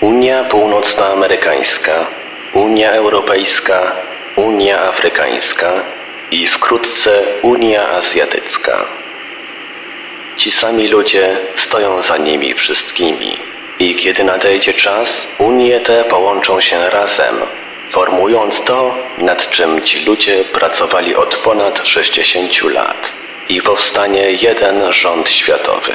Unia 0.00 0.44
Północnoamerykańska, 0.44 2.06
Unia 2.52 2.92
Europejska, 2.92 3.92
Unia 4.36 4.80
Afrykańska 4.80 5.72
i 6.30 6.46
wkrótce 6.46 7.22
Unia 7.42 7.88
Azjatycka. 7.88 8.86
Ci 10.36 10.50
sami 10.50 10.88
ludzie 10.88 11.36
stoją 11.54 12.02
za 12.02 12.16
nimi 12.16 12.54
wszystkimi 12.54 13.36
i 13.78 13.94
kiedy 13.94 14.24
nadejdzie 14.24 14.74
czas, 14.74 15.28
Unie 15.38 15.80
te 15.80 16.04
połączą 16.04 16.60
się 16.60 16.90
razem, 16.90 17.36
formując 17.86 18.64
to, 18.64 18.94
nad 19.18 19.50
czym 19.50 19.82
ci 19.82 20.04
ludzie 20.04 20.44
pracowali 20.44 21.14
od 21.14 21.36
ponad 21.36 21.88
60 21.88 22.62
lat 22.62 23.12
i 23.48 23.62
powstanie 23.62 24.32
jeden 24.32 24.92
rząd 24.92 25.30
światowy. 25.30 25.92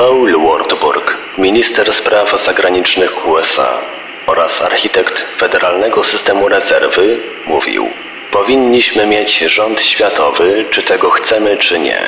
Paul 0.00 0.32
Wartburg, 0.46 1.16
minister 1.38 1.92
spraw 1.92 2.42
zagranicznych 2.42 3.28
USA 3.28 3.80
oraz 4.26 4.62
architekt 4.62 5.20
Federalnego 5.20 6.04
Systemu 6.04 6.48
Rezerwy, 6.48 7.20
mówił: 7.46 7.88
Powinniśmy 8.30 9.06
mieć 9.06 9.38
rząd 9.38 9.80
światowy, 9.82 10.64
czy 10.70 10.82
tego 10.82 11.10
chcemy, 11.10 11.56
czy 11.56 11.78
nie. 11.78 12.00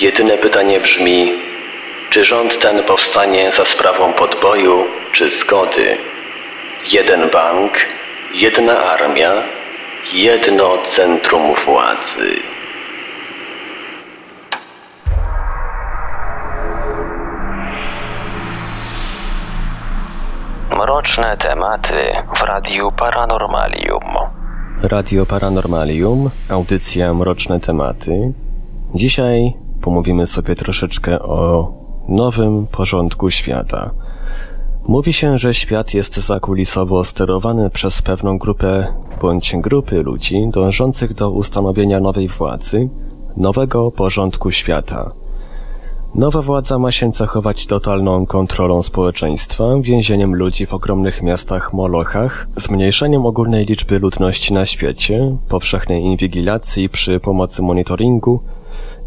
Jedyne 0.00 0.38
pytanie 0.38 0.80
brzmi: 0.80 1.42
czy 2.10 2.24
rząd 2.24 2.58
ten 2.58 2.82
powstanie 2.82 3.52
za 3.52 3.64
sprawą 3.64 4.12
podboju, 4.12 4.86
czy 5.12 5.30
zgody? 5.30 5.96
Jeden 6.92 7.30
bank, 7.30 7.78
jedna 8.34 8.78
armia, 8.84 9.42
jedno 10.12 10.78
centrum 10.78 11.54
władzy. 11.54 12.59
Mroczne 20.76 21.36
tematy 21.36 21.94
w 22.36 22.42
Radiu 22.42 22.92
Paranormalium. 22.92 24.02
Radio 24.82 25.26
Paranormalium, 25.26 26.30
audycja 26.48 27.14
Mroczne 27.14 27.60
Tematy. 27.60 28.32
Dzisiaj 28.94 29.54
pomówimy 29.82 30.26
sobie 30.26 30.54
troszeczkę 30.54 31.22
o 31.22 31.72
nowym 32.08 32.66
porządku 32.66 33.30
świata. 33.30 33.90
Mówi 34.88 35.12
się, 35.12 35.38
że 35.38 35.54
świat 35.54 35.94
jest 35.94 36.16
zakulisowo 36.16 37.04
sterowany 37.04 37.70
przez 37.70 38.02
pewną 38.02 38.38
grupę 38.38 38.86
bądź 39.20 39.56
grupy 39.56 40.02
ludzi 40.02 40.48
dążących 40.52 41.14
do 41.14 41.30
ustanowienia 41.30 42.00
nowej 42.00 42.28
władzy, 42.28 42.88
nowego 43.36 43.90
porządku 43.90 44.50
świata. 44.50 45.10
Nowa 46.14 46.42
władza 46.42 46.78
ma 46.78 46.92
się 46.92 47.12
cechować 47.12 47.66
totalną 47.66 48.26
kontrolą 48.26 48.82
społeczeństwa, 48.82 49.64
więzieniem 49.80 50.34
ludzi 50.34 50.66
w 50.66 50.74
ogromnych 50.74 51.22
miastach 51.22 51.72
Molochach, 51.72 52.46
zmniejszeniem 52.56 53.26
ogólnej 53.26 53.64
liczby 53.64 53.98
ludności 53.98 54.54
na 54.54 54.66
świecie, 54.66 55.36
powszechnej 55.48 56.02
inwigilacji 56.02 56.88
przy 56.88 57.20
pomocy 57.20 57.62
monitoringu 57.62 58.40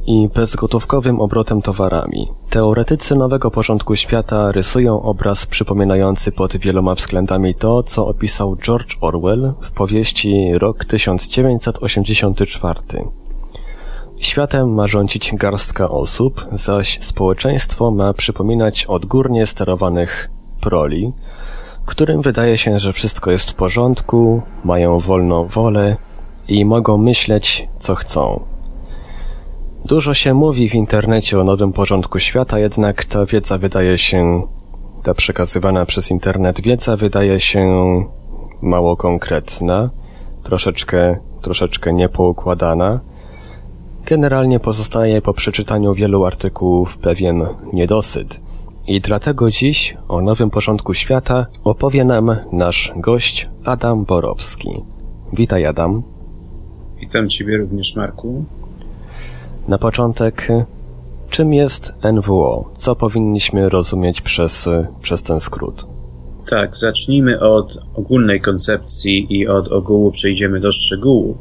i 0.08 0.30
bezgotówkowym 0.36 1.22
obrotem 1.22 1.62
towarami. 1.62 2.28
Teoretycy 2.50 3.16
nowego 3.16 3.52
porządku 3.52 3.96
świata 3.96 4.52
rysują 4.52 5.02
obraz 5.02 5.46
przypominający 5.46 6.32
pod 6.32 6.58
wieloma 6.58 6.96
względami 6.96 7.56
to, 7.56 7.84
co 7.84 8.08
opisał 8.08 8.56
George 8.56 8.98
Orwell 9.02 9.54
w 9.62 9.72
powieści 9.72 10.52
Rok 10.54 10.86
1984. 10.86 12.80
Światem 14.24 14.74
ma 14.74 14.88
rządzić 14.88 15.36
garstka 15.36 15.90
osób, 15.90 16.46
zaś 16.52 17.00
społeczeństwo 17.02 17.92
ma 17.92 18.14
przypominać 18.14 18.86
odgórnie 18.86 19.46
sterowanych 19.46 20.30
proli, 20.62 21.14
którym 21.86 22.22
wydaje 22.22 22.58
się, 22.58 22.80
że 22.80 22.94
wszystko 22.94 23.32
jest 23.32 23.52
w 23.52 23.54
porządku, 23.54 24.42
mają 24.64 25.00
wolną 25.00 25.48
wolę 25.48 25.98
i 26.48 26.66
mogą 26.66 26.98
myśleć, 26.98 27.68
co 27.80 27.96
chcą. 27.96 28.44
Dużo 29.86 30.14
się 30.14 30.34
mówi 30.34 30.70
w 30.70 30.76
internecie 30.76 31.40
o 31.40 31.44
nowym 31.44 31.74
porządku 31.74 32.20
świata, 32.20 32.60
jednak 32.60 33.06
ta 33.06 33.26
wiedza 33.26 33.58
wydaje 33.58 33.98
się, 33.98 34.42
ta 35.04 35.14
przekazywana 35.14 35.86
przez 35.86 36.12
internet 36.12 36.62
wiedza 36.62 36.98
wydaje 36.98 37.40
się 37.40 37.70
mało 38.62 38.98
konkretna, 38.98 39.90
troszeczkę, 40.44 41.18
troszeczkę 41.42 41.94
niepoukładana. 41.94 43.13
Generalnie 44.06 44.60
pozostaje 44.60 45.22
po 45.22 45.34
przeczytaniu 45.34 45.94
wielu 45.94 46.26
artykułów 46.26 46.98
pewien 46.98 47.46
niedosyt. 47.74 48.40
I 48.88 49.02
dlatego 49.02 49.52
dziś 49.52 49.98
o 50.08 50.22
nowym 50.22 50.50
porządku 50.50 50.94
świata 50.94 51.46
opowie 51.64 52.06
nam 52.06 52.36
nasz 52.52 52.94
gość 52.96 53.50
Adam 53.66 54.06
Borowski. 54.06 54.70
Witaj 55.34 55.66
Adam. 55.66 56.04
Witam 57.00 57.30
Ciebie 57.30 57.58
również 57.58 57.96
Marku. 57.96 58.46
Na 59.68 59.78
początek, 59.78 60.48
czym 61.30 61.54
jest 61.54 61.94
NWO? 62.14 62.72
Co 62.78 62.96
powinniśmy 62.96 63.70
rozumieć 63.70 64.22
przez, 64.22 64.70
przez 65.02 65.24
ten 65.24 65.40
skrót? 65.40 65.88
Tak, 66.50 66.78
zacznijmy 66.78 67.40
od 67.40 67.78
ogólnej 67.96 68.42
koncepcji 68.42 69.28
i 69.30 69.48
od 69.48 69.68
ogółu 69.68 70.12
przejdziemy 70.12 70.60
do 70.60 70.72
szczegółu. 70.72 71.38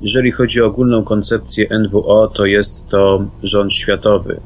Jeżeli 0.00 0.32
chodzi 0.32 0.62
o 0.62 0.66
ogólną 0.66 1.04
koncepcję 1.04 1.78
NWO, 1.78 2.28
to 2.28 2.46
jest 2.46 2.88
to 2.88 3.26
rząd 3.42 3.74
światowy. 3.74 4.40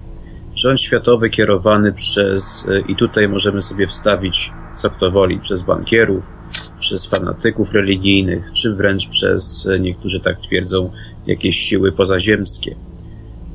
Rząd 0.54 0.80
światowy 0.80 1.30
kierowany 1.30 1.92
przez, 1.92 2.68
i 2.88 2.96
tutaj 2.96 3.28
możemy 3.28 3.62
sobie 3.62 3.86
wstawić 3.86 4.52
co 4.74 4.90
kto 4.90 5.10
woli, 5.10 5.40
przez 5.40 5.62
bankierów, 5.62 6.24
przez 6.78 7.06
fanatyków 7.06 7.72
religijnych, 7.72 8.52
czy 8.52 8.74
wręcz 8.74 9.08
przez, 9.08 9.68
niektórzy 9.80 10.20
tak 10.20 10.40
twierdzą, 10.40 10.90
jakieś 11.26 11.56
siły 11.56 11.92
pozaziemskie. 11.92 12.76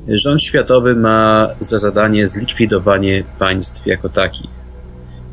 Rząd 0.08 0.42
światowy 0.42 0.94
ma 0.94 1.48
za 1.60 1.78
zadanie 1.78 2.28
zlikwidowanie 2.28 3.24
państw 3.38 3.86
jako 3.86 4.08
takich. 4.08 4.50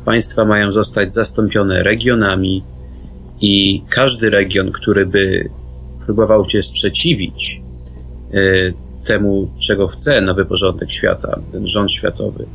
Państwa 0.04 0.44
mają 0.44 0.72
zostać 0.72 1.12
zastąpione 1.12 1.82
regionami 1.82 2.64
i 3.40 3.82
każdy 3.88 4.30
region, 4.30 4.72
który 4.72 5.06
by 5.06 5.50
próbował 6.06 6.48
się 6.48 6.62
sprzeciwić 6.62 7.62
y, 8.34 8.74
temu, 9.04 9.50
czego 9.58 9.86
chce 9.86 10.20
nowy 10.20 10.44
porządek 10.44 10.90
świata, 10.90 11.40
ten 11.52 11.66
rząd 11.66 11.92
światowy, 11.92 12.46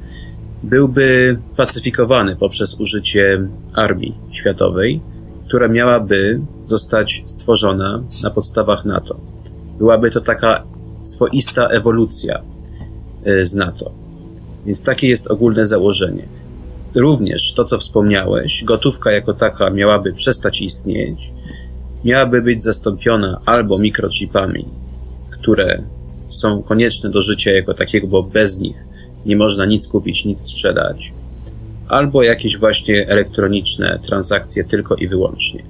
byłby 0.64 1.40
pacyfikowany 1.58 2.36
poprzez 2.36 2.80
użycie 2.80 3.48
armii 3.74 4.18
światowej, 4.32 5.02
która 5.48 5.68
miałaby 5.68 6.42
zostać 6.66 7.24
stworzona 7.26 8.04
na 8.24 8.30
podstawach 8.30 8.86
NATO. 8.86 9.18
Byłaby 9.78 10.12
to 10.12 10.22
taka 10.22 10.64
swoista 11.04 11.68
ewolucja 11.68 12.42
y, 13.28 13.46
z 13.46 13.56
NATO. 13.56 13.92
Więc 14.66 14.84
takie 14.84 15.08
jest 15.08 15.32
ogólne 15.32 15.66
założenie. 15.66 16.28
Również 16.96 17.54
to, 17.54 17.64
co 17.64 17.78
wspomniałeś, 17.78 18.64
gotówka 18.64 19.12
jako 19.12 19.34
taka 19.34 19.70
miałaby 19.70 20.14
przestać 20.14 20.62
istnieć, 20.62 21.34
miałaby 22.06 22.42
być 22.42 22.64
zastąpiona 22.64 23.42
albo 23.46 23.80
mikrochipami, 23.80 24.66
które 25.32 25.84
są 26.30 26.64
konieczne 26.64 27.10
do 27.10 27.22
życia 27.22 27.52
jako 27.52 27.74
takiego, 27.74 28.08
bo 28.08 28.24
bez 28.24 28.60
nich 28.60 28.76
nie 29.26 29.36
można 29.36 29.66
nic 29.66 29.88
kupić, 29.88 30.26
nic 30.26 30.42
sprzedać, 30.42 31.14
albo 31.88 32.24
jakieś 32.24 32.58
właśnie 32.58 33.08
elektroniczne 33.08 34.00
transakcje 34.04 34.64
tylko 34.64 34.96
i 34.96 35.08
wyłącznie. 35.08 35.64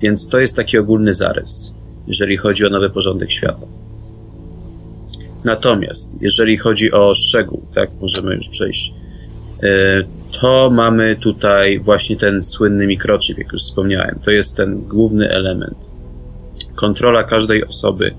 Więc 0.00 0.28
to 0.28 0.40
jest 0.40 0.56
taki 0.56 0.78
ogólny 0.78 1.14
zarys, 1.14 1.76
jeżeli 2.06 2.36
chodzi 2.36 2.66
o 2.66 2.70
nowy 2.70 2.90
porządek 2.90 3.30
świata. 3.30 3.66
Natomiast, 5.44 6.16
jeżeli 6.20 6.56
chodzi 6.56 6.92
o 6.92 7.14
szczegół, 7.14 7.62
tak, 7.74 7.90
możemy 8.00 8.34
już 8.34 8.48
przejść, 8.48 8.94
e, 9.62 9.68
to 10.30 10.70
mamy 10.70 11.16
tutaj 11.16 11.78
właśnie 11.78 12.16
ten 12.16 12.42
słynny 12.42 12.86
mikrochip, 12.86 13.38
jak 13.38 13.52
już 13.52 13.62
wspomniałem. 13.62 14.18
To 14.24 14.30
jest 14.30 14.56
ten 14.56 14.80
główny 14.82 15.30
element. 15.30 15.78
Kontrola 16.74 17.24
każdej 17.24 17.64
osoby 17.64 18.14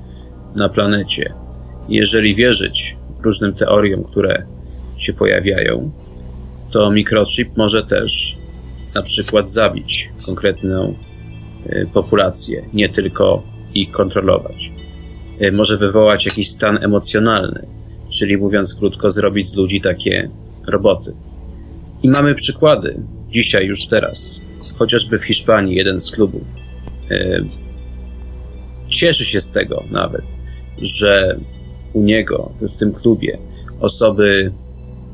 na 0.55 0.69
planecie. 0.69 1.33
Jeżeli 1.89 2.35
wierzyć 2.35 2.97
różnym 3.23 3.53
teoriom, 3.53 4.03
które 4.03 4.45
się 4.97 5.13
pojawiają, 5.13 5.91
to 6.71 6.91
mikrochip 6.91 7.57
może 7.57 7.83
też 7.83 8.37
na 8.95 9.01
przykład 9.01 9.49
zabić 9.49 10.11
konkretną 10.25 10.95
e, 11.65 11.85
populację, 11.85 12.69
nie 12.73 12.89
tylko 12.89 13.43
ich 13.73 13.91
kontrolować. 13.91 14.71
E, 15.39 15.51
może 15.51 15.77
wywołać 15.77 16.25
jakiś 16.25 16.49
stan 16.49 16.83
emocjonalny, 16.83 17.67
czyli 18.09 18.37
mówiąc 18.37 18.73
krótko, 18.73 19.11
zrobić 19.11 19.47
z 19.47 19.55
ludzi 19.55 19.81
takie 19.81 20.29
roboty. 20.67 21.13
I 22.03 22.09
mamy 22.09 22.35
przykłady, 22.35 23.01
dzisiaj, 23.29 23.65
już 23.65 23.87
teraz. 23.87 24.41
Chociażby 24.79 25.17
w 25.17 25.23
Hiszpanii 25.23 25.75
jeden 25.75 25.99
z 25.99 26.11
klubów 26.11 26.47
e, 27.11 27.41
cieszy 28.87 29.25
się 29.25 29.39
z 29.39 29.51
tego 29.51 29.83
nawet, 29.91 30.25
że 30.81 31.39
u 31.93 32.03
niego, 32.03 32.51
w, 32.61 32.75
w 32.75 32.77
tym 32.77 32.93
klubie, 32.93 33.37
osoby 33.79 34.51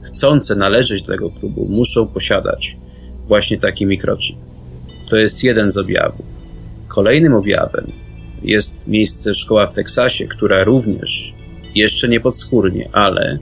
chcące 0.01 0.55
należeć 0.55 1.01
do 1.01 1.13
tego 1.13 1.31
klubu 1.31 1.65
muszą 1.69 2.07
posiadać 2.07 2.77
właśnie 3.27 3.57
taki 3.57 3.85
mikrochip. 3.85 4.37
To 5.09 5.17
jest 5.17 5.43
jeden 5.43 5.71
z 5.71 5.77
objawów. 5.77 6.25
Kolejnym 6.87 7.33
objawem 7.33 7.91
jest 8.43 8.87
miejsce 8.87 9.35
szkoła 9.35 9.67
w 9.67 9.73
Teksasie, 9.73 10.27
która 10.27 10.63
również 10.63 11.33
jeszcze 11.75 12.07
nie 12.07 12.19
podskórnie, 12.19 12.89
ale 12.93 13.39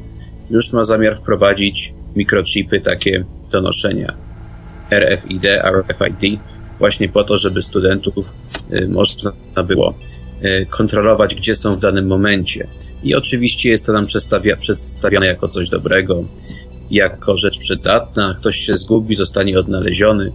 już 0.50 0.74
ma 0.74 0.84
zamiar 0.84 1.16
wprowadzić 1.16 1.94
mikrochipy 2.16 2.80
takie 2.80 3.26
do 3.52 3.62
noszenia 3.62 4.18
RFID, 4.92 5.44
RFID, 5.46 6.40
właśnie 6.80 7.10
po 7.10 7.24
to, 7.24 7.38
żeby 7.38 7.62
studentów 7.62 8.36
y, 8.74 8.88
można 8.88 9.32
było 9.68 9.94
y, 10.44 10.66
kontrolować, 10.70 11.36
gdzie 11.36 11.56
są 11.56 11.76
w 11.76 11.80
danym 11.80 12.08
momencie. 12.08 12.68
I 13.04 13.16
oczywiście 13.16 13.70
jest 13.70 13.86
to 13.86 13.94
nam 13.94 14.06
przedstawia, 14.06 14.58
przedstawiane 14.58 15.26
jako 15.26 15.48
coś 15.48 15.70
dobrego, 15.70 16.24
jako 16.92 17.38
rzecz 17.38 17.58
przydatna, 17.58 18.36
ktoś 18.40 18.56
się 18.56 18.76
zgubi, 18.76 19.16
zostanie 19.16 19.60
odnaleziony. 19.60 20.32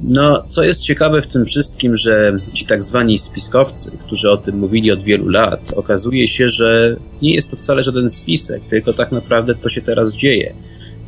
No, 0.00 0.42
co 0.42 0.64
jest 0.64 0.82
ciekawe 0.82 1.22
w 1.22 1.26
tym 1.26 1.46
wszystkim, 1.46 1.96
że 1.96 2.38
ci 2.52 2.66
tak 2.66 2.82
zwani 2.82 3.18
spiskowcy, 3.18 3.90
którzy 4.06 4.30
o 4.30 4.36
tym 4.36 4.58
mówili 4.58 4.92
od 4.92 5.02
wielu 5.02 5.28
lat, 5.28 5.72
okazuje 5.76 6.28
się, 6.28 6.48
że 6.48 6.96
nie 7.22 7.34
jest 7.34 7.50
to 7.50 7.56
wcale 7.56 7.82
żaden 7.82 8.10
spisek, 8.10 8.62
tylko 8.68 8.92
tak 8.92 9.12
naprawdę 9.12 9.54
to 9.54 9.68
się 9.68 9.82
teraz 9.82 10.16
dzieje. 10.16 10.54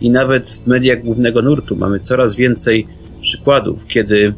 I 0.00 0.10
nawet 0.10 0.48
w 0.48 0.66
mediach 0.66 1.02
głównego 1.02 1.42
nurtu 1.42 1.76
mamy 1.76 1.98
coraz 1.98 2.36
więcej 2.36 2.86
przykładów, 3.20 3.86
kiedy 3.86 4.34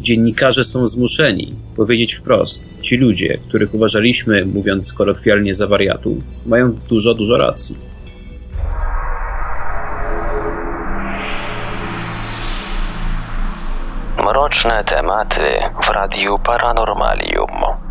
dziennikarze 0.00 0.64
są 0.64 0.88
zmuszeni 0.88 1.54
powiedzieć 1.76 2.14
wprost: 2.14 2.80
ci 2.80 2.96
ludzie, 2.96 3.38
których 3.48 3.74
uważaliśmy, 3.74 4.44
mówiąc 4.44 4.92
kolokwialnie, 4.92 5.54
za 5.54 5.66
wariatów, 5.66 6.24
mają 6.46 6.72
dużo, 6.88 7.14
dużo 7.14 7.38
racji. 7.38 7.76
Mroczne 14.18 14.84
tematy 14.84 15.40
w 15.84 15.88
Radiu 15.88 16.38
Paranormalium. 16.38 17.87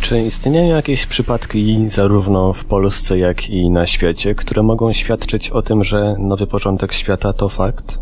Czy 0.00 0.22
istnieją 0.22 0.76
jakieś 0.76 1.06
przypadki 1.06 1.88
zarówno 1.88 2.52
w 2.52 2.64
Polsce, 2.64 3.18
jak 3.18 3.50
i 3.50 3.70
na 3.70 3.86
świecie, 3.86 4.34
które 4.34 4.62
mogą 4.62 4.92
świadczyć 4.92 5.50
o 5.50 5.62
tym, 5.62 5.84
że 5.84 6.16
nowy 6.18 6.46
porządek 6.46 6.92
świata 6.92 7.32
to 7.32 7.48
fakt? 7.48 7.98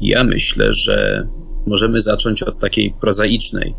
Ja 0.00 0.24
myślę, 0.24 0.72
że 0.72 1.28
możemy 1.66 2.00
zacząć 2.00 2.42
od 2.42 2.58
takiej 2.58 2.94
prozaicznej 3.00 3.74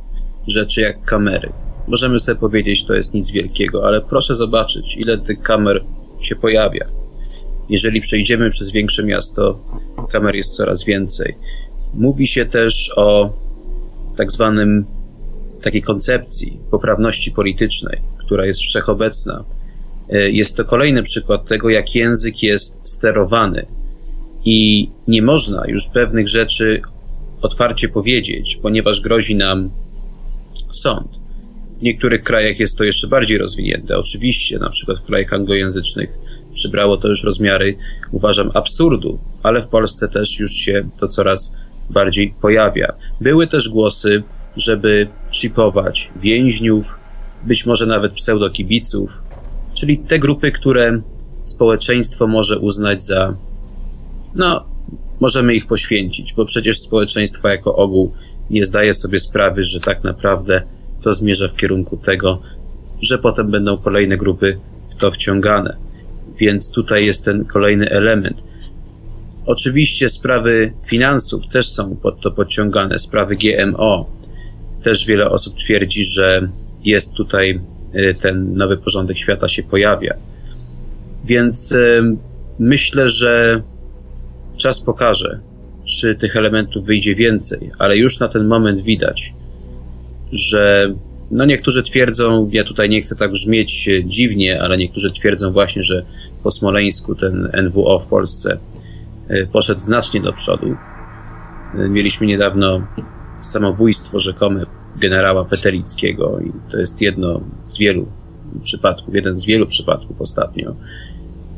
rzeczy 0.47 0.81
jak 0.81 1.05
kamery. 1.05 1.49
Możemy 1.87 2.19
sobie 2.19 2.39
powiedzieć, 2.39 2.85
to 2.85 2.93
jest 2.93 3.13
nic 3.13 3.31
wielkiego, 3.31 3.87
ale 3.87 4.01
proszę 4.01 4.35
zobaczyć, 4.35 4.97
ile 4.97 5.17
tych 5.17 5.41
kamer 5.41 5.83
się 6.21 6.35
pojawia. 6.35 6.85
Jeżeli 7.69 8.01
przejdziemy 8.01 8.49
przez 8.49 8.71
większe 8.71 9.03
miasto, 9.03 9.59
kamer 10.11 10.35
jest 10.35 10.55
coraz 10.55 10.83
więcej. 10.85 11.35
Mówi 11.93 12.27
się 12.27 12.45
też 12.45 12.93
o 12.97 13.33
tak 14.17 14.31
zwanym 14.31 14.85
takiej 15.61 15.81
koncepcji 15.81 16.59
poprawności 16.71 17.31
politycznej, 17.31 18.01
która 18.17 18.45
jest 18.45 18.59
wszechobecna. 18.59 19.43
E, 20.09 20.31
jest 20.31 20.57
to 20.57 20.65
kolejny 20.65 21.03
przykład 21.03 21.45
tego, 21.45 21.69
jak 21.69 21.95
język 21.95 22.43
jest 22.43 22.87
sterowany 22.87 23.65
i 24.45 24.89
nie 25.07 25.21
można 25.21 25.63
już 25.67 25.87
pewnych 25.87 26.27
rzeczy 26.27 26.81
otwarcie 27.41 27.89
powiedzieć, 27.89 28.59
ponieważ 28.61 29.01
grozi 29.01 29.35
nam 29.35 29.71
sąd. 30.69 31.21
W 31.77 31.83
niektórych 31.83 32.23
krajach 32.23 32.59
jest 32.59 32.77
to 32.77 32.83
jeszcze 32.83 33.07
bardziej 33.07 33.37
rozwinięte. 33.37 33.97
Oczywiście, 33.97 34.59
na 34.59 34.69
przykład 34.69 34.99
w 34.99 35.03
krajach 35.03 35.33
anglojęzycznych 35.33 36.09
przybrało 36.53 36.97
to 36.97 37.07
już 37.07 37.23
rozmiary, 37.23 37.75
uważam, 38.11 38.51
absurdu, 38.53 39.19
ale 39.43 39.61
w 39.61 39.67
Polsce 39.67 40.07
też 40.07 40.39
już 40.39 40.51
się 40.51 40.89
to 40.99 41.07
coraz 41.07 41.57
bardziej 41.89 42.33
pojawia. 42.41 42.93
Były 43.21 43.47
też 43.47 43.69
głosy, 43.69 44.23
żeby 44.57 45.07
chipować 45.31 46.11
więźniów, 46.15 46.99
być 47.43 47.65
może 47.65 47.85
nawet 47.85 48.13
pseudokibiców, 48.13 49.23
czyli 49.73 49.97
te 49.97 50.19
grupy, 50.19 50.51
które 50.51 51.01
społeczeństwo 51.43 52.27
może 52.27 52.59
uznać 52.59 53.03
za, 53.03 53.35
no, 54.35 54.65
możemy 55.19 55.53
ich 55.53 55.67
poświęcić, 55.67 56.33
bo 56.33 56.45
przecież 56.45 56.79
społeczeństwo 56.79 57.47
jako 57.47 57.75
ogół 57.75 58.11
nie 58.49 58.65
zdaje 58.65 58.93
sobie 58.93 59.19
sprawy, 59.19 59.63
że 59.63 59.79
tak 59.79 60.03
naprawdę 60.03 60.63
to 61.03 61.13
zmierza 61.13 61.47
w 61.47 61.55
kierunku 61.55 61.97
tego, 61.97 62.41
że 63.01 63.17
potem 63.17 63.51
będą 63.51 63.77
kolejne 63.77 64.17
grupy 64.17 64.59
w 64.89 64.95
to 64.95 65.11
wciągane. 65.11 65.77
Więc 66.39 66.71
tutaj 66.71 67.05
jest 67.05 67.25
ten 67.25 67.45
kolejny 67.45 67.89
element. 67.89 68.43
Oczywiście 69.45 70.09
sprawy 70.09 70.73
finansów 70.85 71.47
też 71.47 71.67
są 71.67 71.95
pod 71.95 72.21
to 72.21 72.31
podciągane, 72.31 72.99
sprawy 72.99 73.35
GMO. 73.35 74.09
Też 74.83 75.05
wiele 75.05 75.29
osób 75.29 75.57
twierdzi, 75.57 76.03
że 76.03 76.49
jest 76.83 77.13
tutaj 77.13 77.59
y, 77.95 78.13
ten 78.21 78.53
nowy 78.53 78.77
porządek 78.77 79.17
świata 79.17 79.47
się 79.47 79.63
pojawia. 79.63 80.13
Więc 81.25 81.71
y, 81.71 82.01
myślę, 82.59 83.09
że 83.09 83.63
czas 84.57 84.81
pokaże, 84.81 85.39
czy 85.85 86.15
tych 86.15 86.35
elementów 86.35 86.85
wyjdzie 86.85 87.15
więcej, 87.15 87.71
ale 87.77 87.97
już 87.97 88.19
na 88.19 88.27
ten 88.27 88.47
moment 88.47 88.81
widać, 88.81 89.33
że 90.31 90.93
no 91.31 91.45
niektórzy 91.45 91.83
twierdzą, 91.83 92.49
ja 92.51 92.63
tutaj 92.63 92.89
nie 92.89 93.01
chcę 93.01 93.15
tak 93.15 93.31
brzmieć 93.31 93.89
dziwnie, 94.05 94.61
ale 94.61 94.77
niektórzy 94.77 95.09
twierdzą 95.09 95.51
właśnie, 95.51 95.83
że 95.83 96.05
po 96.43 96.51
Smoleńsku 96.51 97.15
ten 97.15 97.51
NWO 97.63 97.99
w 97.99 98.07
Polsce 98.07 98.57
E, 99.31 99.45
poszedł 99.47 99.79
znacznie 99.79 100.21
do 100.21 100.33
przodu. 100.33 100.75
Mieliśmy 101.73 102.27
niedawno 102.27 102.87
samobójstwo 103.41 104.19
rzekome 104.19 104.61
generała 104.95 105.45
Petelickiego 105.45 106.39
i 106.39 106.51
to 106.71 106.79
jest 106.79 107.01
jedno 107.01 107.41
z 107.63 107.77
wielu 107.77 108.07
przypadków, 108.63 109.15
jeden 109.15 109.37
z 109.37 109.45
wielu 109.45 109.67
przypadków 109.67 110.21
ostatnio. 110.21 110.75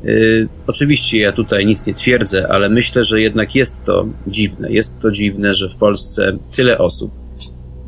Yy, 0.04 0.48
oczywiście 0.68 1.20
ja 1.20 1.32
tutaj 1.32 1.66
nic 1.66 1.88
nie 1.88 1.94
twierdzę, 1.94 2.48
ale 2.52 2.70
myślę, 2.70 3.04
że 3.04 3.22
jednak 3.22 3.56
jest 3.56 3.86
to 3.86 4.08
dziwne. 4.28 4.72
Jest 4.72 5.02
to 5.02 5.12
dziwne, 5.12 5.54
że 5.54 5.70
w 5.70 5.76
Polsce 5.76 6.38
tyle 6.56 6.78
osób 6.78 7.12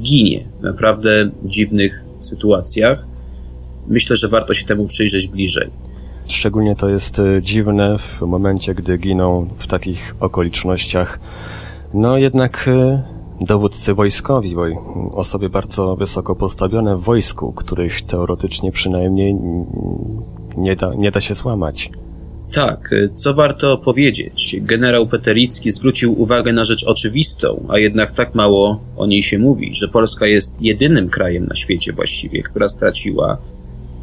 ginie 0.01 0.48
w 0.59 0.63
naprawdę 0.63 1.31
dziwnych 1.44 2.03
sytuacjach. 2.19 3.07
Myślę, 3.88 4.15
że 4.15 4.27
warto 4.27 4.53
się 4.53 4.65
temu 4.65 4.88
przyjrzeć 4.88 5.27
bliżej. 5.27 5.69
Szczególnie 6.27 6.75
to 6.75 6.89
jest 6.89 7.19
e, 7.19 7.41
dziwne 7.41 7.98
w 7.98 8.21
momencie, 8.21 8.75
gdy 8.75 8.98
giną 8.98 9.50
w 9.57 9.68
takich 9.68 10.15
okolicznościach. 10.19 11.19
No 11.94 12.18
jednak 12.18 12.68
e, 12.68 13.03
dowódcy 13.42 13.94
wojskowi, 13.94 14.56
bo 14.56 14.63
osoby 15.13 15.50
bardzo 15.50 15.96
wysoko 15.96 16.36
postawione 16.36 16.98
w 16.98 17.01
wojsku, 17.01 17.54
których 17.54 18.01
teoretycznie 18.01 18.72
przynajmniej 18.72 19.36
nie 20.58 20.75
da, 20.75 20.94
nie 20.94 21.12
da 21.12 21.22
się 21.22 21.36
złamać. 21.36 21.92
Tak, 22.54 22.94
e, 22.94 23.10
co 23.10 23.34
warto 23.34 23.77
powiedzieć? 23.77 24.56
Generał 24.62 25.08
Petelicki 25.08 25.72
zwrócił 25.72 26.22
uwagę 26.22 26.54
na 26.54 26.65
rzecz 26.65 26.84
oczywistą, 26.84 27.65
a 27.70 27.77
jednak 27.77 28.12
tak 28.12 28.36
mało 28.36 28.80
o 28.98 29.06
niej 29.06 29.24
się 29.24 29.39
mówi, 29.39 29.75
że 29.75 29.88
Polska 29.88 30.27
jest 30.27 30.62
jedynym 30.62 31.10
krajem 31.10 31.46
na 31.46 31.56
świecie 31.56 31.94
właściwie, 31.94 32.44
która 32.44 32.70
straciła 32.70 33.38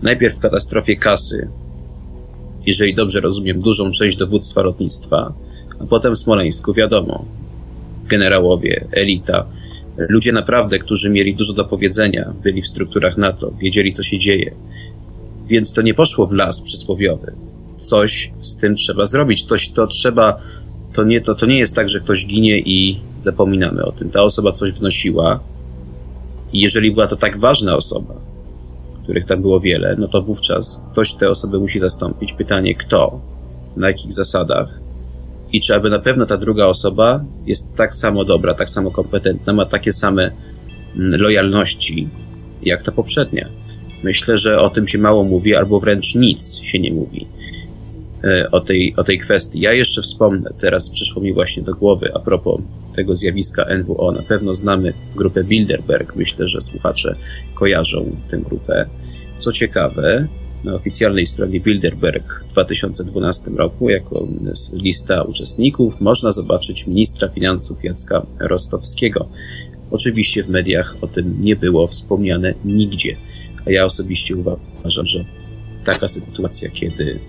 najpierw 0.02 0.36
w 0.36 0.40
katastrofie 0.40 0.96
kasy 0.96 1.48
jeżeli 2.66 2.94
dobrze 2.94 3.20
rozumiem, 3.20 3.60
dużą 3.60 3.90
część 3.90 4.16
dowództwa 4.16 4.62
lotnictwa, 4.62 5.32
a 5.80 5.86
potem 5.86 6.14
w 6.14 6.18
Smoleńsku, 6.18 6.72
wiadomo, 6.72 7.24
generałowie, 8.08 8.88
elita, 8.92 9.46
ludzie 9.96 10.32
naprawdę, 10.32 10.78
którzy 10.78 11.10
mieli 11.10 11.34
dużo 11.34 11.52
do 11.52 11.64
powiedzenia, 11.64 12.32
byli 12.42 12.62
w 12.62 12.66
strukturach 12.66 13.16
NATO, 13.16 13.52
wiedzieli, 13.60 13.92
co 13.92 14.02
się 14.02 14.18
dzieje. 14.18 14.54
Więc 15.46 15.72
to 15.72 15.82
nie 15.82 15.94
poszło 15.94 16.26
w 16.26 16.32
las 16.32 16.60
przysłowiowy. 16.60 17.32
Coś 17.76 18.32
z 18.40 18.56
tym 18.56 18.74
trzeba 18.74 19.06
zrobić. 19.06 19.44
Coś 19.44 19.68
to 19.68 19.86
trzeba, 19.86 20.40
to 20.92 21.04
nie, 21.04 21.20
to, 21.20 21.34
to 21.34 21.46
nie 21.46 21.58
jest 21.58 21.76
tak, 21.76 21.88
że 21.88 22.00
ktoś 22.00 22.26
ginie 22.26 22.58
i 22.58 23.00
zapominamy 23.20 23.84
o 23.84 23.92
tym. 23.92 24.10
Ta 24.10 24.22
osoba 24.22 24.52
coś 24.52 24.72
wnosiła 24.72 25.40
i 26.52 26.60
jeżeli 26.60 26.92
była 26.92 27.06
to 27.06 27.16
tak 27.16 27.38
ważna 27.38 27.76
osoba, 27.76 28.14
których 29.02 29.24
tam 29.24 29.42
było 29.42 29.60
wiele, 29.60 29.96
no 29.98 30.08
to 30.08 30.22
wówczas 30.22 30.84
ktoś 30.92 31.14
te 31.14 31.30
osoby 31.30 31.58
musi 31.58 31.78
zastąpić. 31.78 32.32
Pytanie 32.32 32.74
kto, 32.74 33.20
na 33.76 33.88
jakich 33.88 34.12
zasadach 34.12 34.81
i 35.52 35.60
czy 35.60 35.74
aby 35.74 35.90
na 35.90 35.98
pewno 35.98 36.26
ta 36.26 36.36
druga 36.36 36.66
osoba 36.66 37.24
jest 37.46 37.74
tak 37.74 37.94
samo 37.94 38.24
dobra, 38.24 38.54
tak 38.54 38.70
samo 38.70 38.90
kompetentna, 38.90 39.52
ma 39.52 39.66
takie 39.66 39.92
same 39.92 40.30
mm, 40.96 41.20
lojalności 41.20 42.08
jak 42.62 42.82
ta 42.82 42.92
poprzednia. 42.92 43.48
Myślę, 44.02 44.38
że 44.38 44.60
o 44.60 44.70
tym 44.70 44.88
się 44.88 44.98
mało 44.98 45.24
mówi, 45.24 45.54
albo 45.54 45.80
wręcz 45.80 46.14
nic 46.14 46.60
się 46.62 46.78
nie 46.78 46.92
mówi 46.92 47.26
e, 48.24 48.50
o 48.50 48.60
tej, 48.60 48.94
o 48.96 49.04
tej 49.04 49.18
kwestii. 49.18 49.60
Ja 49.60 49.72
jeszcze 49.72 50.02
wspomnę, 50.02 50.50
teraz 50.60 50.90
przyszło 50.90 51.22
mi 51.22 51.32
właśnie 51.32 51.62
do 51.62 51.74
głowy 51.74 52.10
a 52.14 52.18
propos 52.18 52.60
tego 52.94 53.16
zjawiska 53.16 53.66
NWO. 53.78 54.12
Na 54.12 54.22
pewno 54.22 54.54
znamy 54.54 54.92
grupę 55.16 55.44
Bilderberg. 55.44 56.16
Myślę, 56.16 56.46
że 56.46 56.60
słuchacze 56.60 57.16
kojarzą 57.54 58.16
tę 58.28 58.38
grupę. 58.38 58.86
Co 59.38 59.52
ciekawe, 59.52 60.26
na 60.64 60.74
oficjalnej 60.74 61.26
stronie 61.26 61.60
Bilderberg 61.60 62.44
w 62.48 62.52
2012 62.52 63.50
roku 63.50 63.90
jako 63.90 64.28
lista 64.72 65.22
uczestników 65.22 66.00
można 66.00 66.32
zobaczyć 66.32 66.86
ministra 66.86 67.28
finansów 67.28 67.84
Jacka 67.84 68.26
Rostowskiego. 68.40 69.28
Oczywiście 69.90 70.42
w 70.42 70.48
mediach 70.48 70.96
o 71.00 71.06
tym 71.06 71.36
nie 71.40 71.56
było 71.56 71.86
wspomniane 71.86 72.54
nigdzie, 72.64 73.16
a 73.66 73.70
ja 73.70 73.84
osobiście 73.84 74.36
uważam, 74.36 75.06
że 75.06 75.24
taka 75.84 76.08
sytuacja, 76.08 76.70
kiedy 76.70 77.20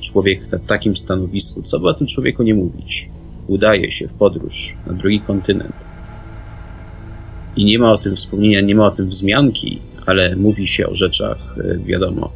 człowiek 0.00 0.52
na 0.52 0.58
takim 0.58 0.96
stanowisku, 0.96 1.62
co 1.62 1.80
by 1.80 1.88
o 1.88 1.94
tym 1.94 2.06
człowieku 2.06 2.42
nie 2.42 2.54
mówić, 2.54 3.10
udaje 3.48 3.90
się 3.90 4.08
w 4.08 4.14
podróż 4.14 4.76
na 4.86 4.92
drugi 4.92 5.20
kontynent 5.20 5.92
i 7.56 7.64
nie 7.64 7.78
ma 7.78 7.92
o 7.92 7.98
tym 7.98 8.16
wspomnienia, 8.16 8.60
nie 8.60 8.74
ma 8.74 8.86
o 8.86 8.90
tym 8.90 9.06
wzmianki, 9.06 9.80
ale 10.06 10.36
mówi 10.36 10.66
się 10.66 10.86
o 10.86 10.94
rzeczach, 10.94 11.38
e, 11.58 11.78
wiadomo, 11.78 12.32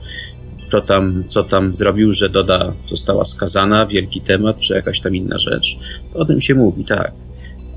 to 0.71 0.81
tam, 0.81 1.25
co 1.29 1.45
tam 1.45 1.75
zrobił, 1.75 2.13
że 2.13 2.29
Doda 2.29 2.73
została 2.87 3.25
skazana, 3.25 3.87
wielki 3.87 4.21
temat, 4.21 4.59
czy 4.59 4.75
jakaś 4.75 5.01
tam 5.01 5.17
inna 5.17 5.39
rzecz, 5.39 5.79
to 6.13 6.19
o 6.19 6.25
tym 6.25 6.41
się 6.41 6.55
mówi, 6.55 6.85
tak. 6.85 7.13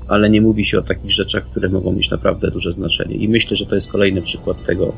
Ale 0.08 0.30
nie 0.30 0.40
mówi 0.40 0.64
się 0.64 0.78
o 0.78 0.82
takich 0.82 1.10
rzeczach, 1.10 1.44
które 1.50 1.68
mogą 1.68 1.92
mieć 1.92 2.10
naprawdę 2.10 2.50
duże 2.50 2.72
znaczenie. 2.72 3.16
I 3.16 3.28
myślę, 3.28 3.56
że 3.56 3.66
to 3.66 3.74
jest 3.74 3.92
kolejny 3.92 4.22
przykład 4.22 4.64
tego, 4.64 4.92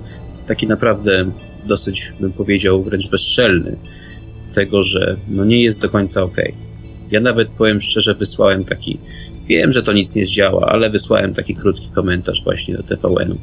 taki 0.47 0.67
naprawdę 0.67 1.31
dosyć, 1.67 2.13
bym 2.21 2.33
powiedział, 2.33 2.83
wręcz 2.83 3.09
bezczelny, 3.09 3.77
tego, 4.55 4.83
że 4.83 5.17
no 5.29 5.45
nie 5.45 5.63
jest 5.63 5.83
do 5.83 5.89
końca 5.89 6.23
ok. 6.23 6.37
Ja 7.11 7.21
nawet 7.21 7.49
powiem 7.49 7.81
szczerze, 7.81 8.15
wysłałem 8.15 8.65
taki, 8.65 8.99
wiem, 9.47 9.73
że 9.73 9.83
to 9.83 9.93
nic 9.93 10.15
nie 10.15 10.25
zdziała, 10.25 10.67
ale 10.67 10.91
wysłałem 10.91 11.35
taki 11.35 11.55
krótki 11.55 11.89
komentarz 11.95 12.45
właśnie 12.45 12.77
do 12.77 12.83
TVN-u, 12.83 13.39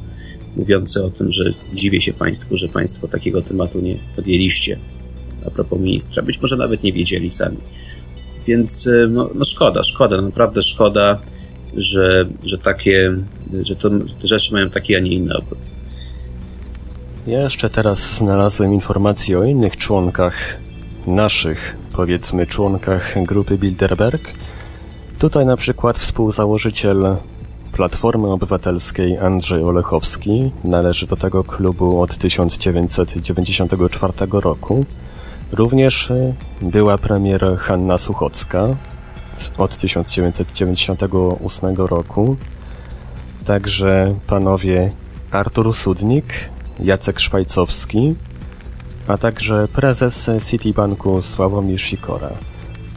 mówiący 0.55 1.03
o 1.03 1.09
tym, 1.09 1.31
że 1.31 1.49
dziwię 1.73 2.01
się 2.01 2.13
Państwu, 2.13 2.57
że 2.57 2.67
Państwo 2.67 3.07
takiego 3.07 3.41
tematu 3.41 3.79
nie 3.79 3.99
podjęliście 4.15 4.79
a 5.47 5.51
propos 5.51 5.79
ministra. 5.79 6.23
Być 6.23 6.41
może 6.41 6.57
nawet 6.57 6.83
nie 6.83 6.93
wiedzieli 6.93 7.29
sami. 7.29 7.57
Więc 8.45 8.87
e, 8.87 9.07
no, 9.07 9.29
no 9.35 9.45
szkoda, 9.45 9.83
szkoda, 9.83 10.21
naprawdę 10.21 10.61
szkoda, 10.61 11.19
że, 11.77 12.25
że 12.43 12.57
takie, 12.57 13.17
że 13.61 13.75
to, 13.75 13.89
te 13.89 14.27
rzeczy 14.27 14.53
mają 14.53 14.69
taki, 14.69 14.95
a 14.95 14.99
nie 14.99 15.11
inny 15.11 15.37
obrót. 15.37 15.59
Ja 17.27 17.41
jeszcze 17.41 17.69
teraz 17.69 18.17
znalazłem 18.17 18.73
informacje 18.73 19.39
o 19.39 19.43
innych 19.43 19.77
członkach 19.77 20.57
naszych, 21.07 21.75
powiedzmy, 21.93 22.47
członkach 22.47 23.15
grupy 23.23 23.57
Bilderberg. 23.57 24.31
Tutaj 25.19 25.45
na 25.45 25.57
przykład 25.57 25.99
współzałożyciel 25.99 27.15
Platformy 27.79 28.27
Obywatelskiej 28.27 29.17
Andrzej 29.17 29.63
Olechowski 29.63 30.51
należy 30.63 31.07
do 31.07 31.15
tego 31.15 31.43
klubu 31.43 32.01
od 32.01 32.17
1994 32.17 34.13
roku. 34.31 34.85
Również 35.51 36.09
y, 36.09 36.33
była 36.61 36.97
premier 36.97 37.57
Hanna 37.57 37.97
Suchocka 37.97 38.67
od 39.57 39.77
1998 39.77 41.75
roku. 41.75 42.37
Także 43.45 44.15
panowie 44.27 44.89
Artur 45.31 45.73
Sudnik, 45.73 46.25
Jacek 46.79 47.19
Szwajcowski, 47.19 48.15
a 49.07 49.17
także 49.17 49.67
prezes 49.67 50.29
Citibanku 50.49 51.21
Sławomir 51.21 51.79
Sikora. 51.81 52.29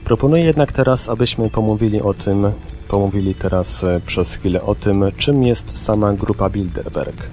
Proponuję 0.05 0.45
jednak 0.45 0.73
teraz, 0.73 1.09
abyśmy 1.09 1.51
pomówili 1.51 2.03
o 2.03 2.15
tym, 2.15 2.53
pomówili 2.93 3.35
teraz 3.35 3.85
e, 3.85 4.01
przez 4.07 4.35
chwilę 4.35 4.63
o 4.63 4.75
tym, 4.75 5.05
czym 5.17 5.43
jest 5.43 5.79
sama 5.79 6.13
grupa 6.13 6.51
Bilderberg. 6.51 7.27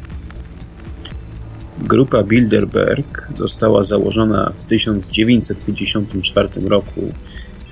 Grupa 1.80 2.24
Bilderberg 2.24 3.28
została 3.34 3.84
założona 3.84 4.52
w 4.54 4.64
1954 4.64 6.50
roku 6.68 7.02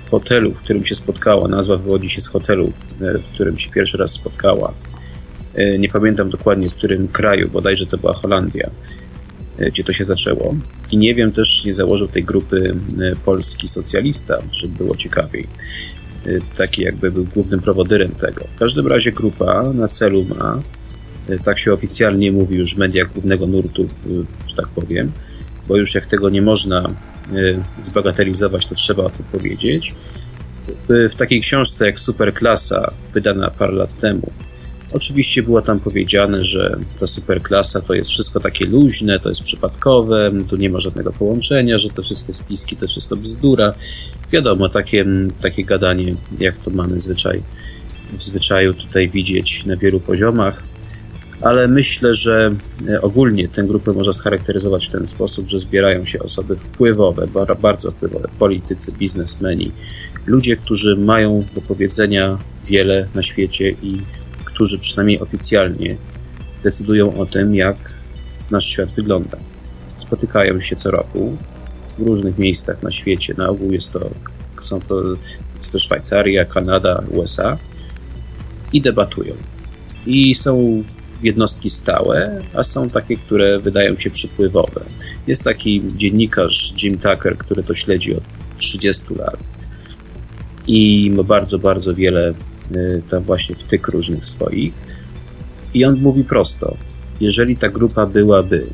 w 0.06 0.10
hotelu, 0.10 0.52
w 0.52 0.62
którym 0.62 0.84
się 0.84 0.94
spotkała. 0.94 1.48
Nazwa 1.48 1.76
wywodzi 1.76 2.08
się 2.08 2.20
z 2.20 2.28
hotelu, 2.28 2.72
e, 3.00 3.18
w 3.18 3.28
którym 3.28 3.58
się 3.58 3.70
pierwszy 3.70 3.98
raz 3.98 4.10
spotkała. 4.10 4.74
E, 5.54 5.78
nie 5.78 5.88
pamiętam 5.88 6.30
dokładnie 6.30 6.68
w 6.68 6.74
którym 6.74 7.08
kraju, 7.08 7.50
bodajże 7.50 7.86
to 7.86 7.98
była 7.98 8.12
Holandia. 8.12 8.70
Gdzie 9.58 9.84
to 9.84 9.92
się 9.92 10.04
zaczęło. 10.04 10.54
I 10.90 10.96
nie 10.96 11.14
wiem 11.14 11.32
też, 11.32 11.64
nie 11.64 11.74
założył 11.74 12.08
tej 12.08 12.24
grupy 12.24 12.74
polski 13.24 13.68
socjalista, 13.68 14.38
żeby 14.52 14.74
było 14.74 14.96
ciekawiej. 14.96 15.48
E, 16.26 16.56
taki 16.56 16.82
jakby 16.82 17.10
był 17.10 17.24
głównym 17.24 17.60
prowodyrem 17.60 18.12
tego. 18.12 18.44
W 18.48 18.56
każdym 18.56 18.86
razie 18.86 19.12
grupa 19.12 19.72
na 19.72 19.88
celu 19.88 20.24
ma, 20.24 20.62
tak 21.44 21.58
się 21.58 21.72
oficjalnie 21.72 22.32
mówi 22.32 22.56
już 22.56 22.74
w 22.74 22.78
mediach 22.78 23.12
głównego 23.12 23.46
nurtu, 23.46 23.86
że 24.46 24.54
tak 24.54 24.68
powiem, 24.68 25.12
bo 25.68 25.76
już 25.76 25.94
jak 25.94 26.06
tego 26.06 26.30
nie 26.30 26.42
można 26.42 26.88
zbagatelizować, 27.82 28.66
to 28.66 28.74
trzeba 28.74 29.02
o 29.02 29.10
tym 29.10 29.26
powiedzieć. 29.32 29.94
W 30.88 31.14
takiej 31.14 31.40
książce 31.40 31.86
jak 31.86 32.00
Superklasa, 32.00 32.92
wydana 33.14 33.50
parę 33.50 33.72
lat 33.72 33.98
temu, 33.98 34.32
Oczywiście 34.92 35.42
było 35.42 35.62
tam 35.62 35.80
powiedziane, 35.80 36.44
że 36.44 36.78
ta 36.98 37.06
superklasa 37.06 37.80
to 37.80 37.94
jest 37.94 38.10
wszystko 38.10 38.40
takie 38.40 38.66
luźne, 38.66 39.20
to 39.20 39.28
jest 39.28 39.42
przypadkowe, 39.42 40.32
tu 40.48 40.56
nie 40.56 40.70
ma 40.70 40.80
żadnego 40.80 41.12
połączenia, 41.12 41.78
że 41.78 41.88
te 41.88 42.02
wszystkie 42.02 42.32
spiski 42.32 42.76
to 42.76 42.86
wszystko 42.86 43.16
bzdura. 43.16 43.74
Wiadomo, 44.32 44.68
takie, 44.68 45.04
takie 45.40 45.64
gadanie, 45.64 46.16
jak 46.40 46.58
to 46.58 46.70
mamy 46.70 47.00
zwyczaj, 47.00 47.42
w 48.12 48.22
zwyczaju 48.22 48.74
tutaj 48.74 49.08
widzieć 49.08 49.66
na 49.66 49.76
wielu 49.76 50.00
poziomach, 50.00 50.62
ale 51.40 51.68
myślę, 51.68 52.14
że 52.14 52.54
e, 52.88 53.02
ogólnie 53.02 53.48
tę 53.48 53.62
grupę 53.62 53.92
można 53.92 54.12
scharakteryzować 54.12 54.86
w 54.86 54.90
ten 54.90 55.06
sposób, 55.06 55.48
że 55.48 55.58
zbierają 55.58 56.04
się 56.04 56.18
osoby 56.18 56.56
wpływowe, 56.56 57.28
bardzo 57.62 57.90
wpływowe, 57.90 58.28
politycy, 58.38 58.92
biznesmeni, 58.92 59.72
ludzie, 60.26 60.56
którzy 60.56 60.96
mają 60.96 61.44
do 61.54 61.60
powiedzenia 61.60 62.38
wiele 62.66 63.08
na 63.14 63.22
świecie 63.22 63.70
i 63.70 64.02
którzy 64.58 64.78
przynajmniej 64.78 65.20
oficjalnie 65.20 65.96
decydują 66.62 67.18
o 67.18 67.26
tym, 67.26 67.54
jak 67.54 67.76
nasz 68.50 68.66
świat 68.66 68.92
wygląda. 68.92 69.38
Spotykają 69.96 70.60
się 70.60 70.76
co 70.76 70.90
roku 70.90 71.36
w 71.98 72.02
różnych 72.02 72.38
miejscach 72.38 72.82
na 72.82 72.90
świecie. 72.90 73.34
Na 73.36 73.48
ogół 73.48 73.72
jest 73.72 73.92
to, 73.92 74.10
są 74.60 74.80
to, 74.80 75.02
jest 75.58 75.72
to 75.72 75.78
Szwajcaria, 75.78 76.44
Kanada, 76.44 77.04
USA 77.10 77.58
i 78.72 78.80
debatują. 78.80 79.34
I 80.06 80.34
są 80.34 80.84
jednostki 81.22 81.70
stałe, 81.70 82.42
a 82.54 82.62
są 82.62 82.90
takie, 82.90 83.16
które 83.16 83.58
wydają 83.58 83.96
się 83.96 84.10
przypływowe. 84.10 84.84
Jest 85.26 85.44
taki 85.44 85.82
dziennikarz 85.96 86.74
Jim 86.82 86.98
Tucker, 86.98 87.38
który 87.38 87.62
to 87.62 87.74
śledzi 87.74 88.16
od 88.16 88.24
30 88.56 89.14
lat 89.14 89.36
i 90.66 91.10
ma 91.16 91.22
bardzo, 91.22 91.58
bardzo 91.58 91.94
wiele 91.94 92.34
tam 93.10 93.24
właśnie 93.24 93.54
wtyk 93.54 93.88
różnych 93.88 94.26
swoich. 94.26 94.74
I 95.74 95.84
on 95.84 96.00
mówi 96.00 96.24
prosto, 96.24 96.76
jeżeli 97.20 97.56
ta 97.56 97.68
grupa 97.68 98.06
byłaby 98.06 98.66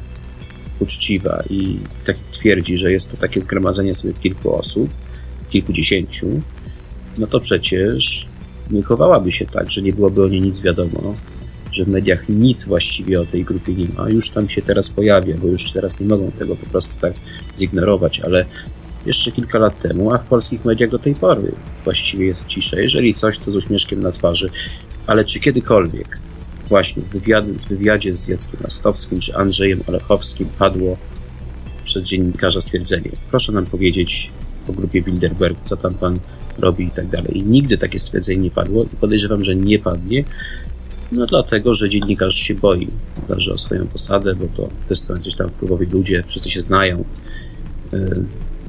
uczciwa 0.81 1.43
i 1.51 1.79
tak 2.07 2.17
jak 2.19 2.27
twierdzi, 2.27 2.79
że 2.79 2.93
jest 2.93 3.11
to 3.11 3.17
takie 3.17 3.41
zgromadzenie 3.41 3.95
sobie 3.95 4.15
kilku 4.15 4.55
osób, 4.55 4.91
kilkudziesięciu, 5.51 6.41
no 7.19 7.27
to 7.27 7.41
przecież 7.41 8.29
nie 8.71 8.83
chowałaby 8.83 9.33
się 9.33 9.47
tak, 9.47 9.71
że 9.71 9.83
nie 9.83 9.93
byłoby 9.93 10.25
o 10.25 10.29
niej 10.29 10.41
nic 10.41 10.63
wiadomo, 10.63 11.15
że 11.73 11.85
w 11.85 11.89
mediach 11.89 12.29
nic 12.29 12.65
właściwie 12.65 13.21
o 13.21 13.27
tej 13.27 13.45
grupie 13.45 13.75
nie 13.75 13.89
ma. 13.89 14.11
Już 14.11 14.31
tam 14.31 14.49
się 14.49 14.63
teraz 14.63 14.91
pojawia, 14.91 15.37
bo 15.37 15.47
już 15.47 15.73
teraz 15.73 16.01
nie 16.01 16.07
mogą 16.07 16.33
tego 16.33 16.57
po 16.57 16.67
prostu 16.67 17.01
tak 17.01 17.15
zignorować, 17.57 18.21
ale 18.21 18.47
jeszcze 19.07 19.33
kilka 19.33 19.59
lat 19.59 19.81
temu, 19.81 20.13
a 20.13 20.19
w 20.19 20.25
polskich 20.25 20.65
mediach 20.65 20.91
do 20.91 20.99
tej 20.99 21.15
pory 21.15 21.53
właściwie 21.85 22.27
jest 22.27 22.47
cisza. 22.47 22.81
Jeżeli 22.81 23.15
coś, 23.15 23.39
to 23.39 23.51
z 23.51 23.57
uśmieszkiem 23.57 24.03
na 24.03 24.13
twarzy. 24.13 24.51
Ale 25.07 25.25
czy 25.25 25.41
kiedykolwiek 25.41 26.19
właśnie 26.69 27.03
w 27.03 27.13
z 27.59 27.67
wywiadzie 27.67 28.13
z 28.13 28.29
Jackiem 28.29 28.61
Rastowskim 28.61 29.21
czy 29.21 29.37
Andrzejem 29.37 29.81
Olechowskim 29.89 30.49
padło 30.59 30.97
przez 31.85 32.03
dziennikarza 32.03 32.61
stwierdzenie 32.61 33.11
proszę 33.31 33.53
nam 33.53 33.67
powiedzieć 33.67 34.33
o 34.69 34.73
grupie 34.73 35.03
Bilderberg, 35.03 35.63
co 35.63 35.77
tam 35.77 35.95
pan 35.95 36.19
robi 36.59 36.85
i 36.85 36.91
tak 36.91 37.09
dalej. 37.09 37.39
I 37.39 37.43
nigdy 37.43 37.79
takie 37.79 37.99
stwierdzenie 37.99 38.43
nie 38.43 38.51
padło 38.51 38.85
i 38.85 38.97
podejrzewam, 38.97 39.45
że 39.45 39.57
nie 39.57 39.79
padnie, 39.79 40.25
no 41.13 41.27
dlatego, 41.27 41.75
że 41.75 41.89
dziennikarz 41.89 42.35
się 42.35 42.55
boi, 42.55 42.89
dalży 43.29 43.53
o 43.53 43.59
swoją 43.59 43.87
posadę, 43.87 44.35
bo 44.35 44.47
to 44.57 44.69
też 44.89 44.99
są 44.99 45.15
jacyś 45.15 45.35
tam 45.35 45.51
wpływowi 45.51 45.87
ludzie, 45.87 46.23
wszyscy 46.27 46.51
się 46.51 46.61
znają. 46.61 47.05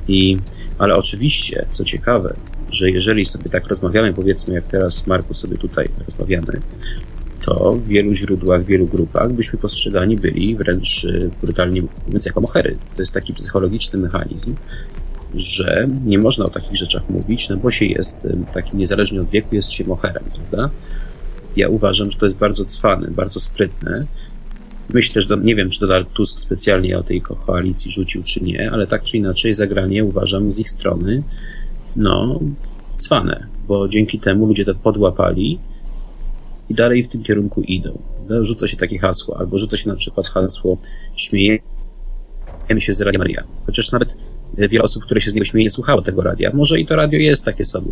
I, 0.07 0.37
ale 0.77 0.95
oczywiście, 0.95 1.65
co 1.71 1.83
ciekawe, 1.83 2.35
że 2.71 2.91
jeżeli 2.91 3.25
sobie 3.25 3.49
tak 3.49 3.67
rozmawiamy, 3.67 4.13
powiedzmy 4.13 4.53
jak 4.53 4.67
teraz 4.67 5.07
Marku 5.07 5.33
sobie 5.33 5.57
tutaj 5.57 5.89
rozmawiamy, 6.05 6.61
to 7.41 7.73
w 7.73 7.87
wielu 7.87 8.13
źródłach, 8.13 8.63
w 8.63 8.65
wielu 8.65 8.87
grupach 8.87 9.33
byśmy 9.33 9.59
postrzegani 9.59 10.17
byli 10.17 10.55
wręcz 10.55 11.03
y, 11.03 11.31
brutalnie 11.41 11.83
mówiąc 12.05 12.25
jako 12.25 12.41
mohery. 12.41 12.77
To 12.95 13.01
jest 13.01 13.13
taki 13.13 13.33
psychologiczny 13.33 13.99
mechanizm, 13.99 14.55
że 15.35 15.87
nie 16.05 16.19
można 16.19 16.45
o 16.45 16.49
takich 16.49 16.75
rzeczach 16.75 17.09
mówić, 17.09 17.49
no 17.49 17.57
bo 17.57 17.71
się 17.71 17.85
jest 17.85 18.25
y, 18.25 18.37
takim 18.53 18.79
niezależnie 18.79 19.21
od 19.21 19.29
wieku, 19.29 19.55
jest 19.55 19.71
się 19.71 19.85
moherem, 19.85 20.23
prawda? 20.35 20.69
Ja 21.55 21.69
uważam, 21.69 22.11
że 22.11 22.17
to 22.17 22.25
jest 22.25 22.37
bardzo 22.37 22.65
cwane, 22.65 23.07
bardzo 23.11 23.39
sprytne, 23.39 23.93
Myślę, 24.93 25.21
że 25.21 25.37
nie 25.37 25.55
wiem, 25.55 25.69
czy 25.69 25.79
Donald 25.79 26.13
Tusk 26.13 26.39
specjalnie 26.39 26.97
o 26.97 27.03
tej 27.03 27.21
koalicji 27.21 27.91
rzucił, 27.91 28.23
czy 28.23 28.43
nie, 28.43 28.71
ale 28.71 28.87
tak 28.87 29.03
czy 29.03 29.17
inaczej 29.17 29.53
zagranie 29.53 30.05
uważam 30.05 30.51
z 30.51 30.59
ich 30.59 30.69
strony, 30.69 31.23
no, 31.95 32.39
cwane, 32.95 33.47
bo 33.67 33.87
dzięki 33.87 34.19
temu 34.19 34.45
ludzie 34.45 34.65
to 34.65 34.75
podłapali 34.75 35.59
i 36.69 36.73
dalej 36.73 37.03
w 37.03 37.07
tym 37.07 37.23
kierunku 37.23 37.61
idą. 37.61 37.99
Rzuca 38.41 38.67
się 38.67 38.77
takie 38.77 38.97
hasło, 38.97 39.37
albo 39.39 39.57
rzuca 39.57 39.77
się 39.77 39.89
na 39.89 39.95
przykład 39.95 40.27
hasło 40.27 40.77
śmiejemy 41.15 41.61
się 42.77 42.93
z 42.93 43.01
Radia 43.01 43.19
Maria. 43.19 43.43
Chociaż 43.65 43.91
nawet 43.91 44.17
wiele 44.57 44.83
osób, 44.83 45.03
które 45.03 45.21
się 45.21 45.31
z 45.31 45.33
niego 45.33 45.45
śmieje, 45.45 45.69
słuchało 45.69 46.01
tego 46.01 46.21
radia. 46.21 46.51
Może 46.53 46.79
i 46.79 46.85
to 46.85 46.95
radio 46.95 47.19
jest 47.19 47.45
takie 47.45 47.65
sobie, 47.65 47.91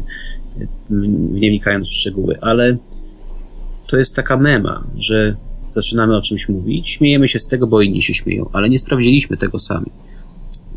nie 0.90 1.50
wnikając 1.50 1.88
w 1.88 1.94
szczegóły, 1.94 2.38
ale 2.42 2.78
to 3.88 3.98
jest 3.98 4.16
taka 4.16 4.38
mema, 4.38 4.88
że 4.98 5.36
zaczynamy 5.74 6.18
o 6.18 6.22
czymś 6.22 6.50
mówić, 6.50 6.90
śmiejemy 6.90 7.28
się 7.28 7.40
z 7.40 7.48
tego, 7.48 7.68
bo 7.68 7.82
inni 7.82 8.02
się 8.02 8.14
śmieją, 8.14 8.50
ale 8.54 8.70
nie 8.70 8.80
sprawdziliśmy 8.80 9.38
tego 9.38 9.60
sami. 9.60 9.92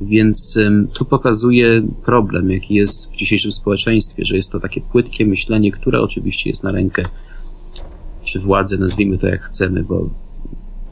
Więc 0.00 0.56
um, 0.56 0.88
tu 0.88 1.04
pokazuje 1.04 1.82
problem, 2.04 2.50
jaki 2.50 2.74
jest 2.74 3.12
w 3.12 3.16
dzisiejszym 3.16 3.52
społeczeństwie, 3.52 4.24
że 4.24 4.36
jest 4.36 4.52
to 4.52 4.60
takie 4.60 4.80
płytkie 4.80 5.26
myślenie, 5.26 5.72
które 5.72 6.00
oczywiście 6.00 6.50
jest 6.50 6.64
na 6.64 6.72
rękę 6.72 7.02
czy 8.24 8.38
władzy, 8.38 8.78
nazwijmy 8.78 9.18
to 9.18 9.26
jak 9.26 9.40
chcemy, 9.40 9.82
bo 9.82 10.10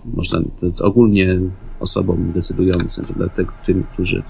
można 0.04 0.40
ogólnie 0.82 1.40
osobom 1.80 2.32
decydującym, 2.32 3.04
tym, 3.64 3.84
którzy 3.92 4.22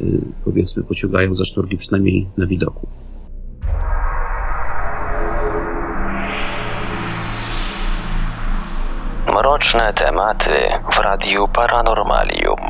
y, 0.00 0.20
powiedzmy 0.44 0.82
pociągają 0.82 1.34
za 1.34 1.44
sznurki 1.44 1.76
przynajmniej 1.76 2.26
na 2.36 2.46
widoku. 2.46 2.86
Mroczne 9.32 9.94
tematy 9.94 10.50
w 10.92 10.98
Radiu 10.98 11.48
Paranormalium. 11.54 12.60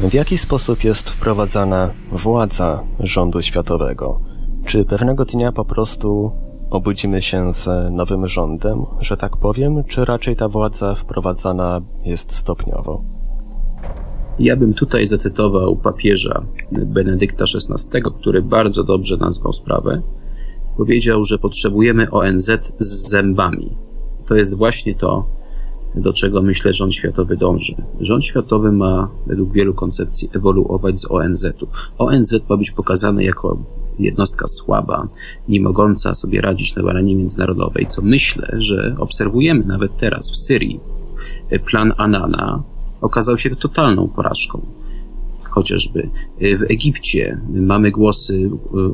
W 0.00 0.14
jaki 0.14 0.38
sposób 0.38 0.84
jest 0.84 1.10
wprowadzana 1.10 1.90
władza 2.12 2.82
rządu 3.00 3.42
światowego? 3.42 4.20
Czy 4.66 4.84
pewnego 4.84 5.24
dnia 5.24 5.52
po 5.52 5.64
prostu 5.64 6.32
obudzimy 6.70 7.22
się 7.22 7.52
z 7.52 7.92
nowym 7.92 8.28
rządem, 8.28 8.86
że 9.00 9.16
tak 9.16 9.36
powiem, 9.36 9.84
czy 9.84 10.04
raczej 10.04 10.36
ta 10.36 10.48
władza 10.48 10.94
wprowadzana 10.94 11.80
jest 12.04 12.32
stopniowo? 12.32 13.02
Ja 14.38 14.56
bym 14.56 14.74
tutaj 14.74 15.06
zacytował 15.06 15.76
papieża 15.76 16.42
Benedykta 16.72 17.44
XVI, 17.44 18.02
który 18.20 18.42
bardzo 18.42 18.84
dobrze 18.84 19.16
nazwał 19.16 19.52
sprawę. 19.52 20.02
Powiedział, 20.76 21.24
że 21.24 21.38
potrzebujemy 21.38 22.10
ONZ 22.10 22.50
z 22.78 23.08
zębami. 23.08 23.76
To 24.26 24.34
jest 24.34 24.56
właśnie 24.56 24.94
to, 24.94 25.37
do 25.94 26.12
czego 26.12 26.42
myślę 26.42 26.72
rząd 26.72 26.94
światowy 26.94 27.36
dąży. 27.36 27.74
Rząd 28.00 28.24
światowy 28.24 28.72
ma 28.72 29.08
według 29.26 29.52
wielu 29.52 29.74
koncepcji 29.74 30.28
ewoluować 30.32 31.00
z 31.00 31.10
ONZ-u. 31.10 31.68
ONZ 31.98 32.34
ma 32.48 32.56
być 32.56 32.70
pokazany 32.70 33.24
jako 33.24 33.58
jednostka 33.98 34.46
słaba, 34.46 35.08
nie 35.48 35.60
mogąca 35.60 36.14
sobie 36.14 36.40
radzić 36.40 36.76
na 36.76 36.90
arenie 36.90 37.16
międzynarodowej, 37.16 37.86
co 37.86 38.02
myślę, 38.02 38.54
że 38.58 38.96
obserwujemy 38.98 39.64
nawet 39.64 39.96
teraz 39.96 40.30
w 40.30 40.36
Syrii. 40.36 40.80
Plan 41.64 41.92
Anana 41.96 42.62
okazał 43.00 43.38
się 43.38 43.56
totalną 43.56 44.08
porażką. 44.08 44.66
Chociażby 45.42 46.10
w 46.40 46.62
Egipcie 46.70 47.40
mamy 47.48 47.90
głosy, 47.90 48.50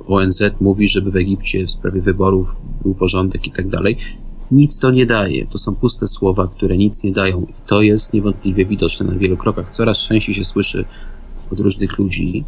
ONZ 0.07 0.43
mówi, 0.61 0.89
żeby 0.89 1.11
w 1.11 1.17
Egipcie 1.17 1.67
w 1.67 1.71
sprawie 1.71 2.01
wyborów 2.01 2.57
był 2.83 2.95
porządek 2.95 3.47
i 3.47 3.51
tak 3.51 3.69
dalej. 3.69 3.97
Nic 4.51 4.79
to 4.79 4.91
nie 4.91 5.07
daje. 5.07 5.47
To 5.47 5.59
są 5.59 5.75
puste 5.75 6.07
słowa, 6.07 6.49
które 6.49 6.77
nic 6.77 7.05
nie 7.05 7.13
dają. 7.13 7.41
I 7.41 7.55
to 7.67 7.83
jest 7.83 8.13
niewątpliwie 8.13 8.67
widoczne 8.67 9.07
na 9.07 9.19
wielu 9.19 9.37
krokach. 9.37 9.71
Coraz 9.71 9.99
częściej 9.99 10.35
się 10.35 10.45
słyszy 10.45 10.85
od 11.53 11.61
różnych 11.61 11.99
ludzi. 11.99 12.45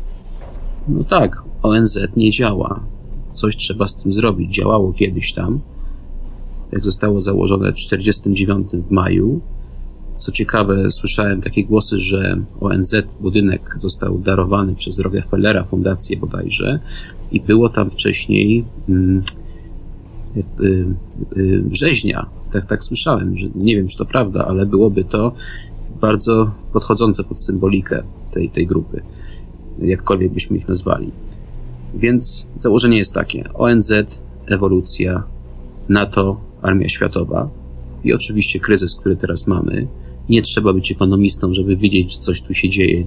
No 0.88 1.04
tak, 1.04 1.42
ONZ 1.62 1.98
nie 2.16 2.30
działa. 2.30 2.80
Coś 3.34 3.56
trzeba 3.56 3.86
z 3.86 4.02
tym 4.02 4.12
zrobić. 4.12 4.54
Działało 4.54 4.92
kiedyś 4.92 5.32
tam. 5.32 5.60
Jak 6.72 6.84
zostało 6.84 7.20
założone 7.20 7.72
w 7.72 7.74
1949 7.74 8.86
w 8.86 8.90
maju. 8.90 9.40
Co 10.16 10.32
ciekawe, 10.32 10.90
słyszałem 10.90 11.40
takie 11.40 11.64
głosy, 11.64 11.98
że 11.98 12.40
ONZ 12.60 12.94
budynek 13.20 13.74
został 13.78 14.18
darowany 14.18 14.74
przez 14.74 14.98
Rockefellera, 14.98 15.64
fundację 15.64 16.16
bodajże, 16.16 16.80
i 17.32 17.40
było 17.40 17.68
tam 17.68 17.90
wcześniej 17.90 18.64
mm, 18.88 19.22
rzeźnia. 21.72 22.26
Tak, 22.52 22.66
tak 22.66 22.84
słyszałem, 22.84 23.36
że 23.36 23.46
nie 23.54 23.76
wiem, 23.76 23.88
czy 23.88 23.98
to 23.98 24.04
prawda, 24.04 24.44
ale 24.48 24.66
byłoby 24.66 25.04
to 25.04 25.32
bardzo 26.00 26.50
podchodzące 26.72 27.24
pod 27.24 27.40
symbolikę 27.40 28.02
tej, 28.32 28.48
tej 28.48 28.66
grupy, 28.66 29.02
jakkolwiek 29.78 30.32
byśmy 30.32 30.56
ich 30.56 30.68
nazwali. 30.68 31.12
Więc 31.94 32.52
założenie 32.56 32.98
jest 32.98 33.14
takie: 33.14 33.44
ONZ, 33.54 33.92
ewolucja, 34.46 35.22
NATO, 35.88 36.40
Armia 36.62 36.88
Światowa 36.88 37.50
i 38.04 38.12
oczywiście 38.12 38.60
kryzys, 38.60 38.94
który 38.94 39.16
teraz 39.16 39.46
mamy. 39.46 39.86
Nie 40.28 40.42
trzeba 40.42 40.72
być 40.72 40.92
ekonomistą, 40.92 41.54
żeby 41.54 41.76
widzieć, 41.76 42.12
że 42.14 42.18
coś 42.18 42.42
tu 42.42 42.54
się 42.54 42.68
dzieje 42.68 43.04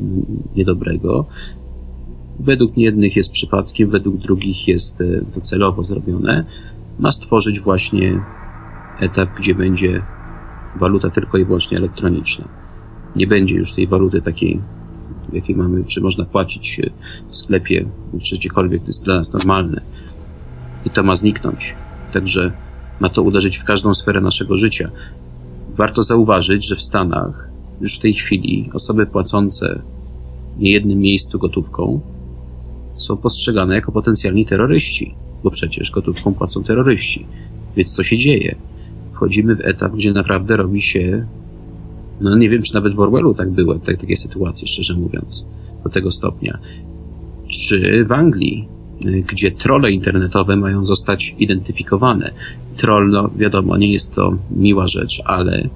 niedobrego. 0.56 1.26
Według 2.40 2.78
jednych 2.78 3.16
jest 3.16 3.32
przypadkiem, 3.32 3.90
według 3.90 4.18
drugich 4.18 4.68
jest 4.68 5.04
to 5.34 5.42
celowo 5.42 5.84
zrobione 5.84 6.46
ma 7.00 7.12
stworzyć 7.12 7.60
właśnie 7.60 8.24
etap, 9.00 9.30
gdzie 9.38 9.56
będzie 9.56 10.06
waluta 10.76 11.10
tylko 11.10 11.38
i 11.38 11.46
wyłącznie 11.46 11.78
elektroniczna. 11.78 12.48
Nie 13.16 13.28
będzie 13.28 13.56
już 13.56 13.74
tej 13.74 13.88
waluty 13.88 14.22
takiej, 14.22 14.62
jakiej 15.34 15.56
mamy, 15.56 15.86
czy 15.86 16.02
można 16.02 16.26
płacić 16.26 16.82
w 17.28 17.36
sklepie, 17.36 17.86
czy 18.22 18.36
gdziekolwiek, 18.36 18.82
to 18.82 18.88
jest 18.88 19.04
dla 19.04 19.16
nas 19.16 19.34
normalne. 19.34 19.82
I 20.86 20.90
to 20.90 21.04
ma 21.04 21.16
zniknąć. 21.16 21.76
Także 22.12 22.52
ma 23.00 23.10
to 23.10 23.22
uderzyć 23.22 23.58
w 23.58 23.64
każdą 23.64 23.94
sferę 23.94 24.22
naszego 24.22 24.58
życia. 24.58 24.90
Warto 25.78 26.04
zauważyć, 26.04 26.68
że 26.68 26.76
w 26.76 26.82
Stanach 26.82 27.52
już 27.82 27.96
w 27.96 28.02
tej 28.02 28.14
chwili 28.14 28.70
osoby 28.74 29.06
płacące 29.06 29.82
w 30.58 30.60
niejednym 30.60 31.00
miejscu 31.00 31.40
gotówką 31.40 32.02
są 32.98 33.18
postrzegane 33.18 33.76
jako 33.76 33.92
potencjalni 33.92 34.46
terroryści 34.46 35.16
bo 35.44 35.52
przecież 35.52 35.92
gotówką 35.92 36.34
płacą 36.34 36.64
terroryści. 36.64 37.26
Więc 37.76 37.96
co 37.96 38.04
się 38.04 38.18
dzieje? 38.18 38.56
Wchodzimy 39.12 39.56
w 39.56 39.62
etap, 39.62 39.92
gdzie 39.92 40.14
naprawdę 40.14 40.58
robi 40.58 40.82
się. 40.82 41.28
No 42.22 42.38
nie 42.38 42.50
wiem, 42.50 42.62
czy 42.62 42.74
nawet 42.74 42.94
w 42.94 43.00
Orwellu 43.00 43.34
tak 43.34 43.50
były 43.50 43.80
tak, 43.80 43.98
takie 43.98 44.18
sytuacje, 44.18 44.68
szczerze 44.68 44.94
mówiąc, 44.94 45.48
do 45.84 45.90
tego 45.90 46.12
stopnia. 46.12 46.60
Czy 47.48 48.06
w 48.06 48.12
Anglii, 48.12 48.68
y, 49.06 49.24
gdzie 49.32 49.52
trole 49.52 49.92
internetowe 49.92 50.56
mają 50.56 50.86
zostać 50.86 51.36
identyfikowane. 51.40 52.32
Troll, 52.76 53.10
no 53.10 53.30
wiadomo, 53.36 53.78
nie 53.78 53.94
jest 53.94 54.16
to 54.16 54.38
miła 54.52 54.88
rzecz, 54.88 55.22
ale 55.26 55.70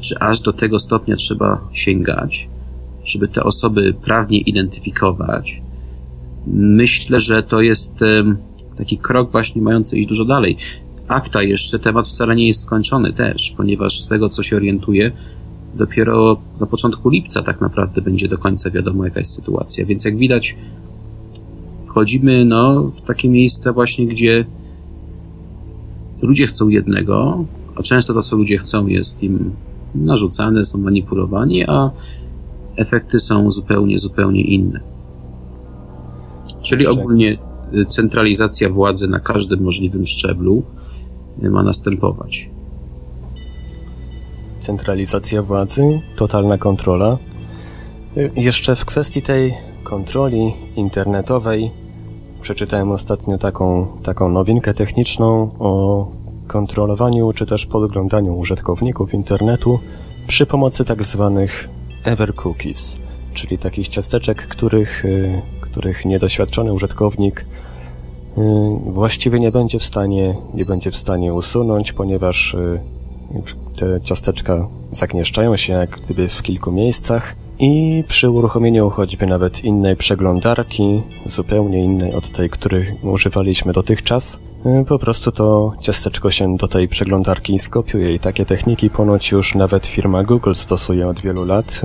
czy 0.00 0.18
aż 0.18 0.40
do 0.40 0.52
tego 0.52 0.78
stopnia 0.78 1.16
trzeba 1.16 1.68
sięgać, 1.72 2.48
żeby 3.04 3.28
te 3.28 3.44
osoby 3.44 3.94
prawnie 4.04 4.38
identyfikować? 4.38 5.62
Myślę, 6.46 7.20
że 7.20 7.42
to 7.42 7.60
jest 7.60 8.04
taki 8.78 8.98
krok 8.98 9.32
właśnie 9.32 9.62
mający 9.62 9.98
iść 9.98 10.08
dużo 10.08 10.24
dalej. 10.24 10.56
Akta 11.08 11.42
jeszcze, 11.42 11.78
temat 11.78 12.08
wcale 12.08 12.36
nie 12.36 12.46
jest 12.46 12.60
skończony 12.60 13.12
też, 13.12 13.54
ponieważ 13.56 14.00
z 14.00 14.08
tego, 14.08 14.28
co 14.28 14.42
się 14.42 14.56
orientuje, 14.56 15.12
dopiero 15.74 16.36
na 16.60 16.66
początku 16.66 17.10
lipca 17.10 17.42
tak 17.42 17.60
naprawdę 17.60 18.02
będzie 18.02 18.28
do 18.28 18.38
końca 18.38 18.70
wiadomo, 18.70 19.04
jaka 19.04 19.20
jest 19.20 19.34
sytuacja. 19.34 19.86
Więc 19.86 20.04
jak 20.04 20.16
widać, 20.16 20.56
wchodzimy 21.86 22.44
no, 22.44 22.82
w 22.84 23.00
takie 23.00 23.28
miejsca 23.28 23.72
właśnie, 23.72 24.06
gdzie 24.06 24.46
ludzie 26.22 26.46
chcą 26.46 26.68
jednego, 26.68 27.44
a 27.76 27.82
często 27.82 28.14
to, 28.14 28.22
co 28.22 28.36
ludzie 28.36 28.58
chcą, 28.58 28.86
jest 28.86 29.22
im 29.22 29.50
narzucane, 29.94 30.64
są 30.64 30.78
manipulowani, 30.78 31.64
a 31.66 31.90
efekty 32.76 33.20
są 33.20 33.50
zupełnie, 33.50 33.98
zupełnie 33.98 34.42
inne. 34.42 34.80
Czyli 36.62 36.86
ogólnie 36.86 37.38
centralizacja 37.88 38.70
władzy 38.70 39.08
na 39.08 39.20
każdym 39.20 39.62
możliwym 39.62 40.06
szczeblu 40.06 40.62
e, 41.42 41.50
ma 41.50 41.62
następować. 41.62 42.50
Centralizacja 44.60 45.42
władzy, 45.42 46.00
totalna 46.16 46.58
kontrola. 46.58 47.18
E, 48.16 48.40
jeszcze 48.40 48.76
w 48.76 48.84
kwestii 48.84 49.22
tej 49.22 49.54
kontroli 49.84 50.54
internetowej 50.76 51.70
przeczytałem 52.40 52.90
ostatnio 52.90 53.38
taką, 53.38 53.86
taką 54.02 54.28
nowinkę 54.28 54.74
techniczną 54.74 55.50
o 55.58 56.10
kontrolowaniu 56.46 57.32
czy 57.32 57.46
też 57.46 57.66
podglądaniu 57.66 58.38
użytkowników 58.38 59.14
internetu 59.14 59.78
przy 60.26 60.46
pomocy 60.46 60.84
tak 60.84 61.04
zwanych 61.04 61.68
ever 62.04 62.34
cookies, 62.34 62.96
czyli 63.34 63.58
takich 63.58 63.88
ciasteczek, 63.88 64.46
których 64.46 65.04
których 65.78 66.04
niedoświadczony 66.04 66.72
użytkownik 66.72 67.40
y, 67.40 68.40
właściwie 68.86 69.40
nie 69.40 69.50
będzie 69.50 69.78
w 69.78 69.84
stanie, 69.84 70.34
nie 70.54 70.64
będzie 70.64 70.90
w 70.90 70.96
stanie 70.96 71.34
usunąć, 71.34 71.92
ponieważ 71.92 72.54
y, 72.54 72.80
te 73.76 74.00
ciasteczka 74.00 74.68
zagnieszczają 74.90 75.56
się 75.56 75.72
jak 75.72 75.90
gdyby 75.90 76.28
w 76.28 76.42
kilku 76.42 76.72
miejscach 76.72 77.34
i 77.58 78.04
przy 78.08 78.30
uruchomieniu 78.30 78.90
choćby 78.90 79.26
nawet 79.26 79.64
innej 79.64 79.96
przeglądarki, 79.96 81.02
zupełnie 81.26 81.84
innej 81.84 82.14
od 82.14 82.30
tej, 82.30 82.50
której 82.50 82.98
używaliśmy 83.02 83.72
dotychczas, 83.72 84.38
y, 84.82 84.84
po 84.84 84.98
prostu 84.98 85.32
to 85.32 85.72
ciasteczko 85.80 86.30
się 86.30 86.56
do 86.56 86.68
tej 86.68 86.88
przeglądarki 86.88 87.58
skopiuje 87.58 88.14
i 88.14 88.18
takie 88.18 88.44
techniki 88.44 88.90
ponoć 88.90 89.30
już 89.30 89.54
nawet 89.54 89.86
firma 89.86 90.24
Google 90.24 90.54
stosuje 90.54 91.08
od 91.08 91.20
wielu 91.20 91.44
lat. 91.44 91.80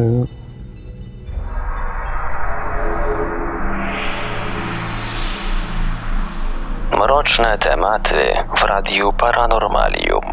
Mroczne 7.34 7.58
tematy 7.58 8.16
w 8.58 8.64
Radiu 8.64 9.14
Paranormalium. 9.14 10.26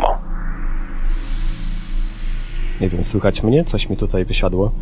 Nie 2.80 2.88
wiem, 2.88 3.04
słychać 3.04 3.42
mnie? 3.42 3.64
Coś 3.64 3.88
mi 3.88 3.96
tutaj 3.96 4.24
wysiadło. 4.24 4.72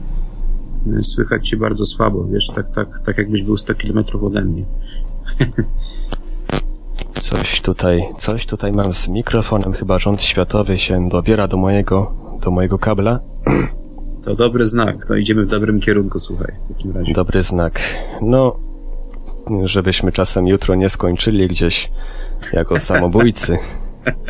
Słychać 1.02 1.48
cię 1.48 1.57
bardzo 1.57 1.85
słabo, 1.85 2.24
wiesz, 2.24 2.46
tak, 2.54 2.70
tak, 2.74 2.88
tak 3.07 3.18
jakbyś 3.18 3.42
był 3.42 3.57
100 3.57 3.74
kilometrów 3.74 4.24
ode 4.24 4.40
mnie. 4.40 4.64
Coś 7.22 7.61
tutaj, 7.61 8.04
coś 8.18 8.46
tutaj 8.46 8.72
mam 8.72 8.94
z 8.94 9.09
mikrofonem, 9.09 9.72
chyba 9.72 9.98
rząd 9.98 10.22
światowy 10.22 10.78
się 10.78 11.09
dobiera 11.09 11.48
do 11.48 11.57
mojego, 11.57 12.14
do 12.44 12.50
mojego 12.50 12.78
kabla. 12.78 13.20
To 14.24 14.35
dobry 14.35 14.66
znak, 14.66 15.07
to 15.07 15.16
idziemy 15.16 15.44
w 15.44 15.50
dobrym 15.50 15.81
kierunku, 15.81 16.18
słuchaj, 16.18 16.52
w 16.64 16.68
takim 16.68 16.92
razie. 16.92 17.12
Dobry 17.12 17.42
znak. 17.42 17.81
No, 18.20 18.67
żebyśmy 19.64 20.12
czasem 20.12 20.48
jutro 20.48 20.74
nie 20.74 20.90
skończyli 20.90 21.48
gdzieś 21.48 21.90
jako 22.52 22.80
samobójcy. 22.80 23.58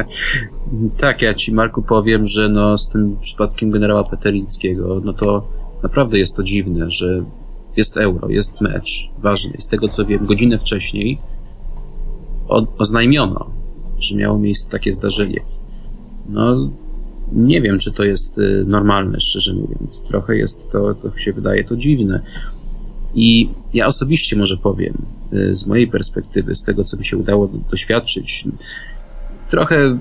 tak, 1.00 1.22
ja 1.22 1.34
ci, 1.34 1.52
Marku, 1.52 1.82
powiem, 1.82 2.26
że 2.26 2.48
no 2.48 2.78
z 2.78 2.88
tym 2.88 3.16
przypadkiem 3.20 3.70
generała 3.70 4.04
Peterińskiego, 4.04 5.00
no 5.04 5.12
to 5.12 5.48
naprawdę 5.82 6.18
jest 6.18 6.36
to 6.36 6.42
dziwne, 6.42 6.90
że 6.90 7.24
jest 7.76 7.96
euro, 7.96 8.28
jest 8.28 8.60
mecz 8.60 9.10
ważny. 9.18 9.52
Z 9.58 9.68
tego 9.68 9.88
co 9.88 10.04
wiem, 10.04 10.26
godzinę 10.26 10.58
wcześniej 10.58 11.18
oznajmiono, 12.78 13.50
że 13.98 14.16
miało 14.16 14.38
miejsce 14.38 14.70
takie 14.70 14.92
zdarzenie. 14.92 15.40
No, 16.28 16.70
nie 17.32 17.62
wiem, 17.62 17.78
czy 17.78 17.92
to 17.92 18.04
jest 18.04 18.38
y, 18.38 18.64
normalne, 18.66 19.20
szczerze 19.20 19.54
mówiąc. 19.54 20.02
Trochę 20.02 20.36
jest 20.36 20.70
to, 20.72 20.94
to 20.94 21.18
się 21.18 21.32
wydaje 21.32 21.64
to 21.64 21.76
dziwne. 21.76 22.20
I 23.20 23.50
ja 23.74 23.86
osobiście 23.86 24.36
może 24.36 24.56
powiem, 24.56 25.06
y, 25.32 25.56
z 25.56 25.66
mojej 25.66 25.88
perspektywy, 25.88 26.54
z 26.54 26.64
tego, 26.64 26.84
co 26.84 26.96
mi 26.96 27.04
się 27.04 27.16
udało 27.16 27.48
doświadczyć, 27.70 28.44
trochę, 29.48 29.98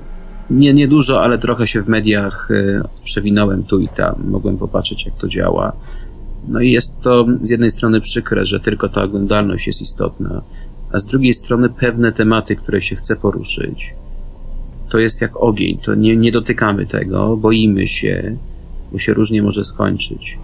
nie, 0.49 0.73
nie 0.73 0.87
dużo, 0.87 1.21
ale 1.21 1.37
trochę 1.37 1.67
się 1.67 1.81
w 1.81 1.87
mediach 1.87 2.51
y, 2.51 2.81
przewinąłem 3.03 3.63
tu 3.63 3.79
i 3.79 3.87
tam. 3.87 4.23
Mogłem 4.27 4.57
popatrzeć, 4.57 5.05
jak 5.05 5.15
to 5.17 5.27
działa. 5.27 5.73
No 6.47 6.61
i 6.61 6.71
jest 6.71 7.01
to 7.01 7.25
z 7.41 7.49
jednej 7.49 7.71
strony 7.71 8.01
przykre, 8.01 8.45
że 8.45 8.59
tylko 8.59 8.89
ta 8.89 9.03
oglądalność 9.03 9.67
jest 9.67 9.81
istotna, 9.81 10.41
a 10.91 10.99
z 10.99 11.05
drugiej 11.05 11.33
strony 11.33 11.69
pewne 11.69 12.11
tematy, 12.11 12.55
które 12.55 12.81
się 12.81 12.95
chce 12.95 13.15
poruszyć, 13.15 13.95
to 14.89 14.99
jest 14.99 15.21
jak 15.21 15.37
ogień, 15.37 15.77
to 15.77 15.95
nie, 15.95 16.15
nie 16.17 16.31
dotykamy 16.31 16.85
tego, 16.85 17.37
boimy 17.37 17.87
się, 17.87 18.37
bo 18.91 18.99
się 18.99 19.13
różnie 19.13 19.41
może 19.43 19.63
skończyć. 19.63 20.39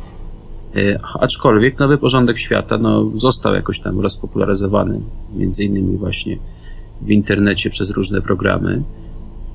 E, 0.75 0.99
aczkolwiek 1.19 1.79
nowy 1.79 1.97
porządek 1.97 2.37
świata 2.37 2.77
no, 2.77 3.11
został 3.15 3.53
jakoś 3.53 3.79
tam 3.79 3.99
rozpopularyzowany, 3.99 5.01
między 5.35 5.63
innymi 5.63 5.97
właśnie 5.97 6.37
w 7.01 7.09
internecie 7.09 7.69
przez 7.69 7.89
różne 7.91 8.21
programy. 8.21 8.83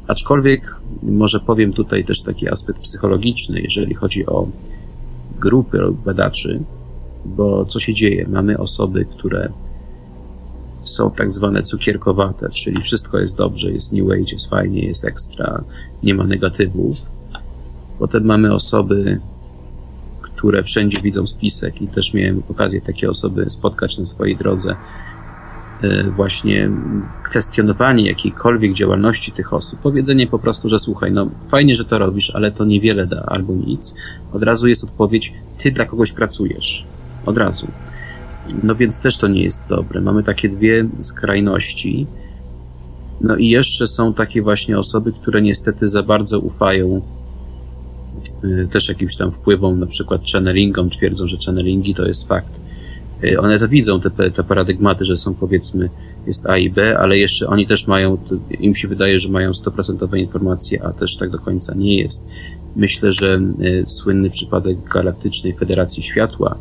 Aczkolwiek 0.06 0.76
może 1.02 1.40
powiem 1.40 1.72
tutaj 1.72 2.04
też 2.04 2.22
taki 2.22 2.50
aspekt 2.50 2.80
psychologiczny, 2.80 3.60
jeżeli 3.60 3.94
chodzi 3.94 4.26
o 4.26 4.48
grupy 5.40 5.78
badaczy, 6.04 6.62
bo 7.24 7.64
co 7.64 7.80
się 7.80 7.94
dzieje? 7.94 8.26
Mamy 8.28 8.58
osoby, 8.58 9.04
które 9.04 9.52
są 10.84 11.10
tak 11.10 11.32
zwane 11.32 11.62
cukierkowate, 11.62 12.48
czyli 12.48 12.82
wszystko 12.82 13.18
jest 13.18 13.38
dobrze, 13.38 13.70
jest 13.70 13.92
new 13.92 14.06
age, 14.06 14.32
jest 14.32 14.50
fajnie, 14.50 14.82
jest 14.82 15.04
ekstra, 15.04 15.64
nie 16.02 16.14
ma 16.14 16.24
negatywów. 16.24 16.96
Potem 17.98 18.24
mamy 18.24 18.54
osoby, 18.54 19.20
które 20.38 20.62
wszędzie 20.62 20.98
widzą 21.02 21.26
spisek 21.26 21.82
i 21.82 21.88
też 21.88 22.14
miałem 22.14 22.42
okazję 22.48 22.80
takie 22.80 23.10
osoby 23.10 23.50
spotkać 23.50 23.98
na 23.98 24.04
swojej 24.04 24.36
drodze. 24.36 24.76
E, 25.82 26.10
właśnie 26.10 26.70
kwestionowanie 27.24 28.06
jakiejkolwiek 28.06 28.72
działalności 28.72 29.32
tych 29.32 29.52
osób, 29.52 29.80
powiedzenie 29.80 30.26
po 30.26 30.38
prostu, 30.38 30.68
że 30.68 30.78
słuchaj, 30.78 31.12
no 31.12 31.30
fajnie, 31.50 31.74
że 31.74 31.84
to 31.84 31.98
robisz, 31.98 32.30
ale 32.34 32.50
to 32.50 32.64
niewiele 32.64 33.06
da 33.06 33.22
albo 33.26 33.54
nic. 33.54 33.94
Od 34.32 34.42
razu 34.42 34.68
jest 34.68 34.84
odpowiedź, 34.84 35.34
ty 35.58 35.70
dla 35.70 35.84
kogoś 35.84 36.12
pracujesz. 36.12 36.86
Od 37.26 37.38
razu. 37.38 37.68
No 38.62 38.74
więc 38.74 39.00
też 39.00 39.18
to 39.18 39.28
nie 39.28 39.42
jest 39.42 39.66
dobre. 39.68 40.00
Mamy 40.00 40.22
takie 40.22 40.48
dwie 40.48 40.88
skrajności. 40.98 42.06
No 43.20 43.36
i 43.36 43.48
jeszcze 43.48 43.86
są 43.86 44.14
takie 44.14 44.42
właśnie 44.42 44.78
osoby, 44.78 45.12
które 45.12 45.42
niestety 45.42 45.88
za 45.88 46.02
bardzo 46.02 46.40
ufają 46.40 47.02
też 48.70 48.88
jakimś 48.88 49.16
tam 49.16 49.32
wpływom, 49.32 49.80
na 49.80 49.86
przykład 49.86 50.22
channelingom, 50.32 50.90
twierdzą, 50.90 51.26
że 51.26 51.36
channelingi 51.46 51.94
to 51.94 52.06
jest 52.06 52.28
fakt. 52.28 52.60
Y, 53.24 53.40
one 53.40 53.58
to 53.58 53.68
widzą, 53.68 54.00
te, 54.00 54.30
te 54.30 54.44
paradygmaty, 54.44 55.04
że 55.04 55.16
są 55.16 55.34
powiedzmy, 55.34 55.90
jest 56.26 56.46
A 56.46 56.58
i 56.58 56.70
B, 56.70 56.98
ale 56.98 57.18
jeszcze 57.18 57.46
oni 57.46 57.66
też 57.66 57.86
mają, 57.86 58.18
im 58.60 58.74
się 58.74 58.88
wydaje, 58.88 59.20
że 59.20 59.28
mają 59.28 59.50
100% 59.50 60.18
informacje, 60.18 60.82
a 60.82 60.92
też 60.92 61.16
tak 61.16 61.30
do 61.30 61.38
końca 61.38 61.74
nie 61.74 61.96
jest. 61.96 62.30
Myślę, 62.76 63.12
że 63.12 63.40
y, 63.62 63.84
słynny 63.86 64.30
przypadek 64.30 64.88
Galaktycznej 64.94 65.52
Federacji 65.52 66.02
Światła, 66.02 66.58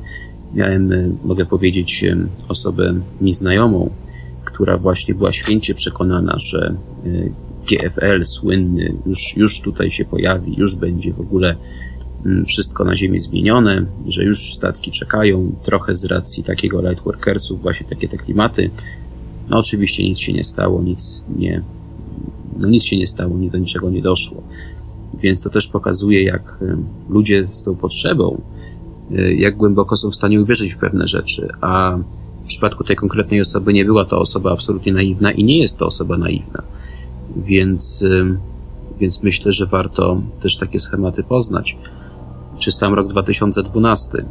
miałem, 0.53 1.17
mogę 1.23 1.45
powiedzieć, 1.45 2.05
osobę 2.47 2.93
mi 3.21 3.33
znajomą, 3.33 3.89
która 4.45 4.77
właśnie 4.77 5.15
była 5.15 5.31
święcie 5.31 5.75
przekonana, 5.75 6.39
że 6.39 6.75
GFL 7.69 8.25
słynny 8.25 8.93
już, 9.05 9.37
już 9.37 9.61
tutaj 9.61 9.91
się 9.91 10.05
pojawi, 10.05 10.55
już 10.57 10.75
będzie 10.75 11.13
w 11.13 11.19
ogóle 11.19 11.55
mm, 12.25 12.45
wszystko 12.45 12.83
na 12.83 12.95
Ziemi 12.95 13.19
zmienione, 13.19 13.85
że 14.07 14.23
już 14.23 14.53
statki 14.53 14.91
czekają, 14.91 15.55
trochę 15.63 15.95
z 15.95 16.05
racji 16.05 16.43
takiego 16.43 16.81
lightworkersów, 16.81 17.61
właśnie 17.61 17.87
takie 17.87 18.07
te 18.07 18.17
klimaty. 18.17 18.69
No 19.49 19.57
oczywiście 19.57 20.03
nic 20.03 20.19
się 20.19 20.33
nie 20.33 20.43
stało, 20.43 20.83
nic 20.83 21.23
nie, 21.35 21.63
no 22.57 22.67
nic 22.67 22.83
się 22.83 22.97
nie 22.97 23.07
stało, 23.07 23.37
nie 23.37 23.49
do 23.49 23.57
niczego 23.57 23.89
nie 23.89 24.01
doszło. 24.01 24.43
Więc 25.21 25.41
to 25.41 25.49
też 25.49 25.67
pokazuje, 25.67 26.23
jak 26.23 26.59
ludzie 27.09 27.47
z 27.47 27.63
tą 27.63 27.75
potrzebą 27.75 28.41
Y, 29.11 29.35
jak 29.35 29.55
głęboko 29.55 29.97
są 29.97 30.11
w 30.11 30.15
stanie 30.15 30.41
uwierzyć 30.41 30.73
w 30.73 30.77
pewne 30.77 31.07
rzeczy, 31.07 31.47
a 31.61 31.97
w 32.43 32.47
przypadku 32.47 32.83
tej 32.83 32.95
konkretnej 32.95 33.41
osoby 33.41 33.73
nie 33.73 33.85
była 33.85 34.05
to 34.05 34.19
osoba 34.19 34.51
absolutnie 34.51 34.93
naiwna 34.93 35.31
i 35.31 35.43
nie 35.43 35.59
jest 35.59 35.77
to 35.77 35.85
osoba 35.85 36.17
naiwna. 36.17 36.63
Więc, 37.37 38.05
więc 38.99 39.23
myślę, 39.23 39.53
że 39.53 39.65
warto 39.65 40.21
też 40.41 40.57
takie 40.57 40.79
schematy 40.79 41.23
poznać. 41.23 41.77
Czy 42.59 42.71
sam 42.71 42.93
rok 42.93 43.07
2012? 43.07 44.25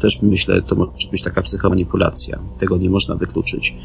Też 0.00 0.22
myślę, 0.22 0.62
to 0.62 0.74
może 0.74 1.08
być 1.10 1.22
taka 1.22 1.42
psychomanipulacja. 1.42 2.38
Tego 2.58 2.76
nie 2.76 2.90
można 2.90 3.14
wykluczyć. 3.14 3.76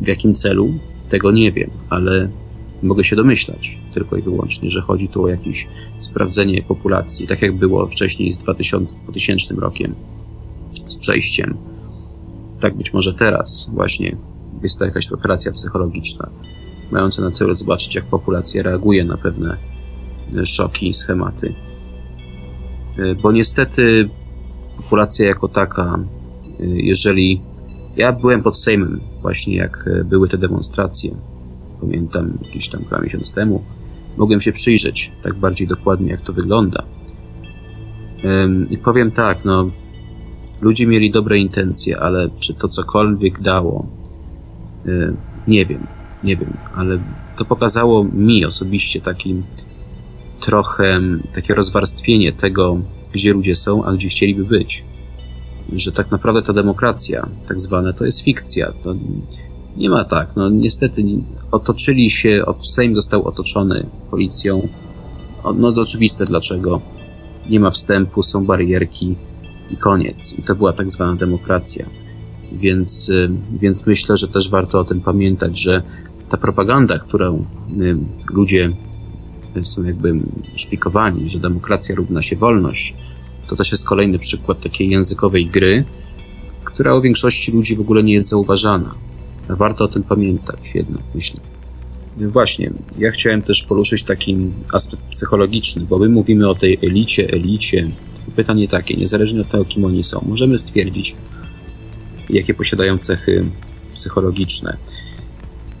W 0.00 0.06
jakim 0.06 0.34
celu? 0.34 0.74
Tego 1.08 1.30
nie 1.30 1.52
wiem, 1.52 1.70
ale 1.90 2.28
mogę 2.82 3.04
się 3.04 3.16
domyślać 3.16 3.80
tylko 3.92 4.16
i 4.16 4.22
wyłącznie, 4.22 4.70
że 4.70 4.80
chodzi 4.80 5.08
tu 5.08 5.24
o 5.24 5.28
jakieś 5.28 5.68
sprawdzenie 6.00 6.62
populacji, 6.62 7.26
tak 7.26 7.42
jak 7.42 7.58
było 7.58 7.86
wcześniej 7.86 8.32
z 8.32 8.38
2000, 8.38 8.98
2000 8.98 9.54
rokiem, 9.54 9.94
z 10.86 10.96
przejściem. 10.96 11.56
Tak 12.60 12.76
być 12.76 12.92
może 12.92 13.14
teraz 13.14 13.70
właśnie 13.72 14.16
jest 14.62 14.78
to 14.78 14.84
jakaś 14.84 15.12
operacja 15.12 15.52
psychologiczna, 15.52 16.30
mająca 16.92 17.22
na 17.22 17.30
celu 17.30 17.54
zobaczyć, 17.54 17.94
jak 17.94 18.04
populacja 18.04 18.62
reaguje 18.62 19.04
na 19.04 19.16
pewne 19.16 19.56
szoki 20.44 20.88
i 20.88 20.94
schematy. 20.94 21.54
Bo 23.22 23.32
niestety 23.32 24.08
populacja 24.76 25.26
jako 25.26 25.48
taka, 25.48 25.98
jeżeli 26.60 27.40
ja 27.96 28.12
byłem 28.12 28.42
pod 28.42 28.56
Sejmem 28.56 29.00
właśnie 29.22 29.56
jak 29.56 29.88
były 30.04 30.28
te 30.28 30.38
demonstracje 30.38 31.16
pamiętam 31.80 32.38
jakiś 32.42 32.68
tam 32.68 32.84
chyba 32.84 33.00
miesiąc 33.00 33.32
temu, 33.32 33.62
mogłem 34.16 34.40
się 34.40 34.52
przyjrzeć 34.52 35.12
tak 35.22 35.34
bardziej 35.34 35.68
dokładnie, 35.68 36.10
jak 36.10 36.20
to 36.20 36.32
wygląda. 36.32 36.82
I 38.70 38.78
powiem 38.78 39.10
tak, 39.10 39.44
no, 39.44 39.70
ludzie 40.60 40.86
mieli 40.86 41.10
dobre 41.10 41.38
intencje, 41.38 42.00
ale 42.00 42.30
czy 42.38 42.54
to 42.54 42.68
cokolwiek 42.68 43.40
dało, 43.40 43.86
nie 45.46 45.66
wiem, 45.66 45.86
nie 46.24 46.36
wiem, 46.36 46.56
ale 46.74 46.98
to 47.38 47.44
pokazało 47.44 48.04
mi 48.04 48.44
osobiście 48.44 49.00
taki 49.00 49.42
trochę 50.40 51.00
takie 51.34 51.54
rozwarstwienie 51.54 52.32
tego, 52.32 52.80
gdzie 53.12 53.32
ludzie 53.32 53.54
są, 53.54 53.84
a 53.84 53.92
gdzie 53.92 54.08
chcieliby 54.08 54.44
być. 54.44 54.84
Że 55.72 55.92
tak 55.92 56.10
naprawdę 56.10 56.42
ta 56.42 56.52
demokracja, 56.52 57.28
tak 57.48 57.60
zwana, 57.60 57.92
to 57.92 58.04
jest 58.04 58.20
fikcja. 58.20 58.72
To 58.82 58.94
nie 59.76 59.90
ma 59.90 60.04
tak. 60.04 60.36
No 60.36 60.50
niestety 60.50 61.04
otoczyli 61.50 62.10
się, 62.10 62.44
Sejm 62.60 62.94
został 62.94 63.22
otoczony 63.22 63.86
policją. 64.10 64.68
No 65.56 65.72
to 65.72 65.80
oczywiste 65.80 66.24
dlaczego. 66.24 66.80
nie 67.50 67.60
ma 67.60 67.70
wstępu, 67.70 68.22
są 68.22 68.46
barierki 68.46 69.16
i 69.70 69.76
koniec. 69.76 70.38
I 70.38 70.42
to 70.42 70.54
była 70.54 70.72
tak 70.72 70.90
zwana 70.90 71.16
demokracja. 71.16 71.86
Więc, 72.52 73.08
y, 73.08 73.30
więc 73.52 73.86
myślę, 73.86 74.16
że 74.16 74.28
też 74.28 74.50
warto 74.50 74.80
o 74.80 74.84
tym 74.84 75.00
pamiętać, 75.00 75.60
że 75.60 75.82
ta 76.32 76.38
propaganda, 76.38 76.98
którą 76.98 77.44
y, 77.80 77.96
ludzie 78.32 78.70
są 79.62 79.84
jakby 79.84 80.20
szpikowani, 80.56 81.28
że 81.28 81.38
demokracja 81.38 81.94
równa 81.94 82.22
się 82.22 82.36
wolność, 82.36 82.94
to 83.48 83.56
też 83.56 83.72
jest 83.72 83.88
kolejny 83.88 84.18
przykład 84.18 84.60
takiej 84.60 84.88
językowej 84.88 85.46
gry, 85.46 85.84
która 86.64 86.94
u 86.94 87.00
większości 87.00 87.52
ludzi 87.52 87.76
w 87.76 87.80
ogóle 87.80 88.02
nie 88.02 88.12
jest 88.12 88.28
zauważana. 88.28 88.94
Warto 89.48 89.84
o 89.84 89.88
tym 89.88 90.02
pamiętać 90.02 90.74
jednak, 90.74 91.02
myślę. 91.14 91.40
Właśnie, 92.16 92.72
ja 92.98 93.10
chciałem 93.10 93.42
też 93.42 93.62
poruszyć 93.62 94.02
taki 94.02 94.36
aspekt 94.72 95.04
psychologiczny, 95.04 95.86
bo 95.88 95.98
my 95.98 96.08
mówimy 96.08 96.48
o 96.48 96.54
tej 96.54 96.78
elicie, 96.82 97.30
elicie. 97.30 97.90
Pytanie 98.36 98.68
takie, 98.68 98.96
niezależnie 98.96 99.40
od 99.40 99.48
tego, 99.48 99.64
kim 99.64 99.84
oni 99.84 100.02
są, 100.02 100.24
możemy 100.28 100.58
stwierdzić, 100.58 101.16
jakie 102.30 102.54
posiadają 102.54 102.98
cechy 102.98 103.50
psychologiczne. 103.94 104.76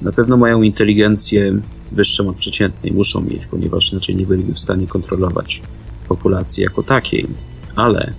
Na 0.02 0.12
pewno 0.12 0.36
mają 0.36 0.62
inteligencję 0.62 1.60
wyższą 1.92 2.28
od 2.28 2.36
przeciętnej, 2.36 2.92
muszą 2.92 3.20
mieć, 3.20 3.46
ponieważ 3.46 3.92
inaczej 3.92 4.16
nie 4.16 4.26
byliby 4.26 4.52
w 4.52 4.58
stanie 4.58 4.86
kontrolować 4.86 5.62
populacji 6.08 6.62
jako 6.62 6.82
takiej. 6.82 7.28
Ale 7.76 8.14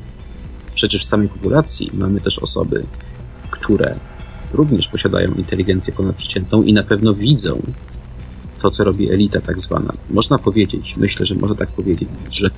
przecież 0.73 1.01
w 1.01 1.07
samej 1.07 1.29
populacji 1.29 1.91
mamy 1.93 2.21
też 2.21 2.39
osoby, 2.39 2.85
które 3.51 3.99
również 4.53 4.87
posiadają 4.87 5.33
inteligencję 5.33 5.93
ponadprzeciętną 5.93 6.63
i 6.63 6.73
na 6.73 6.83
pewno 6.83 7.13
widzą 7.13 7.61
to, 8.59 8.71
co 8.71 8.83
robi 8.83 9.11
elita 9.11 9.41
tak 9.41 9.61
zwana. 9.61 9.93
Można 10.09 10.37
powiedzieć, 10.39 10.97
myślę, 10.97 11.25
że 11.25 11.35
można 11.35 11.55
tak 11.55 11.71
powiedzieć, 11.71 12.09
że 12.31 12.49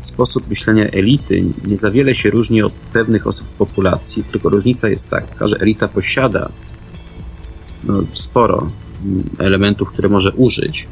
sposób 0.00 0.48
myślenia 0.48 0.84
elity 0.84 1.44
nie 1.64 1.76
za 1.76 1.90
wiele 1.90 2.14
się 2.14 2.30
różni 2.30 2.62
od 2.62 2.72
pewnych 2.72 3.26
osób 3.26 3.46
w 3.46 3.52
populacji, 3.52 4.24
tylko 4.24 4.48
różnica 4.48 4.88
jest 4.88 5.10
taka, 5.10 5.46
że 5.46 5.56
elita 5.60 5.88
posiada 5.88 6.52
no, 7.84 8.02
sporo 8.12 8.68
elementów, 9.38 9.92
które 9.92 10.08
może 10.08 10.32
użyć 10.32 10.88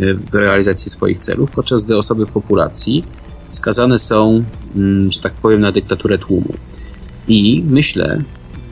e, 0.00 0.14
do 0.14 0.40
realizacji 0.40 0.90
swoich 0.90 1.18
celów, 1.18 1.50
podczas 1.50 1.84
gdy 1.86 1.96
osoby 1.96 2.26
w 2.26 2.30
populacji 2.30 3.04
skazane 3.50 3.98
są, 3.98 4.44
mm, 4.76 5.10
że 5.10 5.20
tak 5.20 5.32
powiem, 5.32 5.60
na 5.60 5.72
dyktaturę 5.72 6.18
tłumu. 6.18 6.54
I 7.28 7.64
myślę, 7.66 8.24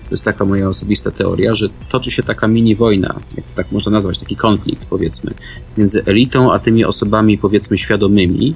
to 0.04 0.10
jest 0.10 0.24
taka 0.24 0.44
moja 0.44 0.68
osobista 0.68 1.10
teoria, 1.10 1.54
że 1.54 1.68
toczy 1.88 2.10
się 2.10 2.22
taka 2.22 2.48
mini 2.48 2.76
wojna, 2.76 3.20
jak 3.36 3.46
to 3.46 3.54
tak 3.54 3.72
można 3.72 3.92
nazwać, 3.92 4.18
taki 4.18 4.36
konflikt, 4.36 4.86
powiedzmy, 4.86 5.34
między 5.78 6.04
elitą 6.04 6.52
a 6.52 6.58
tymi 6.58 6.84
osobami, 6.84 7.38
powiedzmy, 7.38 7.78
świadomymi. 7.78 8.54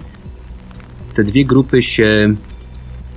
Te 1.15 1.25
dwie 1.25 1.45
grupy 1.45 1.83
się 1.83 2.37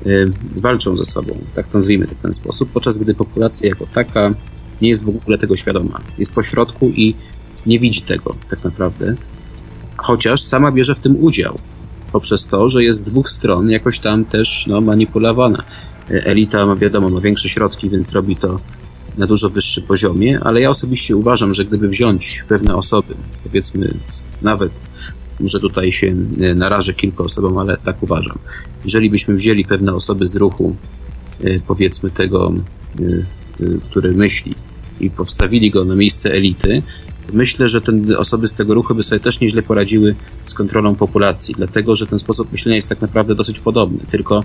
y, 0.06 0.32
walczą 0.56 0.97
ze 0.97 1.06
sobą, 1.06 1.38
tak 1.56 1.67
to 1.67 1.77
nazwijmy 1.77 2.08
to 2.08 2.15
w 2.15 2.19
ten 2.19 2.34
sposób, 2.34 2.71
podczas 2.71 2.97
gdy 2.97 3.13
populacja 3.13 3.69
jako 3.69 3.86
taka 3.93 4.34
nie 4.81 4.89
jest 4.89 5.05
w 5.05 5.09
ogóle 5.09 5.37
tego 5.37 5.55
świadoma. 5.55 6.01
Jest 6.17 6.35
po 6.35 6.43
środku 6.43 6.89
i 6.89 7.15
nie 7.65 7.79
widzi 7.79 8.01
tego 8.01 8.35
tak 8.49 8.63
naprawdę, 8.63 9.15
chociaż 9.97 10.41
sama 10.41 10.71
bierze 10.71 10.95
w 10.95 10.99
tym 10.99 11.23
udział 11.23 11.57
poprzez 12.11 12.47
to, 12.47 12.69
że 12.69 12.83
jest 12.83 12.99
z 12.99 13.03
dwóch 13.03 13.29
stron 13.29 13.69
jakoś 13.69 13.99
tam 13.99 14.25
też 14.25 14.67
no, 14.67 14.81
manipulowana. 14.81 15.63
Elita 16.09 16.65
ma 16.65 16.75
wiadomo, 16.75 17.09
ma 17.09 17.21
większe 17.21 17.49
środki, 17.49 17.89
więc 17.89 18.13
robi 18.13 18.35
to 18.35 18.59
na 19.17 19.27
dużo 19.27 19.49
wyższym 19.49 19.83
poziomie, 19.83 20.39
ale 20.39 20.61
ja 20.61 20.69
osobiście 20.69 21.15
uważam, 21.15 21.53
że 21.53 21.65
gdyby 21.65 21.89
wziąć 21.89 22.43
pewne 22.49 22.75
osoby, 22.75 23.15
powiedzmy 23.43 23.99
nawet, 24.41 24.85
może 25.39 25.59
tutaj 25.59 25.91
się 25.91 26.15
e, 26.41 26.55
narażę 26.55 26.93
kilku 26.93 27.23
osobom, 27.23 27.57
ale 27.57 27.77
tak 27.77 28.03
uważam. 28.03 28.39
Jeżeli 28.83 29.09
byśmy 29.09 29.35
wzięli 29.35 29.65
pewne 29.65 29.93
osoby 29.93 30.27
z 30.27 30.35
ruchu, 30.35 30.75
e, 31.43 31.59
powiedzmy 31.59 32.09
tego, 32.09 32.53
e, 32.99 33.03
który 33.89 34.11
myśli, 34.11 34.55
i 34.99 35.10
powstawili 35.10 35.71
go 35.71 35.86
na 35.86 35.95
miejsce 35.95 36.31
elity, 36.31 36.81
myślę, 37.33 37.67
że 37.67 37.81
osoby 38.17 38.47
z 38.47 38.53
tego 38.53 38.73
ruchu 38.73 38.95
by 38.95 39.03
sobie 39.03 39.19
też 39.19 39.39
nieźle 39.39 39.63
poradziły 39.63 40.15
z 40.45 40.53
kontrolą 40.53 40.95
populacji, 40.95 41.55
dlatego 41.57 41.95
że 41.95 42.07
ten 42.07 42.19
sposób 42.19 42.51
myślenia 42.51 42.75
jest 42.75 42.89
tak 42.89 43.01
naprawdę 43.01 43.36
dosyć 43.36 43.60
podobny, 43.60 44.05
tylko 44.10 44.43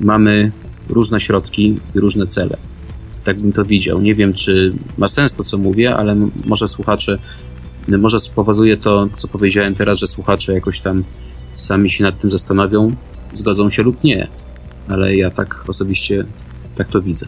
mamy 0.00 0.52
różne 0.88 1.20
środki 1.20 1.78
i 1.94 2.00
różne 2.00 2.26
cele. 2.26 2.56
Tak 3.24 3.40
bym 3.40 3.52
to 3.52 3.64
widział. 3.64 4.00
Nie 4.00 4.14
wiem, 4.14 4.32
czy 4.32 4.74
ma 4.98 5.08
sens 5.08 5.34
to, 5.34 5.44
co 5.44 5.58
mówię, 5.58 5.96
ale 5.96 6.28
może 6.44 6.68
słuchacze, 6.68 7.18
może 7.88 8.20
spowoduje 8.20 8.76
to, 8.76 9.08
co 9.12 9.28
powiedziałem 9.28 9.74
teraz, 9.74 9.98
że 9.98 10.06
słuchacze 10.06 10.52
jakoś 10.52 10.80
tam 10.80 11.04
sami 11.54 11.90
się 11.90 12.04
nad 12.04 12.18
tym 12.18 12.30
zastanowią, 12.30 12.96
zgodzą 13.32 13.70
się 13.70 13.82
lub 13.82 14.04
nie. 14.04 14.28
Ale 14.88 15.16
ja 15.16 15.30
tak 15.30 15.64
osobiście 15.68 16.24
tak 16.74 16.88
to 16.88 17.00
widzę. 17.00 17.26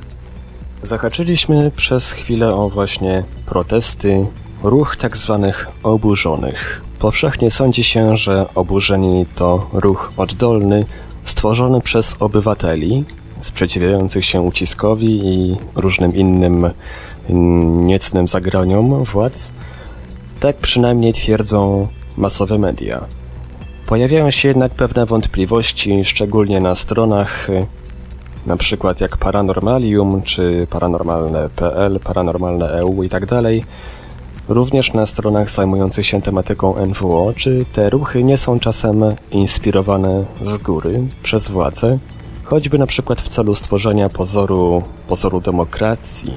Zahaczyliśmy 0.82 1.70
przez 1.76 2.10
chwilę 2.10 2.54
o 2.54 2.68
właśnie 2.68 3.24
protesty, 3.46 4.26
ruch 4.62 4.96
tak 4.96 5.16
zwanych 5.16 5.68
oburzonych. 5.82 6.82
Powszechnie 6.98 7.50
sądzi 7.50 7.84
się, 7.84 8.16
że 8.16 8.46
oburzeni 8.54 9.26
to 9.34 9.70
ruch 9.72 10.12
oddolny, 10.16 10.84
stworzony 11.24 11.80
przez 11.80 12.16
obywateli, 12.20 13.04
sprzeciwiających 13.40 14.24
się 14.24 14.40
uciskowi 14.40 15.20
i 15.24 15.56
różnym 15.74 16.14
innym 16.16 16.70
niecnym 17.64 18.28
zagraniom 18.28 19.04
władz. 19.04 19.52
Tak 20.40 20.56
przynajmniej 20.56 21.12
twierdzą 21.12 21.88
masowe 22.16 22.58
media. 22.58 23.04
Pojawiają 23.86 24.30
się 24.30 24.48
jednak 24.48 24.74
pewne 24.74 25.06
wątpliwości, 25.06 26.04
szczególnie 26.04 26.60
na 26.60 26.74
stronach 26.74 27.48
na 28.46 28.56
przykład 28.56 29.00
jak 29.00 29.16
Paranormalium, 29.16 30.22
czy 30.22 30.66
paranormalne.pl, 30.70 32.00
paranormalne.eu 32.00 33.02
i 33.02 33.08
tak 33.08 33.26
dalej, 33.26 33.64
również 34.48 34.92
na 34.92 35.06
stronach 35.06 35.50
zajmujących 35.50 36.06
się 36.06 36.22
tematyką 36.22 36.86
NWO, 36.86 37.32
czy 37.36 37.64
te 37.72 37.90
ruchy 37.90 38.24
nie 38.24 38.38
są 38.38 38.60
czasem 38.60 39.04
inspirowane 39.30 40.24
z 40.42 40.58
góry 40.58 41.06
przez 41.22 41.48
władze, 41.48 41.98
choćby 42.44 42.78
na 42.78 42.86
przykład 42.86 43.20
w 43.20 43.28
celu 43.28 43.54
stworzenia 43.54 44.08
pozoru, 44.08 44.82
pozoru 45.08 45.40
demokracji, 45.40 46.32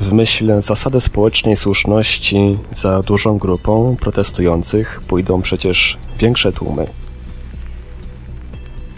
w 0.00 0.12
myśl 0.12 0.60
zasady 0.60 1.00
społecznej 1.00 1.56
słuszności 1.56 2.58
za 2.72 3.02
dużą 3.02 3.38
grupą 3.38 3.96
protestujących 4.00 5.00
pójdą 5.08 5.42
przecież 5.42 5.98
większe 6.18 6.52
tłumy. 6.52 6.86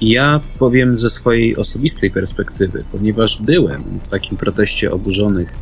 Ja 0.05 0.41
powiem 0.59 0.99
ze 0.99 1.11
swojej 1.11 1.57
osobistej 1.57 2.11
perspektywy, 2.11 2.85
ponieważ 2.93 3.43
byłem 3.43 4.01
w 4.05 4.09
takim 4.11 4.37
proteście 4.37 4.91
oburzonych 4.91 5.55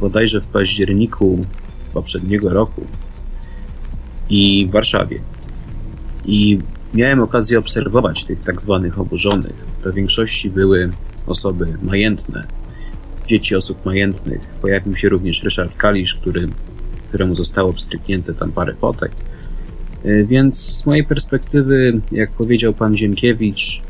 bodajże 0.00 0.40
w 0.40 0.46
październiku 0.46 1.40
poprzedniego 1.92 2.48
roku 2.48 2.86
i 4.30 4.66
w 4.68 4.72
Warszawie. 4.72 5.20
I 6.24 6.58
miałem 6.94 7.20
okazję 7.20 7.58
obserwować 7.58 8.24
tych 8.24 8.40
tak 8.40 8.60
zwanych 8.60 8.98
oburzonych. 8.98 9.66
To 9.82 9.92
w 9.92 9.94
większości 9.94 10.50
były 10.50 10.92
osoby 11.26 11.78
majętne, 11.82 12.46
dzieci 13.26 13.56
osób 13.56 13.84
majętnych. 13.84 14.54
Pojawił 14.60 14.94
się 14.94 15.08
również 15.08 15.42
Ryszard 15.42 15.76
Kalisz, 15.76 16.14
który, 16.14 16.48
któremu 17.08 17.34
zostało 17.34 17.70
obstryknięte 17.70 18.34
tam 18.34 18.52
parę 18.52 18.74
fotek 18.74 19.12
więc 20.04 20.56
z 20.60 20.86
mojej 20.86 21.04
perspektywy, 21.04 22.00
jak 22.12 22.30
powiedział 22.30 22.72
pan 22.72 22.96
Ziemkiewicz, 22.96 23.82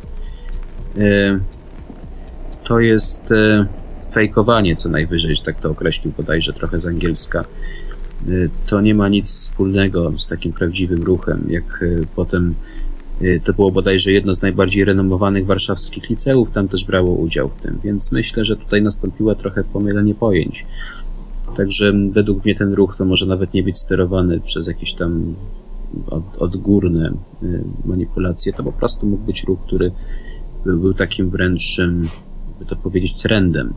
e, 0.99 1.39
to 2.65 2.81
jest 2.81 3.33
e, 3.33 3.67
fejkowanie 4.13 4.77
co 4.77 4.89
najwyżej, 4.89 5.35
że 5.35 5.43
tak 5.43 5.61
to 5.61 5.71
określił 5.71 6.15
bodajże 6.17 6.53
trochę 6.53 6.79
z 6.79 6.87
angielska. 6.87 7.45
To 8.67 8.81
nie 8.81 8.95
ma 8.95 9.09
nic 9.09 9.29
wspólnego 9.29 10.19
z 10.19 10.27
takim 10.27 10.53
prawdziwym 10.53 11.03
ruchem, 11.03 11.45
jak 11.49 11.85
potem 12.17 12.55
to 13.45 13.53
było 13.53 13.71
bodajże 13.71 14.13
jedno 14.13 14.35
z 14.35 14.43
najbardziej 14.43 14.85
renomowanych 14.85 15.47
warszawskich 15.47 16.11
liceów, 16.11 16.51
tam 16.51 16.69
też 16.69 16.85
brało 16.85 17.15
udział 17.15 17.49
w 17.49 17.55
tym, 17.55 17.79
więc 17.85 18.13
myślę, 18.13 18.45
że 18.45 18.57
tutaj 18.57 18.83
nastąpiło 18.83 19.35
trochę 19.35 19.65
pomylenie 19.65 20.15
pojęć. 20.15 20.67
Także 21.57 21.93
według 22.13 22.45
mnie 22.45 22.55
ten 22.55 22.75
ruch 22.75 22.97
to 22.97 23.05
może 23.05 23.27
nawet 23.27 23.55
nie 23.55 23.63
być 23.63 23.79
sterowany 23.79 24.41
przez 24.41 24.69
jakiś 24.69 24.95
tam 24.95 25.35
od, 26.07 26.23
odgórne 26.39 27.13
y, 27.43 27.65
manipulacje, 27.85 28.53
to 28.53 28.63
po 28.63 28.73
prostu 28.73 29.07
mógł 29.07 29.25
być 29.25 29.45
ruch, 29.45 29.61
który 29.61 29.93
był 30.65 30.95
takim 30.95 31.31
wręcz, 31.31 31.81
by 32.59 32.65
to 32.65 32.77
powiedzieć, 32.77 33.23
trendem. 33.23 33.75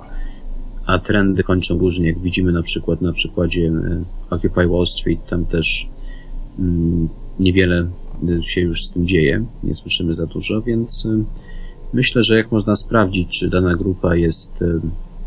A 0.86 1.00
trendy 1.00 1.44
kończą 1.44 1.78
różnie, 1.78 2.08
jak 2.08 2.20
widzimy 2.20 2.52
na 2.52 2.62
przykład 2.64 3.02
na 3.02 3.14
przykładzie 3.14 3.62
y, 3.62 4.04
Occupy 4.30 4.68
Wall 4.68 4.88
Street, 4.88 5.26
tam 5.30 5.46
też 5.46 5.90
mm, 6.60 7.10
niewiele 7.40 7.88
się 8.42 8.62
już 8.62 8.86
z 8.86 8.92
tym 8.92 9.08
dzieje, 9.08 9.46
nie 9.64 9.76
słyszymy 9.76 10.14
za 10.14 10.26
dużo, 10.26 10.62
więc 10.62 11.06
y, 11.06 11.26
myślę, 11.94 12.24
że 12.24 12.38
jak 12.38 12.52
można 12.52 12.76
sprawdzić, 12.76 13.40
czy 13.40 13.50
dana 13.50 13.76
grupa 13.76 14.16
jest 14.16 14.64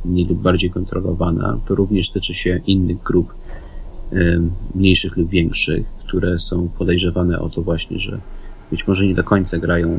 mniej 0.05 0.27
lub 0.27 0.43
bardziej 0.43 0.71
kontrolowana, 0.71 1.61
to 1.67 1.75
również 1.75 2.11
tyczy 2.11 2.35
się 2.35 2.61
innych 2.67 3.03
grup 3.03 3.35
mniejszych 4.75 5.17
lub 5.17 5.31
większych, 5.31 5.87
które 5.87 6.39
są 6.39 6.69
podejrzewane 6.69 7.39
o 7.39 7.51
to 7.51 7.63
właśnie, 7.63 7.99
że 7.99 8.21
być 8.71 8.89
może 8.89 9.07
nie 9.07 9.15
do 9.15 9.25
końca 9.25 9.59
grają 9.59 9.99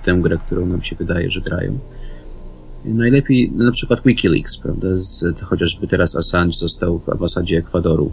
w 0.00 0.04
tę 0.04 0.18
grę, 0.22 0.38
którą 0.46 0.66
nam 0.66 0.82
się 0.82 0.96
wydaje, 0.96 1.30
że 1.30 1.40
grają. 1.40 1.78
Najlepiej 2.84 3.50
na 3.50 3.72
przykład 3.72 4.02
Wikileaks, 4.04 4.58
prawda? 4.58 4.88
Z, 4.92 5.40
chociażby 5.40 5.86
teraz 5.86 6.16
Assange 6.16 6.52
został 6.52 6.98
w 6.98 7.08
ambasadzie 7.08 7.58
Ekwadoru, 7.58 8.12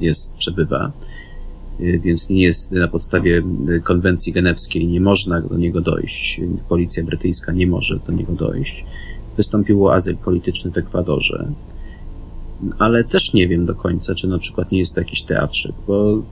jest, 0.00 0.36
przebywa, 0.36 0.92
e, 1.80 1.98
więc 1.98 2.30
nie 2.30 2.42
jest 2.42 2.72
na 2.72 2.88
podstawie 2.88 3.42
konwencji 3.84 4.32
genewskiej, 4.32 4.88
nie 4.88 5.00
można 5.00 5.40
do 5.40 5.56
niego 5.56 5.80
dojść. 5.80 6.40
Policja 6.68 7.04
brytyjska 7.04 7.52
nie 7.52 7.66
może 7.66 7.98
do 8.06 8.12
niego 8.12 8.32
dojść. 8.32 8.84
Wystąpił 9.36 9.86
o 9.86 9.94
azyl 9.94 10.16
polityczny 10.16 10.70
w 10.70 10.78
Ekwadorze, 10.78 11.52
ale 12.78 13.04
też 13.04 13.32
nie 13.34 13.48
wiem 13.48 13.66
do 13.66 13.74
końca, 13.74 14.14
czy 14.14 14.28
na 14.28 14.38
przykład 14.38 14.72
nie 14.72 14.78
jest 14.78 14.94
to 14.94 15.00
jakiś 15.00 15.22
teatrzyk, 15.22 15.74
bo 15.86 16.22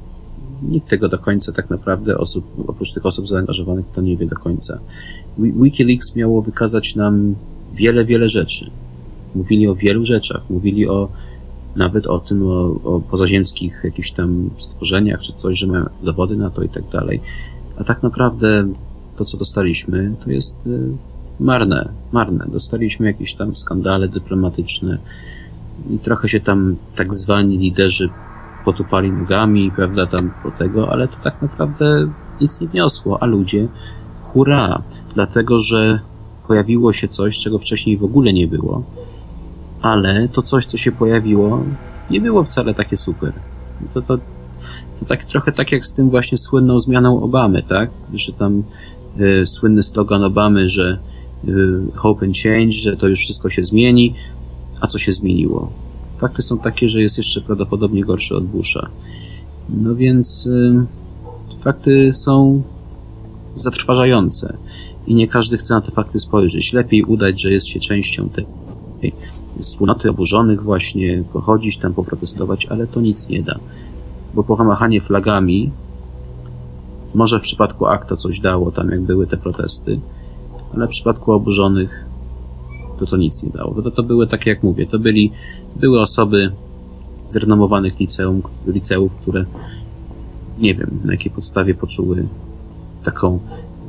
nikt 0.63 0.89
tego 0.89 1.09
do 1.09 1.19
końca 1.19 1.53
tak 1.53 1.71
naprawdę 1.71 2.19
osób, 2.19 2.45
oprócz 2.67 2.93
tych 2.93 3.07
osób 3.07 3.29
zaangażowanych 3.29 3.87
to 3.89 4.01
nie 4.01 4.17
wie 4.17 4.27
do 4.27 4.37
końca. 4.37 4.79
Wikileaks 5.39 6.17
miało 6.17 6.43
wykazać 6.43 6.97
nam 6.97 7.35
wiele, 7.77 8.05
wiele 8.05 8.29
rzeczy. 8.29 8.71
Mówili 9.35 9.69
o 9.69 9.75
wielu 9.75 10.05
rzeczach. 10.05 10.51
Mówili 10.51 10.89
o 10.89 11.09
nawet 11.77 12.07
o 12.07 12.21
tym, 12.21 12.43
o, 12.47 12.81
o 12.85 13.01
pozaziemskich 13.01 13.81
jakichś 13.85 14.11
tam 14.11 14.51
stworzeniach, 14.59 15.21
czy 15.21 15.33
coś, 15.33 15.59
że 15.59 15.67
mają 15.67 15.87
dowody 16.03 16.37
na 16.37 16.51
to 16.51 16.63
i 16.63 16.69
tak 16.69 16.89
dalej. 16.93 17.21
A 17.77 17.85
tak 17.85 18.03
naprawdę 18.03 18.69
to, 19.17 19.25
co 19.25 19.39
dostaliśmy, 19.39 20.15
to 20.25 20.31
jest 20.31 20.67
y, 20.67 20.93
marne, 21.41 21.89
marne. 22.13 22.47
Dostaliśmy 22.53 23.07
jakieś 23.07 23.35
tam 23.35 23.57
skandale 23.57 24.09
dyplomatyczne 24.09 24.99
i 25.91 25.99
trochę 25.99 26.29
się 26.29 26.41
tam 26.41 26.77
tak 26.97 27.15
zwani 27.15 27.59
liderzy 27.59 28.09
potupali 28.65 29.13
nogami, 29.13 29.71
prawda, 29.77 30.07
tam 30.07 30.31
po 30.43 30.51
tego, 30.51 30.93
ale 30.93 31.09
to 31.09 31.17
tak 31.23 31.43
naprawdę 31.43 32.09
nic 32.41 32.61
nie 32.61 32.69
wniosło, 32.69 33.23
a 33.23 33.27
ludzie 33.27 33.69
hurra, 34.23 34.83
dlatego 35.15 35.59
że 35.59 36.01
pojawiło 36.49 36.93
się 36.93 37.09
coś, 37.09 37.39
czego 37.39 37.59
wcześniej 37.59 37.97
w 37.97 38.05
ogóle 38.05 38.33
nie 38.33 38.47
było, 38.47 38.83
ale 39.83 40.29
to 40.29 40.43
coś, 40.43 40.67
co 40.67 40.77
się 40.77 40.93
pojawiło, 40.93 41.65
nie 42.11 42.21
było 42.21 42.45
wcale 42.45 42.75
takie 42.75 42.97
super. 42.97 43.33
To, 43.95 44.03
to, 44.03 44.19
to 45.01 45.05
tak 45.07 45.25
trochę 45.25 45.53
tak 45.53 45.73
jak 45.73 45.87
z 45.87 45.95
tym 45.95 46.11
właśnie 46.11 46.39
słynną 46.39 46.81
zmianą 46.81 47.23
Obamy, 47.23 47.63
tak? 47.63 47.91
Że 48.15 48.33
tam 48.33 48.63
y, 49.21 49.47
słynny 49.47 49.83
slogan 49.83 50.25
Obamy, 50.25 50.69
że 50.69 50.99
y, 51.49 51.81
hope 51.95 52.27
and 52.27 52.37
change, 52.39 52.73
że 52.73 52.97
to 52.97 53.09
już 53.09 53.21
wszystko 53.21 53.51
się 53.51 53.65
zmieni, 53.65 54.15
a 54.81 54.87
co 54.87 54.99
się 54.99 55.13
zmieniło? 55.13 55.71
Fakty 56.17 56.43
są 56.43 56.59
takie, 56.59 56.89
że 56.89 57.01
jest 57.01 57.19
jeszcze 57.19 57.41
prawdopodobnie 57.41 58.05
gorszy 58.05 58.37
od 58.37 58.45
Busha. 58.45 58.89
No 59.69 59.95
więc 59.95 60.47
y, 60.47 60.87
fakty 61.63 62.15
są 62.15 62.63
zatrważające 63.55 64.57
i 65.07 65.15
nie 65.15 65.29
każdy 65.29 65.59
chce 65.59 65.75
na 65.75 65.81
te 65.81 65.91
fakty 65.91 66.19
spojrzeć. 66.19 66.73
Lepiej 66.73 67.03
udać, 67.05 67.43
że 67.43 67.53
jest 67.53 67.67
się 67.67 67.81
częścią 67.81 68.29
tej 68.29 68.47
wspólnoty 69.61 70.11
oburzonych 70.11 70.63
właśnie, 70.63 71.25
pochodzić 71.33 71.79
tam, 71.79 71.95
poprotestować, 71.95 72.67
ale 72.67 72.87
to 72.87 73.01
nic 73.01 73.29
nie 73.29 73.43
da. 73.43 73.59
Bo 74.35 74.45
pomachanie 74.45 75.01
flagami 75.01 75.71
może 77.15 77.39
w 77.39 77.43
przypadku 77.43 77.87
akta 77.87 78.17
coś 78.17 78.41
dało, 78.41 78.73
tam 78.73 78.91
jak 78.91 79.01
były 79.01 79.27
te 79.27 79.37
protesty, 79.37 80.01
ale 80.75 80.87
w 80.87 80.91
przypadku 80.91 81.33
oburzonych 81.33 82.07
to 82.99 83.07
to 83.07 83.17
nic 83.17 83.43
nie 83.43 83.51
dało. 83.51 83.83
To, 83.83 83.91
to 83.91 84.03
były, 84.03 84.27
tak 84.27 84.47
jak 84.47 84.63
mówię, 84.63 84.87
to 84.87 84.99
byli, 84.99 85.31
były 85.77 86.01
osoby 86.01 86.53
z 87.29 87.37
renomowanych 87.37 88.01
liceum, 88.01 88.43
liceów, 88.67 89.17
które 89.17 89.45
nie 90.59 90.75
wiem, 90.75 91.01
na 91.05 91.13
jakiej 91.13 91.33
podstawie 91.33 91.75
poczuły 91.75 92.27
taką 93.05 93.39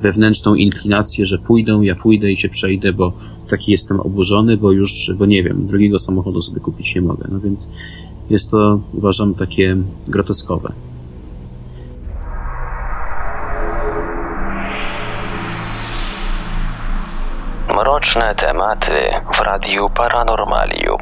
wewnętrzną 0.02 0.56
inklinację, 0.56 1.26
że 1.26 1.38
pójdą, 1.38 1.82
ja 1.82 1.96
pójdę 1.96 2.32
i 2.32 2.38
się 2.38 2.50
przejdę, 2.50 2.94
bo 2.94 3.14
taki 3.50 3.72
jestem 3.72 4.00
oburzony, 4.00 4.58
bo 4.58 4.72
już, 4.72 5.12
bo 5.18 5.26
nie 5.26 5.44
wiem, 5.44 5.68
drugiego 5.68 6.00
samochodu 6.00 6.42
sobie 6.42 6.60
kupić 6.60 6.96
nie 6.96 7.02
mogę. 7.02 7.28
No 7.32 7.40
więc 7.40 7.70
jest 8.30 8.52
to, 8.52 8.82
uważam, 8.94 9.34
takie 9.34 9.78
groteskowe. 10.08 10.74
Mroczne 18.00 18.36
tematy 18.36 18.92
w 19.34 19.40
Radiu 19.40 19.90
Paranormalium. 19.90 21.02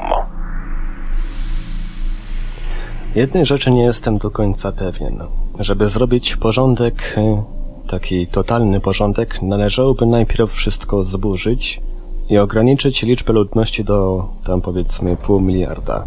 Jednej 3.16 3.46
rzeczy 3.46 3.72
nie 3.72 3.84
jestem 3.84 4.18
do 4.18 4.32
końca 4.32 4.72
pewien. 4.72 5.24
Żeby 5.60 5.90
zrobić 5.90 6.36
porządek 6.36 7.16
taki 7.90 8.28
totalny 8.28 8.80
porządek, 8.80 9.42
należałoby 9.42 10.06
najpierw 10.06 10.52
wszystko 10.52 11.04
zburzyć 11.04 11.82
i 12.30 12.38
ograniczyć 12.38 13.04
liczbę 13.04 13.34
ludności 13.34 13.84
do 13.84 14.30
tam 14.46 14.62
powiedzmy 14.62 15.18
pół 15.18 15.40
miliarda. 15.40 16.06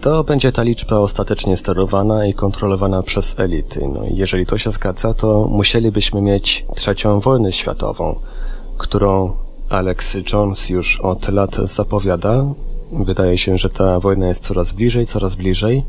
To 0.00 0.24
będzie 0.24 0.52
ta 0.52 0.62
liczba 0.62 0.98
ostatecznie 0.98 1.56
sterowana 1.56 2.26
i 2.26 2.34
kontrolowana 2.34 3.02
przez 3.02 3.40
elity. 3.40 3.88
No 3.94 4.00
jeżeli 4.10 4.46
to 4.46 4.58
się 4.58 4.70
zgadza, 4.70 5.14
to 5.14 5.48
musielibyśmy 5.50 6.20
mieć 6.20 6.66
trzecią 6.74 7.20
wojnę 7.20 7.52
światową, 7.52 8.18
którą 8.78 9.41
Alex 9.72 10.16
Jones 10.32 10.70
już 10.70 11.00
od 11.00 11.28
lat 11.28 11.56
zapowiada. 11.64 12.44
Wydaje 12.92 13.38
się, 13.38 13.58
że 13.58 13.70
ta 13.70 14.00
wojna 14.00 14.28
jest 14.28 14.44
coraz 14.44 14.72
bliżej, 14.72 15.06
coraz 15.06 15.34
bliżej. 15.34 15.84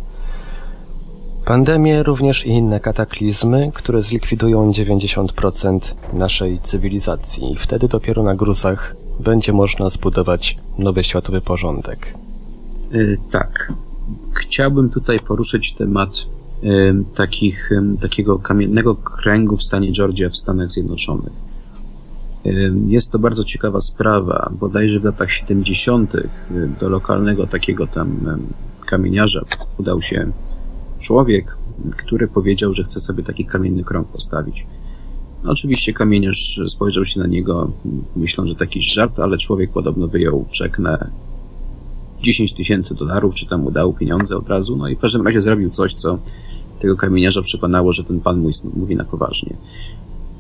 Pandemie, 1.46 2.04
również 2.04 2.46
i 2.46 2.50
inne 2.50 2.80
kataklizmy, 2.80 3.72
które 3.74 4.02
zlikwidują 4.02 4.72
90% 4.72 5.80
naszej 6.14 6.60
cywilizacji. 6.60 7.56
Wtedy 7.60 7.88
dopiero 7.88 8.24
na 8.24 8.36
gruzach 8.36 8.96
będzie 9.20 9.54
można 9.54 9.90
zbudować 9.90 10.58
nowy 10.78 11.04
światowy 11.04 11.42
porządek. 11.42 12.14
Yy, 12.92 13.18
tak. 13.32 13.74
Chciałbym 14.34 14.90
tutaj 14.90 15.20
poruszyć 15.28 15.74
temat 15.74 16.26
yy, 16.62 17.04
takich, 17.16 17.70
yy, 17.72 17.98
takiego 17.98 18.40
kamiennego 18.40 18.96
kręgu 18.96 19.58
w 19.58 19.64
stanie 19.64 19.92
Georgia 19.92 20.30
w 20.30 20.38
Stanach 20.38 20.72
Zjednoczonych. 20.72 21.53
Jest 22.88 23.12
to 23.12 23.20
bardzo 23.20 23.44
ciekawa 23.44 23.82
sprawa. 23.82 24.52
Bodajże 24.60 25.00
w 25.00 25.04
latach 25.04 25.32
70. 25.32 26.14
do 26.80 26.90
lokalnego 26.90 27.48
takiego 27.48 27.88
tam 27.88 28.40
kamieniarza 28.86 29.42
udał 29.78 30.02
się 30.02 30.32
człowiek, 31.00 31.58
który 31.98 32.28
powiedział, 32.28 32.74
że 32.74 32.84
chce 32.84 33.00
sobie 33.00 33.24
taki 33.24 33.46
kamienny 33.46 33.84
krąg 33.84 34.08
postawić. 34.08 34.68
No, 35.44 35.52
oczywiście 35.52 35.94
kamieniarz 35.94 36.62
spojrzał 36.68 37.06
się 37.06 37.20
na 37.20 37.28
niego, 37.28 37.72
myśląc, 38.16 38.50
że 38.50 38.56
taki 38.56 38.82
żart, 38.82 39.20
ale 39.20 39.38
człowiek 39.38 39.72
podobno 39.72 40.08
wyjął 40.08 40.46
czek 40.52 40.80
na 40.80 41.08
10 42.22 42.54
tysięcy 42.54 42.96
dolarów, 42.96 43.36
czy 43.36 43.46
tam 43.46 43.62
mu 43.62 43.72
dał 43.72 43.94
pieniądze 43.94 44.38
od 44.38 44.50
razu, 44.50 44.78
no 44.78 44.88
i 44.88 44.96
w 44.96 45.00
każdym 45.00 45.26
razie 45.26 45.42
zrobił 45.42 45.70
coś, 45.70 45.94
co 45.94 46.20
tego 46.80 46.96
kamieniarza 46.96 47.42
przekonało, 47.42 47.94
że 47.94 48.04
ten 48.04 48.20
pan 48.20 48.46
mówi 48.76 48.96
na 48.96 49.04
poważnie. 49.04 49.58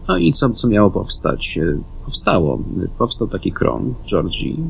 No 0.08 0.18
i 0.18 0.34
co, 0.34 0.50
co 0.50 0.68
miało 0.68 0.92
powstać? 0.92 1.60
Powstało. 2.06 2.63
Powstał 2.98 3.28
taki 3.28 3.52
krąg 3.52 3.98
w 3.98 4.06
Georgii, 4.06 4.63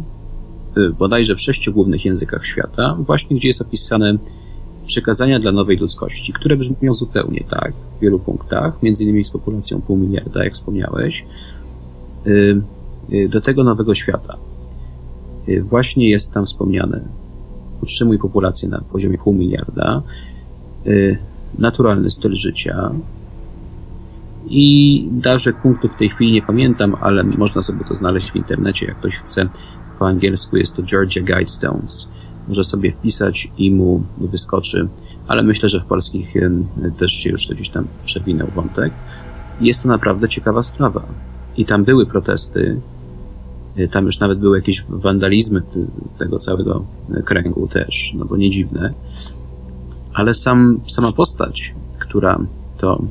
bodajże 0.99 1.35
w 1.35 1.41
sześciu 1.41 1.73
głównych 1.73 2.05
językach 2.05 2.45
świata, 2.45 2.97
właśnie 2.99 3.37
gdzie 3.37 3.47
jest 3.47 3.61
opisane 3.61 4.17
przekazania 4.85 5.39
dla 5.39 5.51
nowej 5.51 5.77
ludzkości, 5.77 6.33
które 6.33 6.57
brzmią 6.57 6.93
zupełnie 6.93 7.43
tak 7.49 7.73
w 7.97 8.01
wielu 8.01 8.19
punktach, 8.19 8.83
między 8.83 9.03
innymi 9.03 9.23
z 9.23 9.29
populacją 9.29 9.81
pół 9.81 9.97
miliarda, 9.97 10.43
jak 10.43 10.53
wspomniałeś, 10.53 11.25
do 13.29 13.41
tego 13.41 13.63
nowego 13.63 13.95
świata. 13.95 14.37
Właśnie 15.61 16.09
jest 16.09 16.31
tam 16.33 16.45
wspomniane 16.45 17.01
utrzymuj 17.81 18.19
populację 18.19 18.69
na 18.69 18.81
poziomie 18.81 19.17
pół 19.17 19.33
miliarda, 19.33 20.01
naturalny 21.57 22.11
styl 22.11 22.35
życia 22.35 22.91
i 24.49 25.07
darzek 25.11 25.61
punktów 25.61 25.93
w 25.93 25.95
tej 25.95 26.09
chwili 26.09 26.31
nie 26.31 26.41
pamiętam, 26.41 26.95
ale 27.01 27.23
można 27.23 27.61
sobie 27.61 27.85
to 27.85 27.95
znaleźć 27.95 28.31
w 28.31 28.35
internecie, 28.35 28.85
jak 28.85 28.97
ktoś 28.99 29.15
chce. 29.15 29.49
Po 29.99 30.07
angielsku 30.07 30.57
jest 30.57 30.75
to 30.75 30.83
Georgia 30.83 31.21
Guidestones 31.21 32.09
może 32.47 32.63
sobie 32.63 32.91
wpisać 32.91 33.51
i 33.57 33.71
mu 33.71 34.03
wyskoczy, 34.17 34.87
ale 35.27 35.43
myślę, 35.43 35.69
że 35.69 35.79
w 35.79 35.85
polskich 35.85 36.33
też 36.97 37.11
się 37.11 37.29
już 37.29 37.47
gdzieś 37.47 37.69
tam 37.69 37.87
przewinął 38.05 38.47
wątek. 38.47 38.93
Jest 39.61 39.83
to 39.83 39.89
naprawdę 39.89 40.29
ciekawa 40.29 40.63
sprawa. 40.63 41.03
I 41.57 41.65
tam 41.65 41.83
były 41.83 42.05
protesty, 42.05 42.81
y, 43.79 43.87
tam 43.87 44.05
już 44.05 44.19
nawet 44.19 44.39
były 44.39 44.57
jakieś 44.57 44.81
wandalizmy 44.89 45.61
tego 46.17 46.37
całego 46.37 46.85
kręgu 47.25 47.67
też, 47.67 48.13
no 48.17 48.25
bo 48.25 48.37
nie 48.37 48.49
dziwne. 48.49 48.93
Ale 50.13 50.33
sam, 50.33 50.79
sama 50.87 51.11
postać, 51.11 51.75
która 51.99 52.39
to, 52.77 53.03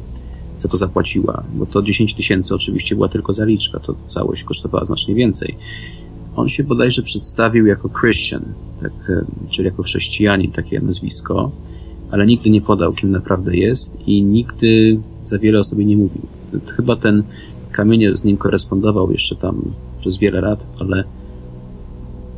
za 0.62 0.68
to 0.68 0.76
zapłaciła, 0.76 1.44
bo 1.54 1.66
to 1.66 1.82
10 1.82 2.14
tysięcy 2.14 2.54
oczywiście 2.54 2.94
była 2.94 3.08
tylko 3.08 3.32
zaliczka, 3.32 3.78
to 3.78 3.94
całość 4.06 4.44
kosztowała 4.44 4.84
znacznie 4.84 5.14
więcej. 5.14 5.56
On 6.36 6.48
się 6.48 6.64
bodajże 6.64 7.02
przedstawił 7.02 7.66
jako 7.66 7.88
Christian, 8.00 8.44
tak, 8.82 8.92
e, 9.08 9.24
czyli 9.50 9.68
jako 9.68 9.82
chrześcijanin, 9.82 10.52
takie 10.52 10.80
nazwisko, 10.80 11.52
ale 12.10 12.26
nigdy 12.26 12.50
nie 12.50 12.60
podał, 12.60 12.92
kim 12.92 13.10
naprawdę 13.10 13.56
jest 13.56 14.08
i 14.08 14.22
nigdy 14.22 15.00
za 15.24 15.38
wiele 15.38 15.60
o 15.60 15.64
sobie 15.64 15.84
nie 15.84 15.96
mówił. 15.96 16.22
Chyba 16.76 16.96
ten 16.96 17.22
kamienie 17.72 18.16
z 18.16 18.24
nim 18.24 18.36
korespondował 18.36 19.12
jeszcze 19.12 19.36
tam 19.36 19.62
przez 20.00 20.18
wiele 20.18 20.40
lat, 20.40 20.66
ale 20.80 21.04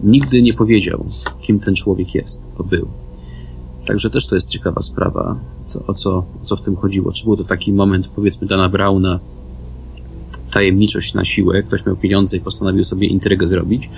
nigdy 0.03 0.43
nie 0.43 0.55
powiedział, 0.55 1.07
kim 1.41 1.61
ten 1.61 1.75
człowiek 1.75 2.15
jest, 2.15 2.47
to 2.57 2.65
był. 2.65 2.89
Także 3.87 4.11
też 4.11 4.27
to 4.27 4.35
jest 4.35 4.49
ciekawa 4.49 4.83
sprawa, 4.83 5.37
co, 5.75 5.87
o, 5.87 5.95
co, 5.95 6.11
o 6.11 6.45
co 6.45 6.57
w 6.57 6.61
tym 6.61 6.77
chodziło. 6.77 7.13
Czy 7.13 7.25
był 7.25 7.37
to 7.37 7.45
taki 7.45 7.73
moment, 7.73 8.09
powiedzmy, 8.09 8.47
Dana 8.47 8.69
Brauna, 8.69 9.21
tajemniczość 10.51 11.15
na 11.15 11.25
siłę, 11.25 11.63
ktoś 11.63 11.87
miał 11.87 11.97
pieniądze 11.97 12.37
i 12.37 12.41
postanowił 12.41 12.85
sobie 12.85 13.07
intrygę 13.07 13.49
zrobić, 13.49 13.91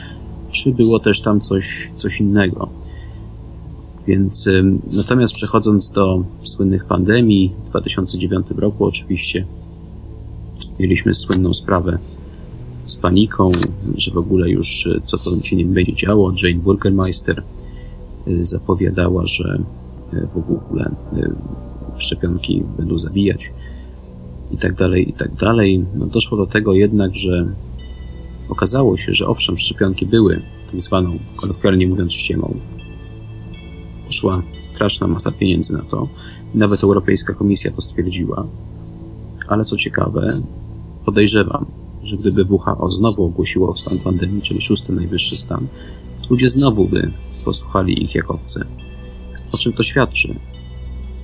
czy 0.51 0.73
było 0.73 0.99
też 0.99 1.21
tam 1.21 1.41
coś, 1.41 1.91
coś 1.97 2.21
innego. 2.21 2.69
Więc 4.07 4.49
natomiast 4.97 5.35
przechodząc 5.35 5.93
do 5.93 6.25
słynnych 6.43 6.85
pandemii, 6.85 7.53
w 7.65 7.71
2009 7.71 8.47
roku 8.57 8.85
oczywiście 8.85 9.47
mieliśmy 10.81 11.15
słynną 11.15 11.55
sprawę 11.55 11.99
z 12.87 12.97
paniką, 12.97 13.51
że 13.97 14.11
w 14.11 14.17
ogóle 14.17 14.51
już 14.51 14.87
e, 14.87 15.01
co 15.05 15.17
to 15.19 15.41
się 15.41 15.57
nie 15.57 15.65
będzie 15.65 15.95
działo. 15.95 16.33
Jane 16.43 16.63
Burgermeister 16.63 17.43
e, 18.27 18.45
zapowiadała, 18.45 19.27
że 19.27 19.63
w 20.13 20.37
ogóle 20.37 20.91
szczepionki 21.99 22.65
będą 22.79 22.99
zabijać 22.99 23.53
i 24.51 24.59
tak 24.59 24.75
dalej, 24.75 25.11
i 25.11 25.13
tak 25.13 25.35
dalej. 25.35 25.85
No 25.95 26.07
doszło 26.07 26.39
do 26.39 26.47
tego 26.47 26.75
jednak, 26.75 27.15
że 27.15 27.47
okazało 28.49 28.97
się, 28.97 29.13
że 29.13 29.27
owszem, 29.27 29.59
szczepionki 29.59 30.07
były 30.07 30.43
tak 30.71 30.83
zwaną, 30.83 31.19
kolokwialnie 31.41 31.89
mówiąc, 31.89 32.13
ściemą. 32.13 32.55
Poszła 34.07 34.43
straszna 34.61 35.07
masa 35.07 35.33
pieniędzy 35.33 35.73
na 35.73 35.83
to. 35.83 36.09
Nawet 36.55 36.85
Europejska 36.85 37.35
Komisja 37.35 37.71
to 37.71 37.83
stwierdziła. 37.83 38.47
Ale 39.49 39.65
co 39.65 39.77
ciekawe, 39.77 40.33
podejrzewam, 41.05 41.67
że 42.03 42.17
gdyby 42.17 42.45
WHO 42.45 42.91
znowu 42.91 43.25
ogłosiło 43.25 43.77
stan 43.77 43.99
pandemii, 44.05 44.43
czyli 44.43 44.61
szósty 44.61 44.93
najwyższy 44.93 45.37
stan, 45.37 45.67
ludzie 46.31 46.49
znowu 46.49 46.89
by 46.89 47.13
posłuchali 47.45 48.03
ich 48.03 48.15
jak 48.15 48.31
owce. 48.31 48.67
O 49.55 49.59
czym 49.59 49.73
to 49.73 49.83
świadczy? 49.83 50.35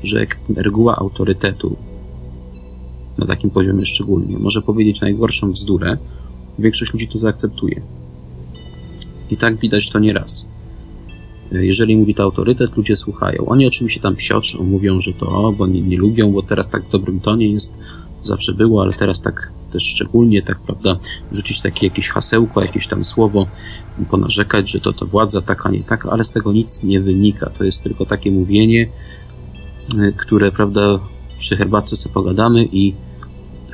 Że 0.02 0.26
reguła 0.56 0.96
autorytetu 0.96 1.76
na 3.18 3.26
takim 3.26 3.50
poziomie 3.50 3.86
szczególnie 3.86 4.38
może 4.38 4.62
powiedzieć 4.62 5.00
najgorszą 5.00 5.52
bzdurę, 5.52 5.98
większość 6.58 6.92
ludzi 6.92 7.08
to 7.08 7.18
zaakceptuje. 7.18 7.82
I 9.30 9.36
tak 9.36 9.56
widać 9.56 9.90
to 9.90 9.98
nieraz. 9.98 10.48
Jeżeli 11.52 11.96
mówi 11.96 12.14
to 12.14 12.22
autorytet, 12.22 12.76
ludzie 12.76 12.96
słuchają. 12.96 13.46
Oni 13.46 13.66
oczywiście 13.66 14.00
tam 14.00 14.16
psioczą, 14.16 14.64
mówią, 14.64 15.00
że 15.00 15.12
to, 15.12 15.52
bo 15.58 15.66
nie, 15.66 15.80
nie 15.80 15.98
lubią, 15.98 16.32
bo 16.32 16.42
teraz 16.42 16.70
tak 16.70 16.84
w 16.84 16.90
dobrym 16.90 17.20
tonie 17.20 17.48
jest, 17.48 17.78
zawsze 18.22 18.54
było, 18.54 18.82
ale 18.82 18.92
teraz 18.92 19.20
tak 19.20 19.52
też 19.72 19.82
szczególnie, 19.82 20.42
tak 20.42 20.60
prawda, 20.60 20.96
rzucić 21.32 21.60
takie 21.60 21.86
jakieś 21.86 22.08
hasełko, 22.08 22.62
jakieś 22.62 22.86
tam 22.86 23.04
słowo, 23.04 23.46
ponarzekać, 24.10 24.70
że 24.70 24.80
to 24.80 24.92
to 24.92 25.06
władza 25.06 25.42
taka, 25.42 25.70
nie 25.70 25.82
taka, 25.82 26.10
ale 26.10 26.24
z 26.24 26.32
tego 26.32 26.52
nic 26.52 26.82
nie 26.82 27.00
wynika. 27.00 27.50
To 27.50 27.64
jest 27.64 27.84
tylko 27.84 28.06
takie 28.06 28.30
mówienie, 28.30 28.88
y, 29.94 30.12
które, 30.16 30.52
prawda, 30.52 30.98
przy 31.38 31.56
herbatce 31.56 31.96
sobie 31.96 32.14
pogadamy 32.14 32.68
i, 32.72 32.94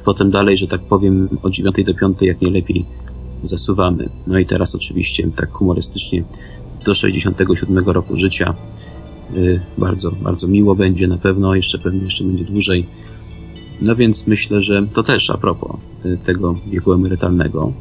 potem 0.05 0.31
dalej, 0.31 0.57
że 0.57 0.67
tak 0.67 0.81
powiem, 0.81 1.39
od 1.43 1.53
9 1.53 1.77
do 1.85 1.95
5 1.95 2.17
jak 2.21 2.41
nie 2.43 2.63
zasuwamy. 3.43 4.09
No 4.27 4.39
i 4.39 4.47
teraz 4.47 4.75
oczywiście 4.75 5.31
tak 5.37 5.53
humorystycznie 5.53 6.25
do 6.85 6.95
67 6.95 7.79
roku 7.79 8.17
życia. 8.17 8.55
Yy, 9.35 9.61
bardzo, 9.79 10.11
bardzo 10.11 10.49
miło 10.49 10.75
będzie 10.75 11.09
na 11.09 11.19
pewno, 11.19 11.55
jeszcze 11.55 11.79
pewnie 11.79 12.01
jeszcze 12.01 12.25
będzie 12.25 12.45
dłużej. 12.45 12.87
No 13.81 13.97
więc 13.97 14.27
myślę, 14.27 14.63
że 14.63 14.87
to 14.95 15.03
też 15.03 15.31
a 15.31 15.39
propos 15.39 15.77
y, 16.05 16.19
tego 16.25 16.55
wieku 16.67 16.93
emerytalnego. 16.93 17.73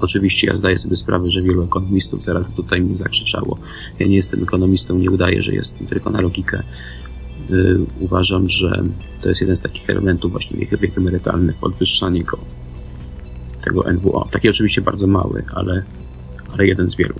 Oczywiście 0.00 0.46
ja 0.46 0.54
zdaję 0.54 0.78
sobie 0.78 0.96
sprawę, 0.96 1.30
że 1.30 1.42
wielu 1.42 1.62
ekonomistów 1.62 2.22
zaraz 2.22 2.46
tutaj 2.56 2.80
mnie 2.80 2.96
zakrzyczało. 2.96 3.58
Ja 3.98 4.06
nie 4.06 4.16
jestem 4.16 4.42
ekonomistą, 4.42 4.98
nie 4.98 5.10
udaję, 5.10 5.42
że 5.42 5.54
jestem, 5.54 5.86
tylko 5.86 6.10
na 6.10 6.20
logikę. 6.20 6.62
Yy, 7.50 7.86
uważam, 8.00 8.48
że 8.48 8.84
to 9.22 9.28
jest 9.28 9.40
jeden 9.40 9.56
z 9.56 9.62
takich 9.62 9.90
elementów 9.90 10.32
właśnie 10.32 10.66
wiek 10.66 10.98
emerytalny, 10.98 11.52
podwyższanie 11.60 12.24
go 12.24 12.38
tego 13.64 13.92
NWO. 13.92 14.28
Taki 14.30 14.48
oczywiście 14.48 14.82
bardzo 14.82 15.06
mały, 15.06 15.44
ale, 15.54 15.82
ale 16.52 16.66
jeden 16.66 16.90
z 16.90 16.96
wielu. 16.96 17.14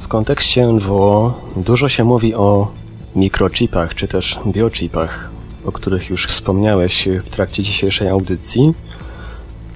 W 0.00 0.08
kontekście 0.08 0.72
NWO 0.72 1.40
dużo 1.56 1.88
się 1.88 2.04
mówi 2.04 2.34
o 2.34 2.72
mikrochipach, 3.16 3.94
czy 3.94 4.08
też 4.08 4.38
biochipach, 4.46 5.30
o 5.64 5.72
których 5.72 6.10
już 6.10 6.26
wspomniałeś 6.26 7.08
w 7.22 7.28
trakcie 7.28 7.62
dzisiejszej 7.62 8.08
audycji. 8.08 8.74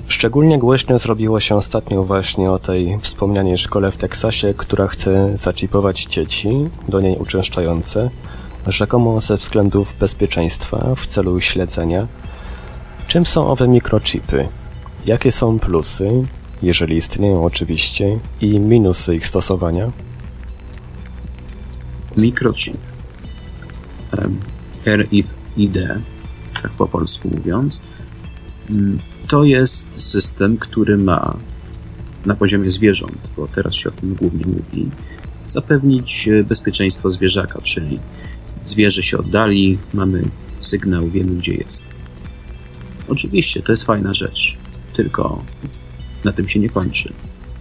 Szczególnie 0.08 0.58
głośno 0.58 0.98
zrobiło 0.98 1.40
się 1.40 1.56
ostatnio 1.56 2.04
właśnie 2.04 2.50
o 2.50 2.58
tej 2.58 2.98
wspomnianej 3.00 3.58
szkole 3.58 3.90
w 3.90 3.96
Teksasie, 3.96 4.54
która 4.56 4.88
chce 4.88 5.38
zaczipować 5.38 6.04
dzieci, 6.04 6.48
do 6.88 7.00
niej 7.00 7.16
uczęszczające, 7.16 8.10
rzekomo 8.66 9.20
ze 9.20 9.36
względów 9.36 9.94
bezpieczeństwa 10.00 10.94
w 10.96 11.06
celu 11.06 11.40
śledzenia. 11.40 12.06
Czym 13.06 13.26
są 13.26 13.46
owe 13.46 13.68
mikrochipy? 13.68 14.48
Jakie 15.06 15.32
są 15.32 15.58
plusy, 15.58 16.10
jeżeli 16.62 16.96
istnieją 16.96 17.44
oczywiście, 17.44 18.18
i 18.40 18.60
minusy 18.60 19.16
ich 19.16 19.26
stosowania? 19.26 19.92
Mikrochip. 22.16 22.76
RFID, 24.86 25.78
tak 26.62 26.72
po 26.72 26.86
polsku 26.86 27.30
mówiąc, 27.36 27.82
mm, 28.70 28.98
to 29.28 29.44
jest 29.44 30.02
system, 30.02 30.56
który 30.56 30.98
ma 30.98 31.36
na 32.26 32.34
poziomie 32.34 32.70
zwierząt, 32.70 33.30
bo 33.36 33.48
teraz 33.48 33.74
się 33.74 33.88
o 33.88 33.92
tym 33.92 34.14
głównie 34.14 34.44
mówi, 34.46 34.90
zapewnić 35.46 36.28
e, 36.28 36.44
bezpieczeństwo 36.44 37.10
zwierzaka, 37.10 37.60
czyli 37.60 38.00
zwierzę 38.64 39.02
się 39.02 39.18
oddali, 39.18 39.78
mamy 39.94 40.22
sygnał, 40.60 41.08
wiemy 41.08 41.34
gdzie 41.34 41.54
jest. 41.54 41.86
Oczywiście 43.08 43.62
to 43.62 43.72
jest 43.72 43.84
fajna 43.84 44.14
rzecz, 44.14 44.58
tylko 44.92 45.44
na 46.24 46.32
tym 46.32 46.48
się 46.48 46.60
nie 46.60 46.68
kończy. 46.68 47.12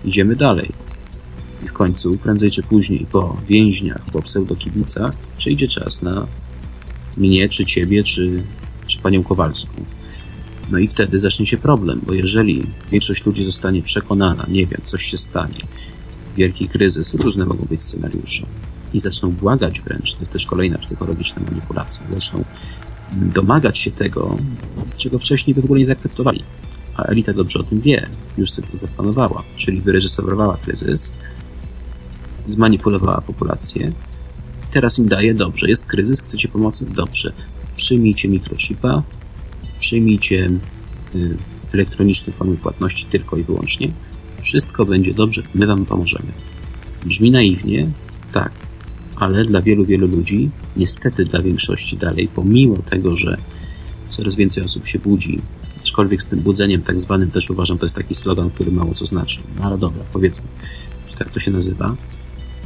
Idziemy 0.05 0.35
dalej. 0.35 0.71
I 1.63 1.67
w 1.67 1.73
końcu, 1.73 2.17
prędzej 2.17 2.51
czy 2.51 2.63
później, 2.63 3.07
po 3.11 3.37
więźniach, 3.47 4.05
po 4.11 4.21
pseudokibicach, 4.21 5.13
przyjdzie 5.37 5.67
czas 5.67 6.01
na 6.01 6.27
mnie, 7.17 7.49
czy 7.49 7.65
ciebie, 7.65 8.03
czy, 8.03 8.43
czy 8.87 8.99
panią 8.99 9.23
Kowalską. 9.23 9.73
No 10.71 10.77
i 10.77 10.87
wtedy 10.87 11.19
zacznie 11.19 11.45
się 11.45 11.57
problem, 11.57 12.01
bo 12.07 12.13
jeżeli 12.13 12.67
większość 12.91 13.25
ludzi 13.25 13.43
zostanie 13.43 13.81
przekonana, 13.81 14.45
nie 14.49 14.67
wiem, 14.67 14.81
coś 14.83 15.03
się 15.03 15.17
stanie, 15.17 15.59
wielki 16.37 16.67
kryzys, 16.67 17.13
różne 17.13 17.45
mogą 17.45 17.65
być 17.69 17.81
scenariusze, 17.81 18.45
i 18.93 18.99
zaczną 18.99 19.31
błagać 19.31 19.81
wręcz, 19.81 20.13
to 20.13 20.19
jest 20.19 20.31
też 20.31 20.45
kolejna 20.45 20.77
psychologiczna 20.77 21.41
manipulacja, 21.43 22.07
zaczną 22.07 22.43
domagać 23.13 23.77
się 23.77 23.91
tego, 23.91 24.37
czego 24.97 25.19
wcześniej 25.19 25.55
by 25.55 25.61
w 25.61 25.65
ogóle 25.65 25.79
nie 25.79 25.85
zaakceptowali. 25.85 26.43
A 26.97 27.03
elita 27.03 27.33
dobrze 27.33 27.59
o 27.59 27.63
tym 27.63 27.81
wie, 27.81 28.09
już 28.37 28.51
sobie 28.51 28.67
zaplanowała, 28.73 29.43
czyli 29.55 29.81
wyreżyserowała 29.81 30.57
kryzys, 30.57 31.13
zmanipulowała 32.45 33.21
populację, 33.21 33.91
teraz 34.71 34.99
im 34.99 35.07
daje, 35.07 35.33
dobrze, 35.33 35.69
jest 35.69 35.87
kryzys, 35.87 36.21
chcecie 36.21 36.47
pomocy? 36.47 36.85
Dobrze. 36.95 37.33
Przyjmijcie 37.75 38.29
mikrochipa, 38.29 39.03
przyjmijcie 39.79 40.51
y, 41.15 41.37
elektroniczne 41.73 42.33
formy 42.33 42.57
płatności 42.57 43.05
tylko 43.05 43.37
i 43.37 43.43
wyłącznie. 43.43 43.91
Wszystko 44.37 44.85
będzie 44.85 45.13
dobrze, 45.13 45.43
my 45.53 45.67
wam 45.67 45.85
pomożemy. 45.85 46.31
Brzmi 47.05 47.31
naiwnie, 47.31 47.91
tak, 48.31 48.51
ale 49.15 49.45
dla 49.45 49.61
wielu, 49.61 49.85
wielu 49.85 50.07
ludzi, 50.07 50.49
niestety 50.77 51.23
dla 51.23 51.41
większości 51.41 51.97
dalej, 51.97 52.27
pomimo 52.35 52.77
tego, 52.77 53.15
że 53.15 53.37
coraz 54.09 54.35
więcej 54.35 54.63
osób 54.63 54.85
się 54.87 54.99
budzi, 54.99 55.41
aczkolwiek 55.79 56.21
z 56.21 56.27
tym 56.27 56.39
budzeniem 56.39 56.81
tak 56.81 56.99
zwanym 56.99 57.31
też 57.31 57.49
uważam, 57.49 57.77
to 57.77 57.85
jest 57.85 57.95
taki 57.95 58.13
slogan, 58.13 58.49
który 58.49 58.71
mało 58.71 58.93
co 58.93 59.05
znaczy. 59.05 59.41
No 59.59 59.63
ale 59.63 59.77
dobra, 59.77 60.03
powiedzmy, 60.13 60.47
tak 61.17 61.29
to 61.31 61.39
się 61.39 61.51
nazywa. 61.51 61.95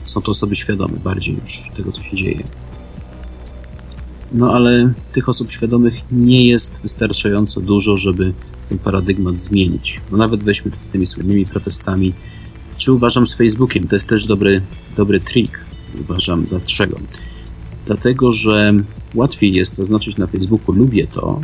Są 0.06 0.22
to 0.22 0.32
osoby 0.32 0.56
świadome 0.56 0.98
bardziej 1.04 1.36
już 1.36 1.70
tego, 1.74 1.92
co 1.92 2.02
się 2.02 2.18
dzieje. 2.18 2.44
No 4.32 4.54
ale 4.54 4.94
tych 5.14 5.30
osób 5.30 5.52
świadomych 5.52 5.94
nie 6.12 6.48
jest 6.48 6.82
wystarczająco 6.82 7.62
dużo, 7.62 7.98
żeby 7.98 8.34
ten 8.70 8.80
paradygmat 8.80 9.40
zmienić. 9.40 10.02
No 10.12 10.18
nawet 10.18 10.44
weźmy 10.44 10.72
z 10.72 10.92
tymi 10.92 11.06
słynnymi 11.06 11.46
protestami. 11.46 12.14
Czy 12.78 12.92
uważam 12.92 13.28
z 13.28 13.36
Facebookiem? 13.36 13.88
To 13.88 13.96
jest 13.96 14.08
też 14.08 14.26
dobry, 14.26 14.62
dobry 14.98 15.20
trik. 15.20 15.66
Uważam. 16.00 16.46
Dlaczego? 16.46 17.00
Dlatego, 17.86 18.32
że 18.32 18.74
łatwiej 19.16 19.54
jest 19.54 19.76
zaznaczyć 19.76 20.18
na 20.18 20.28
Facebooku 20.28 20.76
lubię 20.76 21.08
to 21.08 21.42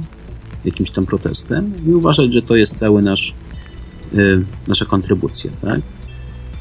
jakimś 0.66 0.92
tam 0.92 1.06
protestem 1.06 1.74
i 1.88 1.94
uważać, 1.94 2.34
że 2.34 2.42
to 2.42 2.56
jest 2.56 2.78
cały 2.78 3.02
nasz, 3.02 3.34
yy, 4.14 4.46
nasza 4.68 4.86
kontrybucja, 4.86 5.52
tak? 5.62 5.82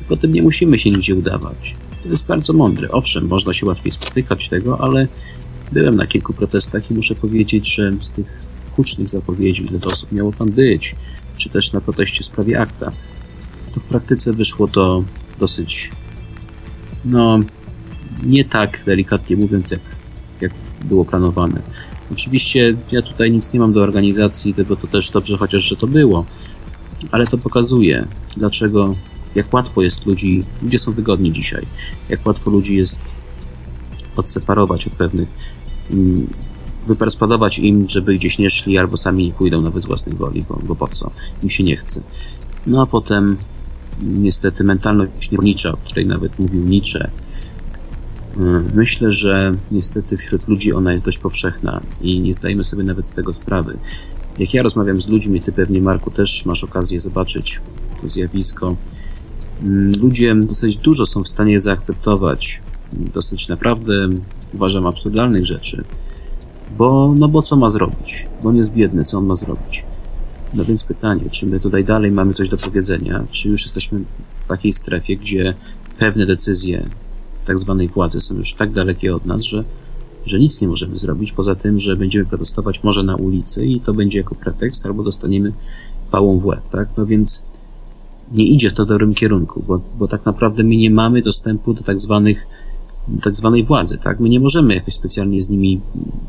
I 0.00 0.04
potem 0.08 0.32
nie 0.32 0.42
musimy 0.42 0.78
się 0.78 0.90
nigdzie 0.90 1.14
udawać. 1.14 1.76
To 2.02 2.08
jest 2.08 2.26
bardzo 2.26 2.52
mądre. 2.52 2.90
Owszem, 2.90 3.26
można 3.26 3.52
się 3.52 3.66
łatwiej 3.66 3.92
spotykać 3.92 4.48
tego, 4.48 4.80
ale 4.80 5.08
byłem 5.72 5.96
na 5.96 6.06
kilku 6.06 6.32
protestach 6.32 6.90
i 6.90 6.94
muszę 6.94 7.14
powiedzieć, 7.14 7.74
że 7.74 7.92
z 8.00 8.10
tych 8.10 8.46
hucznych 8.72 9.08
zapowiedzi, 9.08 9.66
ile 9.70 9.80
to 9.80 9.88
osób 9.90 10.12
miało 10.12 10.32
tam 10.32 10.50
być, 10.50 10.96
czy 11.36 11.48
też 11.50 11.72
na 11.72 11.80
proteście 11.80 12.22
w 12.22 12.26
sprawie 12.26 12.60
akta, 12.60 12.92
to 13.72 13.80
w 13.80 13.84
praktyce 13.84 14.32
wyszło 14.32 14.68
to 14.68 15.04
dosyć, 15.38 15.90
no, 17.04 17.38
nie 18.22 18.44
tak 18.44 18.82
delikatnie 18.86 19.36
mówiąc, 19.36 19.70
jak, 19.70 19.80
jak 20.40 20.52
było 20.84 21.04
planowane. 21.04 21.62
Oczywiście 22.12 22.76
ja 22.92 23.02
tutaj 23.02 23.30
nic 23.30 23.52
nie 23.52 23.60
mam 23.60 23.72
do 23.72 23.82
organizacji, 23.82 24.54
bo 24.68 24.76
to 24.76 24.86
też 24.86 25.10
dobrze 25.10 25.36
chociaż, 25.36 25.62
że 25.62 25.76
to 25.76 25.86
było, 25.86 26.24
ale 27.10 27.26
to 27.26 27.38
pokazuje, 27.38 28.06
dlaczego, 28.36 28.94
jak 29.34 29.54
łatwo 29.54 29.82
jest 29.82 30.06
ludzi, 30.06 30.44
ludzie 30.62 30.78
są 30.78 30.92
wygodni 30.92 31.32
dzisiaj, 31.32 31.66
jak 32.08 32.26
łatwo 32.26 32.50
ludzi 32.50 32.76
jest 32.76 33.14
odseparować 34.16 34.86
od 34.86 34.92
pewnych, 34.92 35.28
mm, 35.90 36.26
wyperspadować 36.86 37.58
im, 37.58 37.88
żeby 37.88 38.14
gdzieś 38.14 38.38
nie 38.38 38.50
szli, 38.50 38.78
albo 38.78 38.96
sami 38.96 39.26
nie 39.26 39.32
pójdą 39.32 39.62
nawet 39.62 39.82
z 39.82 39.86
własnej 39.86 40.16
woli, 40.16 40.44
bo, 40.48 40.60
bo 40.62 40.76
po 40.76 40.88
co, 40.88 41.10
im 41.42 41.50
się 41.50 41.64
nie 41.64 41.76
chce. 41.76 42.02
No 42.66 42.82
a 42.82 42.86
potem 42.86 43.36
niestety 44.02 44.64
mentalność 44.64 45.30
niewolnicza, 45.30 45.72
o 45.72 45.76
której 45.76 46.06
nawet 46.06 46.38
mówił 46.38 46.64
Nietzsche, 46.64 47.10
mm, 48.36 48.70
Myślę, 48.74 49.12
że 49.12 49.56
niestety 49.70 50.16
wśród 50.16 50.48
ludzi 50.48 50.72
ona 50.72 50.92
jest 50.92 51.04
dość 51.04 51.18
powszechna 51.18 51.80
i 52.00 52.20
nie 52.20 52.34
zdajemy 52.34 52.64
sobie 52.64 52.82
nawet 52.82 53.08
z 53.08 53.14
tego 53.14 53.32
sprawy. 53.32 53.78
Jak 54.38 54.54
ja 54.54 54.62
rozmawiam 54.62 55.00
z 55.00 55.08
ludźmi, 55.08 55.40
ty 55.40 55.52
pewnie, 55.52 55.80
Marku, 55.80 56.10
też 56.10 56.46
masz 56.46 56.64
okazję 56.64 57.00
zobaczyć 57.00 57.60
to 58.00 58.08
zjawisko. 58.08 58.76
Ludzie 60.02 60.34
dosyć 60.34 60.76
dużo 60.76 61.06
są 61.06 61.22
w 61.22 61.28
stanie 61.28 61.60
zaakceptować, 61.60 62.62
dosyć 62.92 63.48
naprawdę 63.48 64.08
uważam 64.54 64.86
absurdalnych 64.86 65.46
rzeczy, 65.46 65.84
bo, 66.78 67.14
no 67.16 67.28
bo 67.28 67.42
co 67.42 67.56
ma 67.56 67.70
zrobić? 67.70 68.28
Bo 68.42 68.48
on 68.48 68.56
jest 68.56 68.72
biedny, 68.72 69.04
co 69.04 69.18
on 69.18 69.26
ma 69.26 69.36
zrobić? 69.36 69.84
No 70.54 70.64
więc 70.64 70.84
pytanie, 70.84 71.30
czy 71.30 71.46
my 71.46 71.60
tutaj 71.60 71.84
dalej 71.84 72.12
mamy 72.12 72.32
coś 72.32 72.48
do 72.48 72.56
powiedzenia, 72.56 73.24
czy 73.30 73.48
już 73.48 73.62
jesteśmy 73.62 74.04
w 74.44 74.48
takiej 74.48 74.72
strefie, 74.72 75.16
gdzie 75.16 75.54
pewne 75.98 76.26
decyzje 76.26 76.90
tak 77.44 77.58
zwanej 77.58 77.88
władzy 77.88 78.20
są 78.20 78.34
już 78.34 78.54
tak 78.54 78.72
dalekie 78.72 79.14
od 79.14 79.26
nas, 79.26 79.42
że 79.42 79.64
że 80.26 80.38
nic 80.38 80.60
nie 80.60 80.68
możemy 80.68 80.96
zrobić, 80.96 81.32
poza 81.32 81.54
tym, 81.54 81.78
że 81.78 81.96
będziemy 81.96 82.26
protestować 82.26 82.84
może 82.84 83.02
na 83.02 83.16
ulicy 83.16 83.66
i 83.66 83.80
to 83.80 83.94
będzie 83.94 84.18
jako 84.18 84.34
pretekst, 84.34 84.86
albo 84.86 85.02
dostaniemy 85.02 85.52
pałą 86.10 86.38
w 86.38 86.46
łeb, 86.46 86.60
tak? 86.70 86.88
No 86.96 87.06
więc 87.06 87.44
nie 88.30 88.44
idzie 88.44 88.70
w 88.70 88.74
to 88.74 88.84
dobrym 88.84 89.14
kierunku, 89.14 89.62
bo, 89.66 89.80
bo 89.98 90.08
tak 90.08 90.26
naprawdę 90.26 90.62
my 90.62 90.76
nie 90.76 90.90
mamy 90.90 91.22
dostępu 91.22 91.74
do 91.74 91.82
tak 91.82 92.00
zwanych 92.00 92.46
tak 93.22 93.36
zwanej 93.36 93.64
władzy, 93.64 93.98
tak? 93.98 94.20
My 94.20 94.28
nie 94.28 94.40
możemy 94.40 94.74
jakoś 94.74 94.94
specjalnie 94.94 95.40
z 95.40 95.50
nimi, 95.50 95.80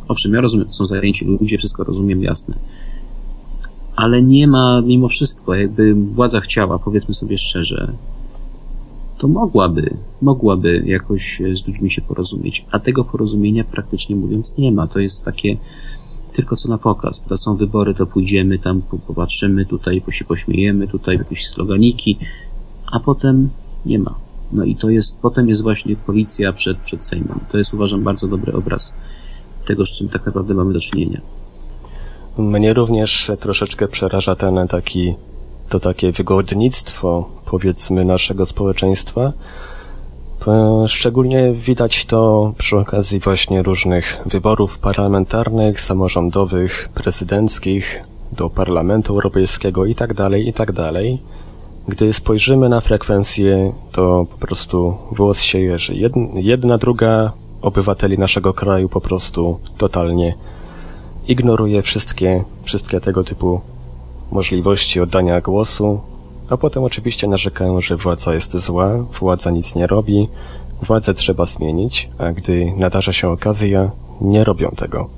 owszem, 0.07 0.33
ja 0.33 0.41
rozumiem, 0.41 0.73
są 0.73 0.85
zajęci 0.85 1.25
ludzie, 1.25 1.57
wszystko 1.57 1.83
rozumiem, 1.83 2.23
jasne, 2.23 2.55
ale 3.95 4.21
nie 4.21 4.47
ma 4.47 4.81
mimo 4.81 5.07
wszystko, 5.07 5.55
jakby 5.55 5.93
władza 5.93 6.39
chciała, 6.39 6.79
powiedzmy 6.79 7.13
sobie 7.13 7.37
szczerze, 7.37 7.93
to 9.17 9.27
mogłaby, 9.27 9.97
mogłaby 10.21 10.83
jakoś 10.85 11.41
z 11.53 11.67
ludźmi 11.67 11.89
się 11.89 12.01
porozumieć, 12.01 12.65
a 12.71 12.79
tego 12.79 13.03
porozumienia 13.03 13.63
praktycznie 13.63 14.15
mówiąc 14.15 14.57
nie 14.57 14.71
ma. 14.71 14.87
To 14.87 14.99
jest 14.99 15.25
takie 15.25 15.57
tylko 16.33 16.55
co 16.55 16.69
na 16.69 16.77
pokaz. 16.77 17.23
To 17.23 17.37
są 17.37 17.55
wybory, 17.55 17.93
to 17.93 18.05
pójdziemy 18.07 18.59
tam, 18.59 18.81
popatrzymy, 19.07 19.65
tutaj 19.65 20.03
się 20.09 20.25
pośmiejemy, 20.25 20.87
tutaj 20.87 21.17
jakieś 21.17 21.47
sloganiki, 21.47 22.17
a 22.91 22.99
potem 22.99 23.49
nie 23.85 23.99
ma. 23.99 24.15
No 24.51 24.63
i 24.63 24.75
to 24.75 24.89
jest, 24.89 25.21
potem 25.21 25.49
jest 25.49 25.63
właśnie 25.63 25.95
policja 25.95 26.53
przed, 26.53 26.77
przed 26.77 27.03
Sejmem. 27.03 27.39
To 27.49 27.57
jest 27.57 27.73
uważam 27.73 28.03
bardzo 28.03 28.27
dobry 28.27 28.53
obraz 28.53 28.93
tego, 29.65 29.85
z 29.85 29.89
czym 29.89 30.09
tak 30.09 30.25
naprawdę 30.25 30.53
mamy 30.53 30.73
do 30.73 30.79
czynienia. 30.79 31.21
Mnie 32.37 32.73
również 32.73 33.31
troszeczkę 33.39 33.87
przeraża 33.87 34.35
ten 34.35 34.67
taki 34.67 35.15
to 35.69 35.79
takie 35.79 36.11
wygodnictwo, 36.11 37.29
powiedzmy, 37.45 38.05
naszego 38.05 38.45
społeczeństwa. 38.45 39.33
Szczególnie 40.87 41.53
widać 41.53 42.05
to 42.05 42.53
przy 42.57 42.77
okazji 42.77 43.19
właśnie 43.19 43.63
różnych 43.63 44.17
wyborów 44.25 44.79
parlamentarnych, 44.79 45.81
samorządowych, 45.81 46.89
prezydenckich, 46.93 48.03
do 48.31 48.49
Parlamentu 48.49 49.13
Europejskiego 49.13 49.85
itd., 49.85 50.15
tak 50.15 50.33
itd. 50.33 50.73
Tak 50.73 51.03
Gdy 51.87 52.13
spojrzymy 52.13 52.69
na 52.69 52.81
frekwencję, 52.81 53.73
to 53.91 54.25
po 54.31 54.37
prostu 54.37 54.97
włos 55.11 55.41
się 55.41 55.59
jeży. 55.59 55.95
Jedna, 56.35 56.77
druga 56.77 57.31
obywateli 57.61 58.17
naszego 58.17 58.53
kraju 58.53 58.89
po 58.89 59.01
prostu 59.01 59.59
totalnie 59.77 60.33
ignoruje 61.27 61.81
wszystkie, 61.81 62.43
wszystkie 62.63 63.01
tego 63.01 63.23
typu 63.23 63.61
możliwości 64.31 64.99
oddania 64.99 65.41
głosu, 65.41 66.01
a 66.51 66.57
potem 66.57 66.83
oczywiście 66.83 67.27
narzekają, 67.27 67.81
że 67.81 67.97
władza 67.97 68.33
jest 68.33 68.57
zła, 68.57 68.97
władza 69.19 69.51
nic 69.51 69.75
nie 69.75 69.87
robi, 69.87 70.27
władzę 70.81 71.13
trzeba 71.13 71.45
zmienić, 71.45 72.09
a 72.17 72.31
gdy 72.31 72.73
nadarza 72.77 73.13
się 73.13 73.29
okazja, 73.29 73.91
nie 74.21 74.43
robią 74.43 74.71
tego. 74.77 75.09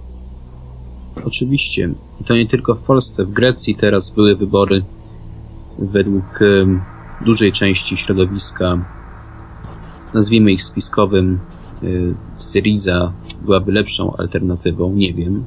Oczywiście. 1.26 1.90
I 2.22 2.24
to 2.24 2.36
nie 2.36 2.48
tylko 2.48 2.76
w 2.76 2.86
Polsce. 2.86 3.26
W 3.26 3.32
Grecji 3.32 3.76
teraz 3.76 4.10
były 4.10 4.36
wybory 4.36 4.84
według 5.80 6.40
dużej 7.26 7.52
części 7.52 7.98
środowiska, 7.98 8.86
nazwijmy 10.14 10.52
ich 10.52 10.64
spiskowym, 10.64 11.40
y, 11.84 12.14
Syriza 12.38 13.14
byłaby 13.46 13.72
lepszą 13.72 14.16
alternatywą, 14.18 14.94
nie 14.94 15.14
wiem, 15.14 15.46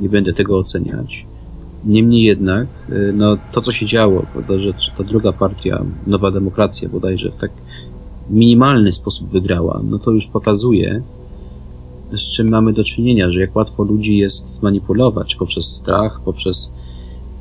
nie 0.00 0.08
będę 0.08 0.32
tego 0.32 0.58
oceniać. 0.58 1.26
Niemniej 1.86 2.22
jednak, 2.22 2.66
y, 2.90 3.12
no, 3.16 3.36
to 3.52 3.60
co 3.60 3.72
się 3.72 3.86
działo, 3.86 4.26
prawda, 4.32 4.58
że 4.58 4.72
ta 4.98 5.04
druga 5.04 5.32
partia, 5.32 5.84
Nowa 6.06 6.30
Demokracja 6.30 6.88
bodajże 6.88 7.30
w 7.30 7.36
tak 7.36 7.50
minimalny 8.30 8.92
sposób 8.92 9.28
wygrała, 9.28 9.80
no 9.90 9.98
to 9.98 10.10
już 10.10 10.26
pokazuje, 10.26 11.02
z 12.12 12.30
czym 12.30 12.48
mamy 12.48 12.72
do 12.72 12.84
czynienia, 12.84 13.30
że 13.30 13.40
jak 13.40 13.56
łatwo 13.56 13.84
ludzi 13.84 14.16
jest 14.16 14.46
zmanipulować 14.46 15.36
poprzez 15.36 15.66
strach, 15.66 16.20
poprzez... 16.24 16.72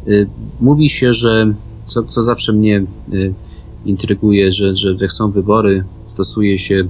Y, 0.07 0.29
mówi 0.59 0.89
się, 0.89 1.13
że, 1.13 1.53
co, 1.87 2.03
co 2.03 2.23
zawsze 2.23 2.53
mnie 2.53 2.85
y, 3.13 3.33
intryguje, 3.85 4.51
że, 4.51 4.75
że 4.75 4.95
jak 5.01 5.11
są 5.13 5.31
wybory, 5.31 5.83
stosuje 6.05 6.57
się 6.57 6.87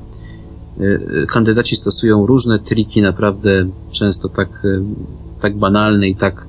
y, 0.81 1.25
kandydaci 1.29 1.75
stosują 1.75 2.25
różne 2.25 2.59
triki, 2.59 3.01
naprawdę 3.01 3.69
często 3.91 4.29
tak, 4.29 4.63
tak 5.39 5.57
banalne 5.57 6.07
i 6.09 6.15
tak 6.15 6.47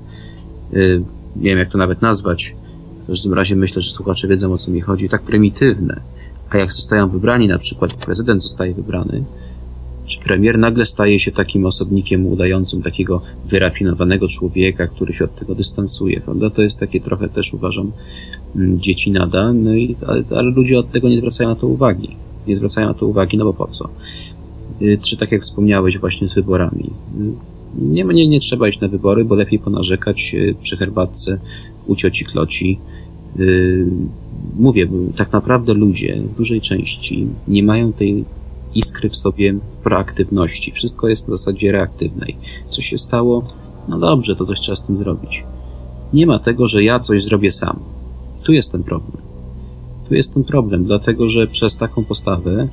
nie 1.36 1.50
wiem 1.50 1.58
jak 1.58 1.68
to 1.68 1.78
nawet 1.78 2.02
nazwać, 2.02 2.56
w 3.04 3.06
każdym 3.06 3.34
razie 3.34 3.56
myślę, 3.56 3.82
że 3.82 3.90
słuchacze 3.90 4.28
wiedzą 4.28 4.52
o 4.52 4.58
co 4.58 4.70
mi 4.70 4.80
chodzi, 4.80 5.08
tak 5.08 5.22
prymitywne. 5.22 6.00
A 6.50 6.58
jak 6.58 6.72
zostają 6.72 7.08
wybrani, 7.08 7.48
na 7.48 7.58
przykład 7.58 7.94
prezydent 7.94 8.42
zostaje 8.42 8.74
wybrany, 8.74 9.24
czy 10.06 10.20
premier 10.20 10.58
nagle 10.58 10.86
staje 10.86 11.18
się 11.18 11.32
takim 11.32 11.66
osobnikiem 11.66 12.26
udającym 12.26 12.82
takiego 12.82 13.20
wyrafinowanego 13.44 14.28
człowieka, 14.28 14.86
który 14.86 15.12
się 15.12 15.24
od 15.24 15.34
tego 15.34 15.54
dystansuje, 15.54 16.20
prawda? 16.20 16.50
To 16.50 16.62
jest 16.62 16.80
takie 16.80 17.00
trochę 17.00 17.28
też 17.28 17.54
uważam 17.54 17.92
mm, 18.56 18.80
dzieci 18.80 19.10
nada, 19.10 19.52
no 19.52 19.74
i, 19.74 19.96
ale, 20.06 20.24
ale 20.30 20.50
ludzie 20.50 20.78
od 20.78 20.92
tego 20.92 21.08
nie 21.08 21.18
zwracają 21.18 21.48
na 21.48 21.56
to 21.56 21.66
uwagi. 21.66 22.16
Nie 22.46 22.56
zwracają 22.56 22.88
na 22.88 22.94
to 22.94 23.06
uwagi, 23.06 23.38
no 23.38 23.44
bo 23.44 23.52
po 23.52 23.66
co? 23.66 23.88
Y, 24.82 24.98
czy 25.02 25.16
tak 25.16 25.32
jak 25.32 25.42
wspomniałeś 25.42 25.98
właśnie 25.98 26.28
z 26.28 26.34
wyborami 26.34 26.90
nie, 27.78 28.28
nie, 28.28 28.40
trzeba 28.40 28.68
iść 28.68 28.80
na 28.80 28.88
wybory, 28.88 29.24
bo 29.24 29.34
lepiej 29.34 29.58
ponarzekać 29.58 30.34
y, 30.34 30.54
przy 30.62 30.76
herbatce 30.76 31.38
u 31.86 31.94
cioci 31.94 32.24
kloci. 32.24 32.78
Y, 33.38 33.86
mówię, 34.56 34.88
tak 35.16 35.32
naprawdę 35.32 35.74
ludzie 35.74 36.22
w 36.34 36.36
dużej 36.36 36.60
części 36.60 37.26
nie 37.48 37.62
mają 37.62 37.92
tej 37.92 38.24
iskry 38.74 39.08
w 39.08 39.16
sobie 39.16 39.54
proaktywności. 39.82 40.72
Wszystko 40.72 41.08
jest 41.08 41.28
na 41.28 41.36
zasadzie 41.36 41.72
reaktywnej. 41.72 42.36
Co 42.70 42.82
się 42.82 42.98
stało? 42.98 43.44
No 43.88 43.98
dobrze, 43.98 44.36
to 44.36 44.44
coś 44.44 44.60
trzeba 44.60 44.76
z 44.76 44.86
tym 44.86 44.96
zrobić. 44.96 45.44
Nie 46.12 46.26
ma 46.26 46.38
tego, 46.38 46.66
że 46.66 46.84
ja 46.84 47.00
coś 47.00 47.24
zrobię 47.24 47.50
sam. 47.50 47.80
Tu 48.44 48.52
jest 48.52 48.72
ten 48.72 48.82
problem. 48.82 49.22
Tu 50.08 50.14
jest 50.14 50.34
ten 50.34 50.44
problem, 50.44 50.84
dlatego 50.84 51.28
że 51.28 51.46
przez 51.46 51.76
taką 51.76 52.04
postawę 52.04 52.68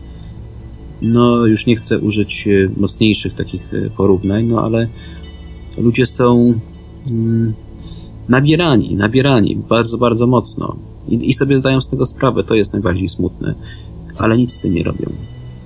no 1.01 1.45
już 1.45 1.65
nie 1.65 1.75
chcę 1.75 1.99
użyć 1.99 2.47
e, 2.47 2.69
mocniejszych 2.77 3.33
takich 3.33 3.73
e, 3.73 3.89
porównań, 3.89 4.45
no 4.45 4.63
ale 4.63 4.87
ludzie 5.77 6.05
są 6.05 6.53
mm, 7.11 7.53
nabierani, 8.29 8.95
nabierani 8.95 9.55
bardzo, 9.69 9.97
bardzo 9.97 10.27
mocno 10.27 10.75
I, 11.07 11.29
i 11.29 11.33
sobie 11.33 11.57
zdają 11.57 11.81
z 11.81 11.89
tego 11.89 12.05
sprawę, 12.05 12.43
to 12.43 12.55
jest 12.55 12.73
najbardziej 12.73 13.09
smutne, 13.09 13.55
ale 14.17 14.37
nic 14.37 14.53
z 14.53 14.61
tym 14.61 14.73
nie 14.73 14.83
robią. 14.83 15.09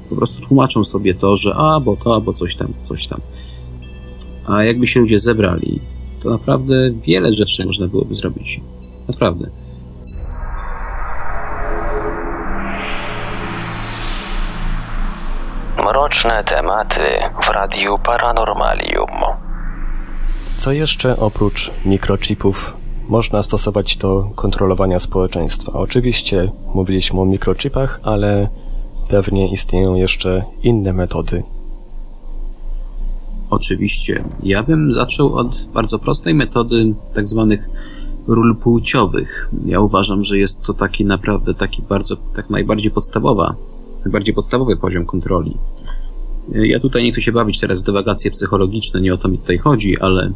Po 0.10 0.16
prostu 0.16 0.48
tłumaczą 0.48 0.84
sobie 0.84 1.14
to, 1.16 1.36
że 1.36 1.56
a, 1.56 1.80
bo 1.80 1.96
to, 1.96 2.14
albo 2.14 2.34
coś 2.34 2.56
tam, 2.56 2.74
coś 2.82 3.08
tam. 3.08 3.22
A 4.46 4.64
jakby 4.64 4.88
się 4.88 5.00
ludzie 5.00 5.20
zebrali, 5.20 5.80
to 6.24 6.30
naprawdę 6.30 6.92
wiele 6.92 7.34
rzeczy 7.34 7.66
można 7.66 7.88
byłoby 7.88 8.16
zrobić. 8.16 8.62
Naprawdę. 9.08 9.50
Mroczne 16.16 16.44
tematy 16.44 17.00
w 17.44 17.50
Radiu 17.50 17.98
Paranormalium. 17.98 19.10
Co 20.58 20.72
jeszcze 20.72 21.18
oprócz 21.18 21.72
mikrochipów 21.86 22.78
można 23.10 23.44
stosować 23.44 23.98
do 23.98 24.30
kontrolowania 24.36 25.00
społeczeństwa? 25.00 25.72
Oczywiście 25.74 26.52
mówiliśmy 26.74 27.20
o 27.22 27.26
mikrochipach, 27.26 28.00
ale 28.04 28.48
pewnie 29.10 29.52
istnieją 29.52 29.96
jeszcze 29.96 30.44
inne 30.64 30.94
metody. 30.94 31.44
Oczywiście. 33.50 34.24
Ja 34.44 34.64
bym 34.64 34.94
zaczął 34.94 35.36
od 35.36 35.68
bardzo 35.74 36.00
prostej 36.00 36.36
metody 36.36 36.94
tak 37.14 37.28
zwanych 37.28 37.70
ról 38.28 38.58
płciowych. 38.64 39.50
Ja 39.66 39.80
uważam, 39.80 40.24
że 40.24 40.38
jest 40.38 40.64
to 40.64 40.74
taki 40.74 41.06
naprawdę 41.06 41.54
taki 41.54 41.82
bardzo, 41.82 42.16
tak 42.36 42.50
najbardziej 42.50 42.92
podstawowa, 42.92 43.56
najbardziej 44.06 44.36
podstawowy 44.36 44.78
poziom 44.78 45.06
kontroli. 45.06 45.58
Ja 46.52 46.80
tutaj 46.80 47.04
nie 47.04 47.12
chcę 47.12 47.22
się 47.22 47.32
bawić 47.32 47.60
teraz 47.60 47.82
w 47.82 47.86
dywagacje 47.86 48.32
psychologiczne, 48.32 49.02
nie 49.02 49.14
o 49.14 49.18
to 49.18 49.28
mi 49.28 49.38
tutaj 49.38 49.58
chodzi, 49.58 50.00
ale 50.00 50.32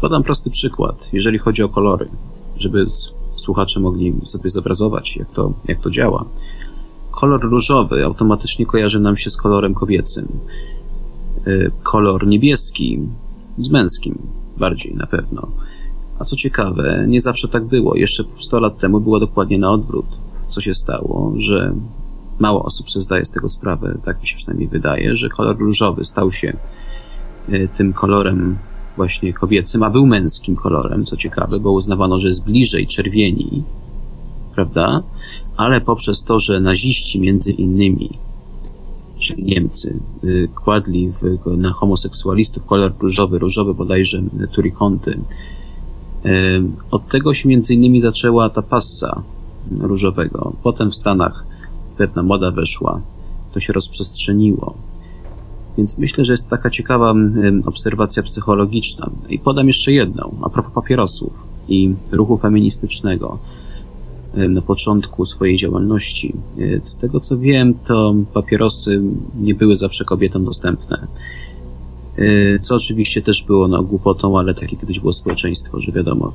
podam 0.00 0.22
prosty 0.22 0.50
przykład, 0.50 1.10
jeżeli 1.12 1.38
chodzi 1.38 1.62
o 1.62 1.68
kolory, 1.68 2.08
żeby 2.56 2.86
słuchacze 3.36 3.80
mogli 3.80 4.14
sobie 4.24 4.50
zobrazować, 4.50 5.16
jak 5.16 5.30
to, 5.30 5.52
jak 5.68 5.80
to 5.80 5.90
działa. 5.90 6.24
Kolor 7.10 7.40
różowy 7.40 8.04
automatycznie 8.04 8.66
kojarzy 8.66 9.00
nam 9.00 9.16
się 9.16 9.30
z 9.30 9.36
kolorem 9.36 9.74
kobiecym. 9.74 10.28
Y, 11.46 11.70
kolor 11.82 12.26
niebieski 12.26 13.00
z 13.58 13.70
męskim 13.70 14.18
bardziej 14.56 14.94
na 14.94 15.06
pewno. 15.06 15.48
A 16.18 16.24
co 16.24 16.36
ciekawe, 16.36 17.04
nie 17.08 17.20
zawsze 17.20 17.48
tak 17.48 17.64
było. 17.64 17.94
Jeszcze 17.94 18.24
100 18.38 18.60
lat 18.60 18.78
temu 18.78 19.00
było 19.00 19.20
dokładnie 19.20 19.58
na 19.58 19.70
odwrót. 19.70 20.06
Co 20.48 20.60
się 20.60 20.74
stało, 20.74 21.32
że 21.36 21.74
mało 22.38 22.64
osób 22.64 22.90
sobie 22.90 23.02
zdaje 23.02 23.24
z 23.24 23.30
tego 23.30 23.48
sprawę, 23.48 23.98
tak 24.04 24.20
mi 24.20 24.26
się 24.26 24.36
przynajmniej 24.36 24.68
wydaje, 24.68 25.16
że 25.16 25.28
kolor 25.28 25.58
różowy 25.58 26.04
stał 26.04 26.32
się 26.32 26.52
y, 27.48 27.68
tym 27.74 27.92
kolorem 27.92 28.58
właśnie 28.96 29.32
kobiecym, 29.32 29.82
a 29.82 29.90
był 29.90 30.06
męskim 30.06 30.56
kolorem, 30.56 31.04
co 31.04 31.16
ciekawe, 31.16 31.60
bo 31.60 31.72
uznawano, 31.72 32.18
że 32.18 32.28
jest 32.28 32.44
bliżej 32.44 32.86
czerwieni, 32.86 33.62
prawda? 34.54 35.02
Ale 35.56 35.80
poprzez 35.80 36.24
to, 36.24 36.40
że 36.40 36.60
naziści 36.60 37.20
między 37.20 37.50
innymi 37.50 38.18
czyli 39.22 39.44
Niemcy, 39.44 40.00
y, 40.24 40.48
kładli 40.54 41.10
w, 41.10 41.46
na 41.56 41.72
homoseksualistów 41.72 42.66
kolor 42.66 42.92
różowy, 43.00 43.38
różowy 43.38 43.74
bodajże 43.74 44.22
turikonty. 44.52 45.20
Y, 46.26 46.62
od 46.90 47.08
tego 47.08 47.34
się 47.34 47.48
między 47.48 47.74
innymi 47.74 48.00
zaczęła 48.00 48.50
ta 48.50 48.62
passa 48.62 49.22
różowego. 49.80 50.52
Potem 50.62 50.90
w 50.90 50.94
Stanach 50.94 51.46
pewna 51.96 52.22
moda 52.22 52.50
weszła. 52.50 53.00
To 53.52 53.60
się 53.60 53.72
rozprzestrzeniło. 53.72 54.74
Więc 55.78 55.98
myślę, 55.98 56.24
że 56.24 56.32
jest 56.32 56.44
to 56.44 56.50
taka 56.50 56.70
ciekawa 56.70 57.14
obserwacja 57.64 58.22
psychologiczna. 58.22 59.10
I 59.28 59.38
podam 59.38 59.68
jeszcze 59.68 59.92
jedną, 59.92 60.36
a 60.42 60.48
propos 60.48 60.72
papierosów 60.72 61.48
i 61.68 61.94
ruchu 62.12 62.36
feministycznego 62.36 63.38
na 64.34 64.62
początku 64.62 65.24
swojej 65.24 65.56
działalności. 65.56 66.34
E, 66.58 66.80
z 66.80 66.98
tego 66.98 67.20
co 67.20 67.38
wiem, 67.38 67.74
to 67.74 68.14
papierosy 68.34 69.02
nie 69.40 69.54
były 69.54 69.76
zawsze 69.76 70.04
kobietom 70.04 70.44
dostępne. 70.44 71.06
E, 72.16 72.58
co 72.58 72.74
oczywiście 72.74 73.22
też 73.22 73.42
było 73.42 73.68
no, 73.68 73.82
głupotą, 73.82 74.38
ale 74.38 74.54
takie 74.54 74.76
kiedyś 74.76 75.00
było 75.00 75.12
społeczeństwo, 75.12 75.80
że 75.80 75.92
wiadomo, 75.92 76.32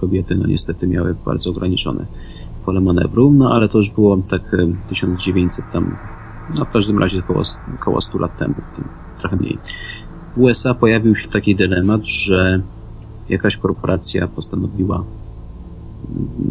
kobiety 0.00 0.36
no 0.36 0.46
niestety 0.46 0.86
miały 0.86 1.14
bardzo 1.24 1.50
ograniczone 1.50 2.06
pole 2.68 2.80
manewru, 2.80 3.30
no 3.30 3.52
ale 3.52 3.68
to 3.68 3.78
już 3.78 3.90
było 3.90 4.18
tak 4.30 4.42
1900 4.88 5.64
tam, 5.72 5.96
no 6.58 6.64
w 6.64 6.70
każdym 6.70 6.98
razie 6.98 7.20
około, 7.20 7.42
około 7.80 8.00
100 8.00 8.18
lat 8.18 8.36
temu, 8.36 8.54
trochę 9.18 9.36
mniej. 9.36 9.58
W 10.34 10.38
USA 10.38 10.74
pojawił 10.74 11.14
się 11.14 11.28
taki 11.28 11.56
dylemat, 11.56 12.06
że 12.06 12.62
jakaś 13.28 13.56
korporacja 13.56 14.28
postanowiła 14.28 15.04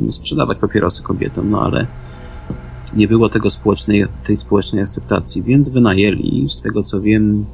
sprzedawać 0.10 0.60
papierosy 0.60 1.04
kobietom, 1.04 1.50
no 1.50 1.62
ale 1.62 1.88
nie 2.96 3.08
było 3.08 3.30
tego 3.30 3.50
społecznej, 3.50 4.06
tej 4.24 4.38
społecznej 4.38 4.82
akceptacji, 4.82 5.44
więc 5.44 5.70
wynajęli, 5.70 6.48
z 6.50 6.62
tego 6.62 6.84
co 6.84 7.02
wiem, 7.02 7.46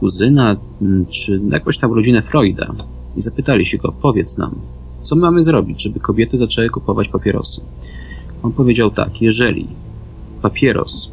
kuzyna 0.00 0.56
mm, 0.82 1.06
czy 1.06 1.40
jakąś 1.48 1.78
tam 1.78 1.92
rodzinę 1.92 2.22
Freuda 2.22 2.72
i 3.16 3.22
zapytali 3.22 3.66
się 3.66 3.78
go, 3.78 3.92
powiedz 3.92 4.38
nam, 4.38 4.54
co 5.04 5.16
mamy 5.16 5.44
zrobić, 5.44 5.82
żeby 5.82 6.00
kobiety 6.00 6.38
zaczęły 6.38 6.70
kupować 6.70 7.08
papierosy. 7.08 7.60
On 8.42 8.52
powiedział 8.52 8.90
tak, 8.90 9.22
jeżeli 9.22 9.66
papieros 10.42 11.12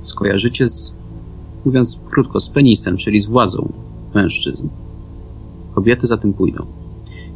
skojarzycie 0.00 0.66
z, 0.66 0.96
mówiąc 1.64 2.00
krótko, 2.10 2.40
z 2.40 2.50
penisem, 2.50 2.96
czyli 2.96 3.20
z 3.20 3.26
władzą 3.26 3.72
mężczyzn, 4.14 4.68
kobiety 5.74 6.06
za 6.06 6.16
tym 6.16 6.32
pójdą. 6.32 6.66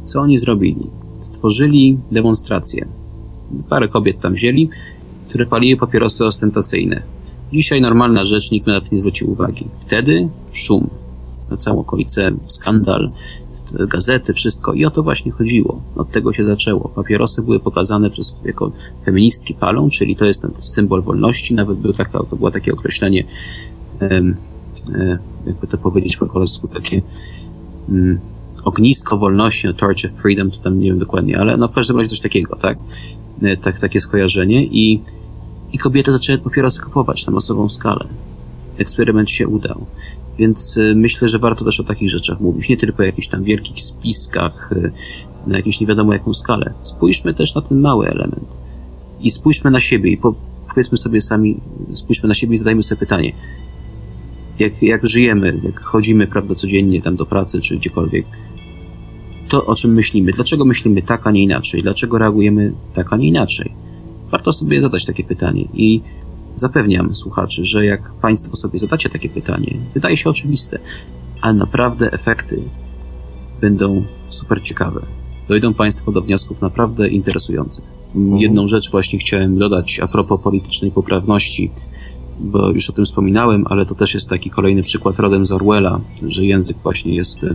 Co 0.03 0.21
oni 0.21 0.37
zrobili? 0.37 0.87
stworzyli 1.21 1.99
demonstrację. 2.11 2.87
Parę 3.69 3.87
kobiet 3.87 4.19
tam 4.21 4.33
wzięli, 4.33 4.69
które 5.27 5.45
paliły 5.45 5.79
papierosy 5.79 6.25
ostentacyjne. 6.25 7.01
Dzisiaj 7.53 7.81
normalna 7.81 8.25
rzecz, 8.25 8.51
nikt 8.51 8.67
nawet 8.67 8.91
nie 8.91 8.99
zwrócił 8.99 9.31
uwagi. 9.31 9.67
Wtedy 9.77 10.29
szum. 10.51 10.89
Na 11.49 11.57
całą 11.57 11.79
okolicę 11.79 12.31
skandal, 12.47 13.11
gazety, 13.73 14.33
wszystko. 14.33 14.73
I 14.73 14.85
o 14.85 14.91
to 14.91 15.03
właśnie 15.03 15.31
chodziło. 15.31 15.81
Od 15.95 16.11
tego 16.11 16.33
się 16.33 16.43
zaczęło. 16.43 16.89
Papierosy 16.89 17.41
były 17.41 17.59
pokazane 17.59 18.09
przez 18.09 18.41
jako 18.45 18.71
feministki 19.05 19.53
palą, 19.53 19.89
czyli 19.89 20.15
to 20.15 20.25
jest 20.25 20.41
ten 20.41 20.51
symbol 20.55 21.01
wolności. 21.01 21.53
Nawet 21.53 21.77
był 21.77 21.93
taka, 21.93 22.23
to 22.23 22.35
było 22.35 22.51
takie 22.51 22.73
określenie, 22.73 23.23
e, 24.01 24.21
jakby 25.47 25.67
to 25.67 25.77
powiedzieć 25.77 26.17
po 26.17 26.25
polsku, 26.25 26.67
takie 26.67 27.01
mm, 27.89 28.19
ognisko 28.63 29.17
wolności, 29.17 29.67
no 29.67 29.73
Torch 29.73 30.05
of 30.05 30.21
Freedom, 30.21 30.51
to 30.51 30.57
tam 30.57 30.79
nie 30.79 30.89
wiem 30.89 30.99
dokładnie, 30.99 31.39
ale 31.39 31.57
no 31.57 31.67
w 31.67 31.71
każdym 31.71 31.97
razie 31.97 32.09
coś 32.09 32.19
takiego, 32.19 32.55
tak? 32.55 32.77
E, 33.43 33.57
tak 33.57 33.79
takie 33.79 34.01
skojarzenie 34.01 34.65
i, 34.65 35.01
i 35.73 35.77
kobiety 35.77 36.11
zaczęły 36.11 36.37
papierosy 36.37 36.81
kupować 36.81 37.27
na 37.27 37.33
masową 37.33 37.69
skalę. 37.69 38.07
Eksperyment 38.77 39.29
się 39.29 39.47
udał. 39.47 39.85
Więc 40.37 40.77
e, 40.77 40.95
myślę, 40.95 41.29
że 41.29 41.39
warto 41.39 41.65
też 41.65 41.79
o 41.79 41.83
takich 41.83 42.09
rzeczach 42.09 42.39
mówić, 42.39 42.69
nie 42.69 42.77
tylko 42.77 43.03
o 43.03 43.05
jakichś 43.05 43.27
tam 43.27 43.43
wielkich 43.43 43.81
spiskach, 43.81 44.69
e, 44.71 44.91
na 45.47 45.57
jakąś 45.57 45.79
nie 45.79 45.87
wiadomo 45.87 46.13
jaką 46.13 46.33
skalę. 46.33 46.73
Spójrzmy 46.83 47.33
też 47.33 47.55
na 47.55 47.61
ten 47.61 47.79
mały 47.79 48.07
element. 48.07 48.57
I 49.21 49.31
spójrzmy 49.31 49.71
na 49.71 49.79
siebie 49.79 50.11
i 50.11 50.17
po, 50.17 50.35
powiedzmy 50.69 50.97
sobie 50.97 51.21
sami, 51.21 51.59
spójrzmy 51.93 52.29
na 52.29 52.35
siebie 52.35 52.55
i 52.55 52.57
zadajmy 52.57 52.83
sobie 52.83 52.99
pytanie, 52.99 53.31
jak, 54.59 54.83
jak 54.83 55.07
żyjemy, 55.07 55.59
jak 55.63 55.79
chodzimy, 55.79 56.27
prawda, 56.27 56.55
codziennie 56.55 57.01
tam 57.01 57.15
do 57.15 57.25
pracy 57.25 57.61
czy 57.61 57.77
gdziekolwiek, 57.77 58.25
to, 59.47 59.65
o 59.65 59.75
czym 59.75 59.93
myślimy. 59.93 60.31
Dlaczego 60.31 60.65
myślimy 60.65 61.01
tak, 61.01 61.27
a 61.27 61.31
nie 61.31 61.43
inaczej? 61.43 61.81
Dlaczego 61.81 62.17
reagujemy 62.17 62.73
tak, 62.93 63.13
a 63.13 63.17
nie 63.17 63.27
inaczej? 63.27 63.71
Warto 64.31 64.53
sobie 64.53 64.81
zadać 64.81 65.05
takie 65.05 65.23
pytanie 65.23 65.67
i 65.73 66.01
zapewniam 66.59 67.15
słuchaczy, 67.15 67.65
że 67.65 67.85
jak 67.85 68.11
Państwo 68.21 68.55
sobie 68.55 68.79
zadacie 68.79 69.09
takie 69.09 69.29
pytanie, 69.29 69.79
wydaje 69.93 70.17
się 70.17 70.29
oczywiste, 70.29 70.79
ale 71.41 71.53
naprawdę 71.53 72.11
efekty 72.11 72.61
będą 73.61 74.03
super 74.29 74.61
ciekawe. 74.61 75.01
Dojdą 75.47 75.73
Państwo 75.73 76.11
do 76.11 76.21
wniosków 76.21 76.61
naprawdę 76.61 77.07
interesujących. 77.07 77.85
Mhm. 78.15 78.37
Jedną 78.37 78.67
rzecz 78.67 78.91
właśnie 78.91 79.19
chciałem 79.19 79.57
dodać 79.57 79.99
a 79.99 80.07
propos 80.07 80.41
politycznej 80.43 80.91
poprawności, 80.91 81.71
bo 82.39 82.69
już 82.69 82.89
o 82.89 82.93
tym 82.93 83.05
wspominałem, 83.05 83.65
ale 83.69 83.85
to 83.85 83.95
też 83.95 84.13
jest 84.13 84.29
taki 84.29 84.49
kolejny 84.49 84.83
przykład 84.83 85.19
rodem 85.19 85.45
z 85.45 85.51
Orwella, 85.51 85.99
że 86.27 86.45
język 86.45 86.77
właśnie 86.77 87.15
jest 87.15 87.45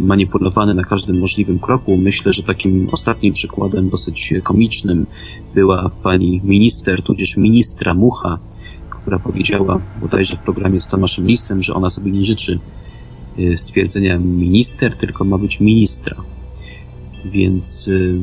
manipulowany 0.00 0.74
na 0.74 0.84
każdym 0.84 1.18
możliwym 1.18 1.58
kroku. 1.58 1.96
Myślę, 1.96 2.32
że 2.32 2.42
takim 2.42 2.88
ostatnim 2.92 3.32
przykładem, 3.32 3.88
dosyć 3.88 4.34
komicznym, 4.42 5.06
była 5.54 5.90
pani 6.02 6.40
minister, 6.44 7.02
tudzież 7.02 7.36
ministra 7.36 7.94
Mucha, 7.94 8.38
która 8.90 9.18
powiedziała 9.18 9.80
bodajże 10.00 10.36
w 10.36 10.40
programie 10.40 10.80
z 10.80 10.88
Tomaszem 10.88 11.26
Lisem, 11.26 11.62
że 11.62 11.74
ona 11.74 11.90
sobie 11.90 12.12
nie 12.12 12.24
życzy 12.24 12.58
y, 13.38 13.56
stwierdzenia 13.56 14.18
minister, 14.18 14.96
tylko 14.96 15.24
ma 15.24 15.38
być 15.38 15.60
ministra. 15.60 16.16
Więc 17.24 17.88
y, 17.88 18.20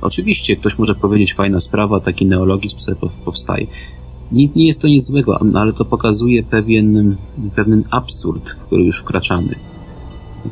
oczywiście 0.00 0.56
ktoś 0.56 0.78
może 0.78 0.94
powiedzieć, 0.94 1.34
fajna 1.34 1.60
sprawa, 1.60 2.00
taki 2.00 2.26
neologizm 2.26 2.78
sobie 2.78 2.96
powstaje. 3.24 3.66
Nie, 4.32 4.48
nie 4.56 4.66
jest 4.66 4.82
to 4.82 4.88
nic 4.88 5.04
złego, 5.04 5.42
ale 5.54 5.72
to 5.72 5.84
pokazuje 5.84 6.42
pewien, 6.42 7.16
pewien 7.54 7.82
absurd, 7.90 8.50
w 8.50 8.66
który 8.66 8.84
już 8.84 9.00
wkraczamy 9.00 9.54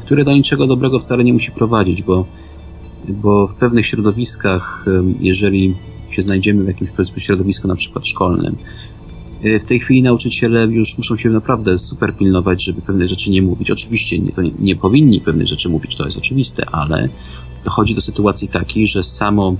które 0.00 0.24
do 0.24 0.32
niczego 0.32 0.66
dobrego 0.66 0.98
wcale 0.98 1.24
nie 1.24 1.32
musi 1.32 1.52
prowadzić, 1.52 2.02
bo, 2.02 2.26
bo 3.08 3.46
w 3.46 3.56
pewnych 3.56 3.86
środowiskach, 3.86 4.84
jeżeli 5.20 5.74
się 6.10 6.22
znajdziemy 6.22 6.64
w 6.64 6.66
jakimś 6.66 6.90
środowisku 7.16 7.68
na 7.68 7.74
przykład 7.74 8.06
szkolnym, 8.06 8.56
e, 9.42 9.60
w 9.60 9.64
tej 9.64 9.78
chwili 9.78 10.02
nauczyciele 10.02 10.66
już 10.66 10.98
muszą 10.98 11.16
się 11.16 11.30
naprawdę 11.30 11.78
super 11.78 12.16
pilnować, 12.16 12.64
żeby 12.64 12.82
pewne 12.82 13.08
rzeczy 13.08 13.30
nie 13.30 13.42
mówić. 13.42 13.70
Oczywiście 13.70 14.18
nie, 14.18 14.32
to 14.32 14.42
nie, 14.42 14.50
nie 14.58 14.76
powinni 14.76 15.20
pewnych 15.20 15.46
rzeczy 15.46 15.68
mówić, 15.68 15.96
to 15.96 16.04
jest 16.04 16.18
oczywiste, 16.18 16.70
ale 16.70 17.08
dochodzi 17.64 17.94
do 17.94 18.00
sytuacji 18.00 18.48
takiej, 18.48 18.86
że 18.86 19.02
samo 19.02 19.56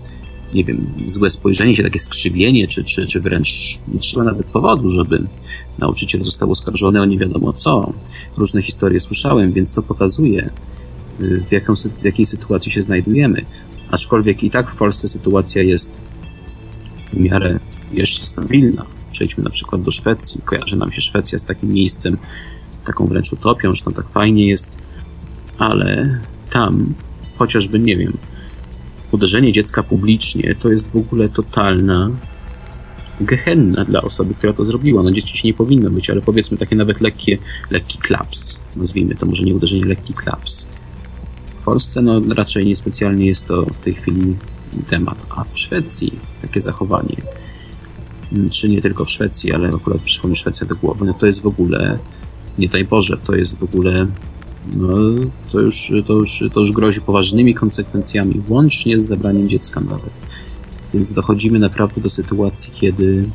nie 0.55 0.65
wiem, 0.65 0.93
złe 1.07 1.31
spojrzenie 1.31 1.77
się, 1.77 1.83
takie 1.83 1.99
skrzywienie, 1.99 2.67
czy, 2.67 2.85
czy, 2.85 3.07
czy 3.07 3.21
wręcz 3.21 3.79
nie 3.89 3.99
trzeba 3.99 4.25
nawet 4.25 4.47
powodu, 4.47 4.89
żeby 4.89 5.27
nauczyciel 5.79 6.25
został 6.25 6.51
oskarżony 6.51 7.03
o 7.03 7.05
nie 7.05 7.19
wiadomo 7.19 7.53
co. 7.53 7.93
Różne 8.37 8.63
historie 8.63 9.01
słyszałem, 9.01 9.53
więc 9.53 9.75
to 9.75 9.83
pokazuje, 9.83 10.51
w, 11.19 11.53
jaką, 11.53 11.75
w 11.97 12.05
jakiej 12.05 12.27
sytuacji 12.27 12.73
się 12.73 12.83
znajdujemy. 12.83 13.45
Aczkolwiek 13.91 14.43
i 14.43 14.51
tak 14.51 14.71
w 14.71 14.77
Polsce 14.77 15.09
sytuacja 15.09 15.63
jest 15.63 16.03
w 17.07 17.17
miarę 17.17 17.61
jeszcze 17.93 18.27
stabilna. 18.27 18.87
Przejdźmy 19.13 19.45
na 19.45 19.51
przykład 19.51 19.83
do 19.83 19.91
Szwecji. 19.91 20.41
Kojarzy 20.45 20.77
nam 20.77 20.91
się 20.91 21.01
Szwecja 21.01 21.39
z 21.39 21.45
takim 21.45 21.71
miejscem, 21.71 22.19
taką 22.85 23.07
wręcz 23.07 23.33
utopią, 23.33 23.75
że 23.75 23.85
tam 23.85 23.95
tak 23.95 24.09
fajnie 24.09 24.47
jest, 24.47 24.77
ale 25.59 26.21
tam 26.51 26.95
chociażby, 27.39 27.79
nie 27.79 27.97
wiem, 27.97 28.19
uderzenie 29.13 29.53
dziecka 29.53 29.83
publicznie 29.83 30.55
to 30.55 30.71
jest 30.71 30.93
w 30.93 30.97
ogóle 30.97 31.29
totalna 31.29 32.11
gehenna 33.21 33.85
dla 33.85 34.03
osoby, 34.03 34.35
która 34.35 34.53
to 34.53 34.65
zrobiła. 34.65 35.03
No 35.03 35.11
dzieci 35.11 35.39
się 35.39 35.49
nie 35.49 35.55
powinno 35.55 35.91
być, 35.91 36.11
ale 36.11 36.21
powiedzmy 36.21 36.57
takie 36.57 36.77
nawet 36.77 37.01
lekkie, 37.01 37.39
lekki 37.71 37.99
klaps, 37.99 38.61
nazwijmy 38.77 39.15
to 39.15 39.27
może 39.27 39.45
nie 39.45 39.55
uderzenie, 39.55 39.85
lekki 39.85 40.15
klaps. 40.15 40.69
W 41.61 41.65
Polsce 41.65 42.03
no 42.03 42.21
raczej 42.35 42.67
niespecjalnie 42.67 43.27
jest 43.27 43.49
to 43.49 43.67
w 43.67 43.81
tej 43.81 43.95
chwili 43.95 44.37
temat, 44.89 45.27
a 45.31 45.45
w 45.45 45.59
Szwecji 45.59 46.19
takie 46.43 46.61
zachowanie, 46.61 47.17
czy 48.51 48.69
nie 48.69 48.81
tylko 48.81 49.05
w 49.05 49.11
Szwecji, 49.11 49.53
ale 49.53 49.69
akurat 49.69 50.01
przyszło 50.01 50.31
mi 50.31 50.37
Szwecja 50.37 50.67
do 50.67 50.77
głowy, 50.77 51.05
no 51.05 51.15
to 51.15 51.27
jest 51.27 51.43
w 51.43 51.47
ogóle, 51.47 51.99
nie 52.59 52.69
daj 52.69 52.85
Boże, 52.85 53.17
to 53.25 53.35
jest 53.35 53.59
w 53.59 53.63
ogóle 53.63 54.07
no, 54.77 54.97
to 55.53 55.61
już, 55.61 55.93
to, 56.07 56.13
już, 56.13 56.45
to 56.53 56.61
już 56.61 56.73
grozi 56.73 57.01
poważnymi 57.01 57.55
konsekwencjami, 57.55 58.43
łącznie 58.49 59.01
z 59.01 59.07
zabraniem 59.07 59.49
dziecka 59.49 59.81
nawet. 59.81 60.11
Więc 60.95 61.13
dochodzimy 61.13 61.59
naprawdę 61.59 62.01
do 62.01 62.09
sytuacji, 62.09 62.73
kiedy, 62.73 63.31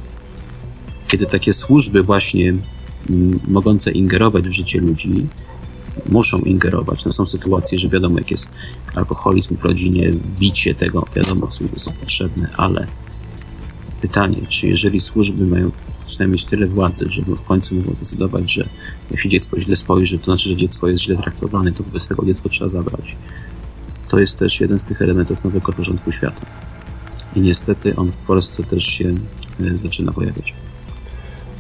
kiedy 1.08 1.26
takie 1.26 1.54
służby 1.54 2.04
właśnie 2.04 2.50
mm, 3.10 3.40
mogące 3.48 3.92
ingerować 3.92 4.50
w 4.50 4.52
życie 4.52 4.82
ludzi, 4.82 5.28
muszą 6.10 6.40
ingerować. 6.40 7.06
No 7.06 7.12
są 7.12 7.26
sytuacje, 7.26 7.80
że 7.80 7.90
wiadomo, 7.90 8.18
jak 8.18 8.32
jest 8.32 8.54
alkoholizm 8.96 9.58
w 9.58 9.64
rodzinie, 9.64 10.14
bicie 10.40 10.76
tego, 10.76 11.06
wiadomo, 11.16 11.52
służby 11.52 11.80
są 11.80 11.92
potrzebne, 11.92 12.50
ale 12.58 12.88
pytanie, 14.02 14.38
czy 14.50 14.68
jeżeli 14.68 15.00
służby 15.00 15.46
mają 15.46 15.72
zaczynają 16.04 16.32
mieć 16.32 16.46
tyle 16.46 16.68
władzy, 16.68 17.06
żeby 17.10 17.36
w 17.36 17.44
końcu 17.44 17.76
mogło 17.76 17.96
zdecydować, 17.96 18.54
że 18.54 18.70
się 19.16 19.30
dziecko 19.30 19.60
źle 19.60 19.76
spojrzy, 19.76 20.20
to 20.20 20.26
znaczy, 20.26 20.50
że 20.50 20.56
dziecko 20.56 20.88
jest 20.88 21.04
źle 21.04 21.16
traktowane, 21.16 21.72
to 21.72 21.84
wobec 21.84 22.08
tego 22.08 22.26
dziecko 22.26 22.50
trzeba 22.50 22.70
zabrać. 22.70 23.18
To 24.10 24.20
jest 24.20 24.40
też 24.40 24.62
jeden 24.62 24.80
z 24.80 24.86
tych 24.86 25.02
elementów 25.02 25.44
nowego 25.44 25.74
porządku 25.74 26.12
świata. 26.12 26.46
I 27.36 27.42
niestety 27.42 27.96
on 27.96 28.12
w 28.12 28.18
Polsce 28.18 28.64
też 28.64 28.84
się 28.86 29.10
e, 29.60 29.78
zaczyna 29.78 30.12
pojawiać. 30.12 30.54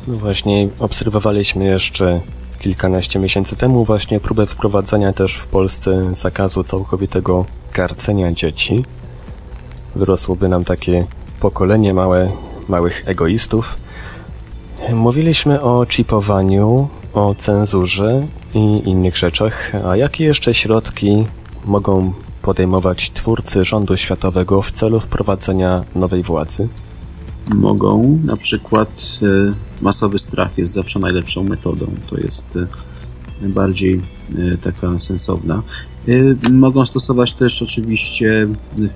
No 0.07 0.13
właśnie, 0.13 0.69
obserwowaliśmy 0.79 1.65
jeszcze 1.65 2.21
kilkanaście 2.59 3.19
miesięcy 3.19 3.55
temu 3.55 3.85
właśnie 3.85 4.19
próbę 4.19 4.45
wprowadzania 4.45 5.13
też 5.13 5.35
w 5.35 5.47
Polsce 5.47 6.15
zakazu 6.15 6.63
całkowitego 6.63 7.45
karcenia 7.71 8.31
dzieci. 8.31 8.85
Wyrosłoby 9.95 10.49
nam 10.49 10.63
takie 10.63 11.05
pokolenie 11.39 11.93
małe, 11.93 12.31
małych 12.67 13.03
egoistów. 13.05 13.75
Mówiliśmy 14.91 15.61
o 15.61 15.85
chipowaniu, 15.85 16.87
o 17.13 17.35
cenzurze 17.35 18.27
i 18.53 18.89
innych 18.89 19.17
rzeczach, 19.17 19.71
a 19.85 19.95
jakie 19.95 20.23
jeszcze 20.23 20.53
środki 20.53 21.25
mogą 21.65 22.13
podejmować 22.41 23.11
twórcy 23.11 23.65
rządu 23.65 23.97
światowego 23.97 24.61
w 24.61 24.71
celu 24.71 24.99
wprowadzenia 24.99 25.83
nowej 25.95 26.23
władzy? 26.23 26.67
Mogą, 27.55 28.19
na 28.23 28.37
przykład 28.37 29.19
e, 29.23 29.83
masowy 29.83 30.19
strach 30.19 30.57
jest 30.57 30.73
zawsze 30.73 30.99
najlepszą 30.99 31.43
metodą. 31.43 31.87
To 32.09 32.17
jest 32.17 32.57
e, 33.43 33.49
bardziej 33.49 34.01
e, 34.53 34.57
taka 34.57 34.99
sensowna. 34.99 35.63
Mogą 36.53 36.85
stosować 36.85 37.33
też 37.33 37.61
oczywiście 37.61 38.47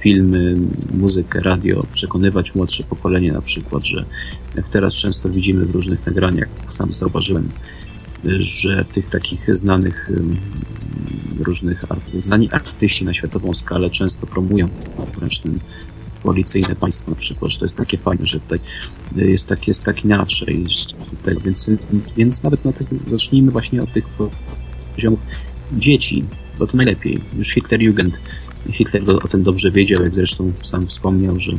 filmy, 0.02 0.58
muzykę, 0.94 1.40
radio, 1.40 1.84
przekonywać 1.92 2.56
młodsze 2.56 2.84
pokolenie 2.84 3.32
na 3.32 3.42
przykład, 3.42 3.86
że 3.86 4.06
jak 4.56 4.70
teraz 4.70 4.96
często 4.96 5.30
widzimy 5.30 5.66
w 5.66 5.72
różnych 5.72 6.06
nagraniach, 6.06 6.48
sam 6.68 6.94
zauważyłem, 6.94 7.50
że 8.40 8.84
w 8.84 8.90
tych 8.90 9.06
takich 9.06 9.56
znanych 9.56 10.12
różnych 11.40 11.86
znani 12.18 12.52
artyści 12.52 13.06
na 13.06 13.14
światową 13.14 13.54
skalę 13.54 13.90
często 13.90 14.28
promują 14.28 14.70
wręcz 15.16 15.40
ten 15.40 15.60
policyjne 16.24 16.76
państwo 16.76 17.12
na 17.12 17.18
przykład, 17.18 17.52
że 17.52 17.60
to 17.60 17.66
jest 17.66 17.78
takie 17.78 17.98
fajne, 17.98 18.26
że 18.26 18.40
tutaj 18.40 18.60
jest 19.16 19.50
tak, 19.50 19.68
jest 19.68 19.84
tak 19.84 20.06
inaczej, 20.06 20.66
tego, 21.24 21.40
więc, 21.40 21.72
więc 22.18 22.44
nawet 22.44 22.66
na 22.66 22.74
takim, 22.74 23.00
zacznijmy 23.08 23.52
właśnie 23.52 23.84
od 23.84 23.94
tych 23.94 24.08
poziomów 24.96 25.26
dzieci, 25.74 26.26
bo 26.60 26.68
to 26.68 26.78
najlepiej. 26.78 27.22
Już 27.38 27.56
Hitler-Jugend, 27.56 28.20
Hitler 28.72 29.04
o 29.24 29.28
tym 29.28 29.44
dobrze 29.44 29.72
wiedział, 29.72 30.04
jak 30.04 30.16
zresztą 30.16 30.52
sam 30.62 30.88
wspomniał, 30.88 31.40
że 31.40 31.52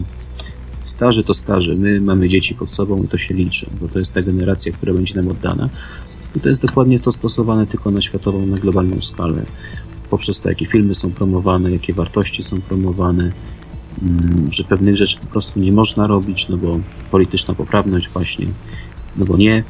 starzy 0.83 1.25
to 1.25 1.35
starzy, 1.35 1.77
my 1.77 2.01
mamy 2.01 2.29
dzieci 2.29 2.55
pod 2.55 2.71
sobą 2.71 3.03
i 3.03 3.09
to 3.09 3.19
się 3.19 3.35
liczy, 3.35 3.71
bo 3.81 3.89
to 3.89 3.99
jest 3.99 4.15
ta 4.15 4.23
generacja, 4.23 4.73
która 4.73 4.95
będzie 4.95 5.15
nam 5.15 5.29
oddana. 5.29 5.69
I 6.37 6.41
to 6.41 6.49
jest 6.49 6.63
dokładnie 6.63 7.01
to 7.01 7.13
stosowane 7.13 7.67
tylko 7.67 7.91
na 7.91 8.01
światową, 8.01 8.47
na 8.47 8.59
globalną 8.59 9.01
skalę. 9.01 9.47
Poprzez 10.11 10.41
to, 10.41 10.49
jakie 10.49 10.67
filmy 10.67 10.95
są 10.95 11.11
promowane, 11.11 11.71
jakie 11.71 11.93
wartości 11.93 12.43
są 12.43 12.61
promowane, 12.61 13.33
mm, 14.03 14.49
że 14.53 14.65
pewnych 14.65 14.97
rzeczy 14.97 15.21
po 15.21 15.27
prostu 15.27 15.61
nie 15.61 15.73
można 15.73 16.07
robić, 16.07 16.49
no 16.49 16.57
bo 16.57 16.81
polityczna 17.11 17.55
poprawność 17.55 18.09
właśnie, 18.09 18.47
no 19.17 19.27
bo 19.27 19.37
nie, 19.37 19.65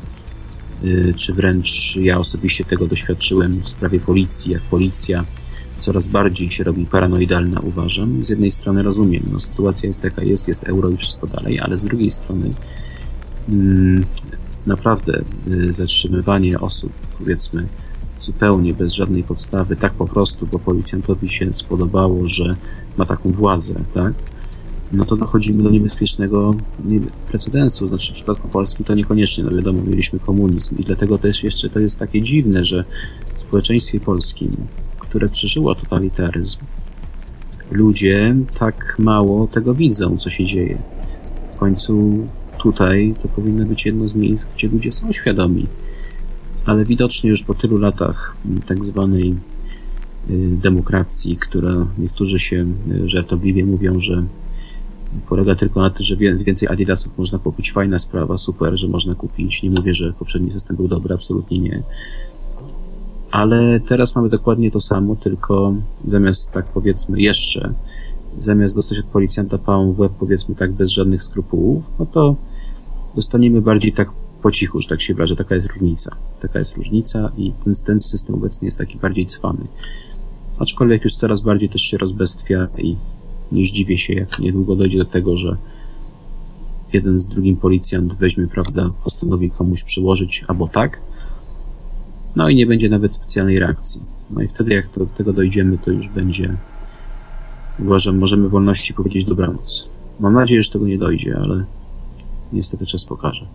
czy 1.17 1.33
wręcz 1.33 1.97
ja 1.97 2.19
osobiście 2.19 2.65
tego 2.65 2.87
doświadczyłem 2.87 3.61
w 3.61 3.69
sprawie 3.69 4.01
policji, 4.01 4.53
jak 4.53 4.63
policja 4.63 5.25
coraz 5.79 6.09
bardziej 6.09 6.51
się 6.51 6.65
robi 6.65 6.87
paranoidalna, 6.87 7.61
uważam. 7.61 8.25
Z 8.25 8.29
jednej 8.29 8.51
strony 8.51 8.83
rozumiem, 8.83 9.23
no 9.33 9.41
sytuacja 9.41 9.87
jest 9.87 10.03
taka 10.03 10.23
jest, 10.23 10.49
jest 10.49 10.69
euro 10.69 10.91
i 10.91 10.97
wszystko 10.97 11.27
dalej, 11.27 11.61
ale 11.61 11.79
z 11.79 11.85
drugiej 11.85 12.11
strony 12.11 12.55
mm, 13.49 14.05
naprawdę 14.67 15.25
y, 15.49 15.73
zatrzymywanie 15.73 16.61
osób, 16.61 16.93
powiedzmy, 17.19 17.69
zupełnie 18.21 18.75
bez 18.75 18.93
żadnej 18.93 19.23
podstawy, 19.23 19.77
tak 19.77 19.93
po 19.93 20.07
prostu, 20.07 20.47
bo 20.47 20.59
policjantowi 20.59 21.29
się 21.29 21.53
spodobało, 21.53 22.29
że 22.29 22.57
ma 22.97 23.07
taką 23.07 23.33
władzę, 23.33 23.75
tak? 23.95 24.13
No 24.93 25.05
to 25.05 25.17
dochodzimy 25.17 25.63
do 25.63 25.71
niebezpiecznego 25.71 26.55
precedensu. 27.29 27.89
Znaczy 27.89 28.13
w 28.13 28.15
przypadku 28.15 28.49
Polski 28.49 28.85
to 28.85 28.95
niekoniecznie, 28.95 29.45
no 29.45 29.51
wiadomo, 29.51 29.83
mieliśmy 29.83 30.19
komunizm 30.19 30.77
i 30.79 30.83
dlatego 30.83 31.19
też 31.19 31.45
jeszcze 31.45 31.69
to 31.69 31.81
jest 31.81 31.99
takie 31.99 32.23
dziwne, 32.23 32.65
że 32.65 32.85
w 33.35 33.41
społeczeństwie 33.41 34.01
polskim, 34.01 34.51
które 34.99 35.29
przeżyło 35.29 35.75
totalitaryzm, 35.75 36.59
ludzie 37.71 38.37
tak 38.59 38.97
mało 38.99 39.47
tego 39.47 39.75
widzą, 39.75 40.17
co 40.17 40.31
się 40.31 40.45
dzieje. 40.45 40.79
W 41.55 41.57
końcu 41.57 42.27
tutaj 42.59 43.15
to 43.23 43.29
powinno 43.29 43.67
być 43.67 43.87
jedno 43.87 44.09
z 44.09 44.15
miejsc, 44.15 44.49
gdzie 44.55 44.69
ludzie 44.69 44.93
są 44.93 45.13
świadomi, 45.13 45.67
ale 46.65 46.85
widocznie 46.85 47.31
już 47.31 47.43
po 47.43 47.55
tylu 47.55 47.79
latach 47.79 48.37
tak 48.67 48.85
zwanej 48.85 49.37
y, 50.31 50.57
demokracji, 50.63 51.37
która 51.37 51.87
niektórzy 51.99 52.39
się 52.39 52.67
y, 52.91 53.09
żartobliwie 53.09 53.67
mówią, 53.67 54.01
że 54.01 54.25
polega 55.29 55.55
tylko 55.55 55.81
na 55.81 55.91
tym, 55.91 56.05
że 56.05 56.17
więcej 56.17 56.69
Adidasów 56.69 57.19
można 57.19 57.39
kupić. 57.39 57.73
Fajna 57.73 57.99
sprawa, 57.99 58.39
super, 58.39 58.79
że 58.79 58.89
można 58.89 59.15
kupić. 59.15 59.63
Nie 59.63 59.71
mówię, 59.71 59.95
że 59.95 60.13
poprzedni 60.13 60.51
system 60.51 60.77
był 60.77 60.89
dobry, 60.89 61.15
absolutnie 61.15 61.59
nie. 61.59 61.83
Ale 63.31 63.81
teraz 63.81 64.17
mamy 64.17 64.29
dokładnie 64.29 64.71
to 64.71 64.81
samo, 64.81 65.17
tylko 65.17 65.75
zamiast 66.05 66.53
tak 66.53 66.67
powiedzmy 66.67 67.21
jeszcze 67.21 67.75
zamiast 68.39 68.75
dostać 68.75 68.99
od 68.99 69.05
policjanta 69.05 69.59
pałą 69.59 69.93
w 69.93 69.99
łeb, 69.99 70.13
powiedzmy 70.19 70.55
tak, 70.55 70.73
bez 70.73 70.91
żadnych 70.91 71.23
skrupułów, 71.23 71.91
no 71.99 72.07
to 72.07 72.37
dostaniemy 73.15 73.61
bardziej 73.61 73.93
tak 73.93 74.09
po 74.43 74.51
cichu, 74.51 74.81
że 74.81 74.89
tak 74.89 75.01
się 75.01 75.15
wyrażę. 75.15 75.37
Taka 75.37 75.55
jest 75.55 75.73
różnica. 75.73 76.17
Taka 76.41 76.59
jest 76.59 76.77
różnica 76.77 77.33
i 77.37 77.53
ten, 77.65 77.75
ten 77.87 78.01
system 78.01 78.35
obecnie 78.35 78.67
jest 78.67 78.79
taki 78.79 78.99
bardziej 78.99 79.27
cwany. 79.27 79.67
Aczkolwiek 80.59 81.05
już 81.05 81.17
coraz 81.17 81.41
bardziej 81.41 81.69
też 81.69 81.83
się 81.83 81.99
rozbestwia 81.99 82.69
i 82.79 82.97
nie 83.53 83.67
zdziwię 83.67 83.99
się, 83.99 84.13
jak 84.13 84.39
niedługo 84.39 84.77
dojdzie 84.77 84.99
do 84.99 85.05
tego, 85.05 85.37
że 85.37 85.57
jeden 86.93 87.21
z 87.21 87.29
drugim 87.29 87.57
policjant 87.57 88.19
weźmie, 88.19 88.47
prawda, 88.47 88.91
postanowi 89.05 89.51
komuś 89.51 89.85
przyłożyć 89.85 90.45
albo 90.49 90.69
tak, 90.69 91.01
no 92.37 92.49
i 92.49 92.55
nie 92.55 92.67
będzie 92.67 92.89
nawet 92.89 93.15
specjalnej 93.15 93.59
reakcji. 93.59 94.01
No 94.31 94.43
i 94.43 94.49
wtedy, 94.49 94.75
jak 94.75 94.91
do 94.91 95.07
tego 95.07 95.33
dojdziemy, 95.33 95.79
to 95.79 95.91
już 95.91 96.09
będzie 96.09 96.57
Uważam, 97.79 98.19
możemy 98.19 98.49
wolności 98.49 98.95
powiedzieć 98.95 99.25
dobranoc. 99.25 99.91
Mam 100.21 100.35
nadzieję, 100.35 100.63
że 100.63 100.71
tego 100.71 100.87
nie 100.87 100.99
dojdzie, 100.99 101.39
ale 101.45 101.65
niestety 102.53 102.87
czas 102.87 103.05
pokaże. 103.05 103.47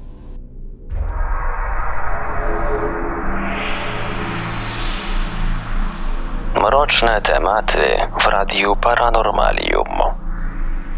Mroczne 6.73 7.21
tematy 7.21 7.77
w 8.21 8.25
Radiu 8.25 8.75
Paranormalium. 8.75 9.87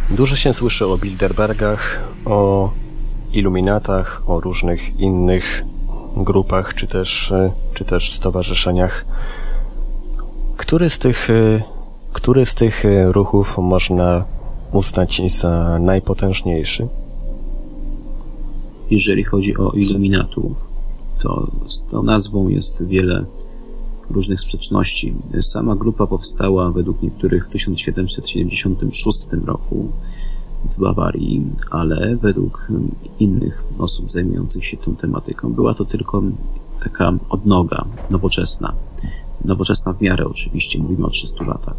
Dużo 0.10 0.36
się 0.36 0.54
słyszy 0.54 0.86
o 0.86 0.98
Bilderbergach, 0.98 2.02
o 2.26 2.70
iluminatach, 3.34 4.22
o 4.28 4.40
różnych 4.40 5.00
innych 5.00 5.64
grupach 6.18 6.74
czy 6.74 6.88
też, 6.88 7.34
czy 7.74 7.86
też 7.86 8.14
stowarzyszeniach 8.14 9.06
Który 10.58 10.90
z 10.90 11.00
tych, 11.00 11.28
który 12.14 12.46
z 12.46 12.56
tych 12.56 12.84
ruchów 13.06 13.58
można 13.58 14.26
uznać 14.74 15.22
za 15.32 15.80
najpotężniejszy? 15.80 16.88
Jeżeli 18.90 19.24
chodzi 19.24 19.58
o 19.58 19.72
iluminatów, 19.72 20.72
to 21.24 21.48
z 21.68 21.86
tą 21.86 22.04
nazwą 22.04 22.48
jest 22.48 22.88
wiele 22.88 23.26
różnych 24.10 24.42
sprzeczności. 24.42 25.16
Sama 25.42 25.76
grupa 25.76 26.08
powstała 26.08 26.72
według 26.72 27.02
niektórych 27.02 27.46
w 27.46 27.50
1776 27.50 29.28
roku 29.46 29.92
w 30.66 30.80
Bawarii, 30.80 31.52
ale 31.72 32.16
według 32.16 32.68
innych 33.20 33.64
osób 33.78 34.12
zajmujących 34.12 34.66
się 34.66 34.78
tą 34.78 34.96
tematyką 34.96 35.54
była 35.54 35.74
to 35.74 35.86
tylko 35.86 36.24
taka 36.84 37.14
odnoga 37.30 37.86
nowoczesna. 38.10 38.74
Nowoczesna 39.46 39.94
w 39.94 40.02
miarę 40.02 40.26
oczywiście, 40.28 40.80
mówimy 40.80 41.06
o 41.06 41.10
300 41.10 41.46
latach. 41.46 41.78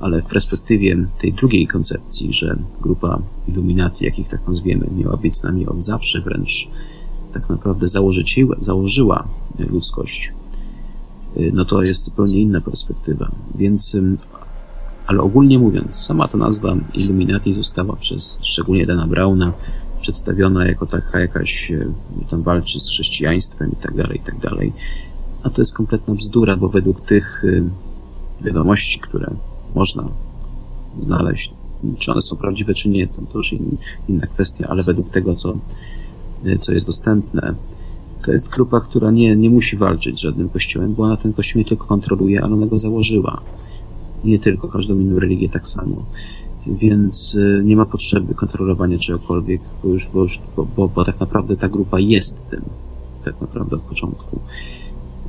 Ale 0.00 0.22
w 0.22 0.26
perspektywie 0.26 1.06
tej 1.18 1.32
drugiej 1.32 1.66
koncepcji, 1.66 2.32
że 2.32 2.58
grupa 2.80 3.22
Illuminati, 3.48 4.04
jakich 4.04 4.28
tak 4.28 4.46
nazwiemy, 4.46 4.86
miała 4.96 5.16
być 5.16 5.36
z 5.36 5.42
nami 5.42 5.66
od 5.66 5.78
zawsze, 5.78 6.20
wręcz 6.20 6.68
tak 7.32 7.48
naprawdę 7.48 7.88
założyła, 7.88 8.56
założyła 8.58 9.28
ludzkość, 9.70 10.32
no 11.52 11.64
to 11.64 11.82
jest 11.82 12.04
zupełnie 12.04 12.40
inna 12.40 12.60
perspektywa. 12.60 13.30
Więc, 13.54 13.96
ale 15.06 15.20
ogólnie 15.20 15.58
mówiąc, 15.58 15.94
sama 15.94 16.28
ta 16.28 16.38
nazwa 16.38 16.76
Illuminati 16.94 17.52
została 17.52 17.96
przez 17.96 18.38
szczególnie 18.42 18.86
Dana 18.86 19.06
Browna 19.06 19.52
przedstawiona 20.00 20.66
jako 20.66 20.86
taka 20.86 21.20
jakaś, 21.20 21.70
e, 21.72 21.86
tam 22.30 22.42
walczy 22.42 22.80
z 22.80 22.88
chrześcijaństwem 22.88 23.72
i 23.72 23.76
tak 23.76 23.96
dalej, 23.96 24.18
i 24.18 24.24
tak 24.24 24.38
dalej. 24.38 24.72
A 25.42 25.50
to 25.50 25.60
jest 25.60 25.74
kompletna 25.74 26.14
bzdura, 26.14 26.56
bo 26.56 26.68
według 26.68 27.00
tych 27.00 27.44
e, 27.44 28.44
wiadomości, 28.44 29.00
które 29.00 29.34
można 29.74 30.08
znaleźć, 30.98 31.54
czy 31.98 32.12
one 32.12 32.22
są 32.22 32.36
prawdziwe, 32.36 32.74
czy 32.74 32.88
nie, 32.88 33.06
to, 33.06 33.22
już 33.34 33.54
inna 34.08 34.26
kwestia, 34.26 34.66
ale 34.68 34.82
według 34.82 35.10
tego, 35.10 35.34
co, 35.34 35.58
co 36.60 36.72
jest 36.72 36.86
dostępne, 36.86 37.54
to 38.24 38.32
jest 38.32 38.50
grupa, 38.50 38.80
która 38.80 39.10
nie, 39.10 39.36
nie 39.36 39.50
musi 39.50 39.76
walczyć 39.76 40.18
z 40.18 40.22
żadnym 40.22 40.48
kościołem, 40.48 40.94
bo 40.94 41.02
ona 41.02 41.16
ten 41.16 41.32
kościół 41.32 41.58
nie 41.58 41.64
tylko 41.64 41.86
kontroluje, 41.86 42.42
ale 42.42 42.54
ona 42.54 42.66
go 42.66 42.78
założyła. 42.78 43.40
Nie 44.24 44.38
tylko, 44.38 44.68
każdą 44.68 45.00
inną 45.00 45.18
religię 45.18 45.48
tak 45.48 45.68
samo. 45.68 46.06
Więc 46.66 47.34
y, 47.34 47.62
nie 47.64 47.76
ma 47.76 47.86
potrzeby 47.86 48.34
kontrolowania 48.34 48.98
czegokolwiek, 48.98 49.60
bo 49.82 49.88
już, 49.88 50.10
bo, 50.10 50.22
już 50.22 50.40
bo, 50.56 50.66
bo, 50.76 50.88
bo 50.88 51.04
tak 51.04 51.20
naprawdę 51.20 51.56
ta 51.56 51.68
grupa 51.68 52.00
jest 52.00 52.48
tym, 52.48 52.62
tak 53.24 53.40
naprawdę 53.40 53.76
od 53.76 53.82
początku. 53.82 54.38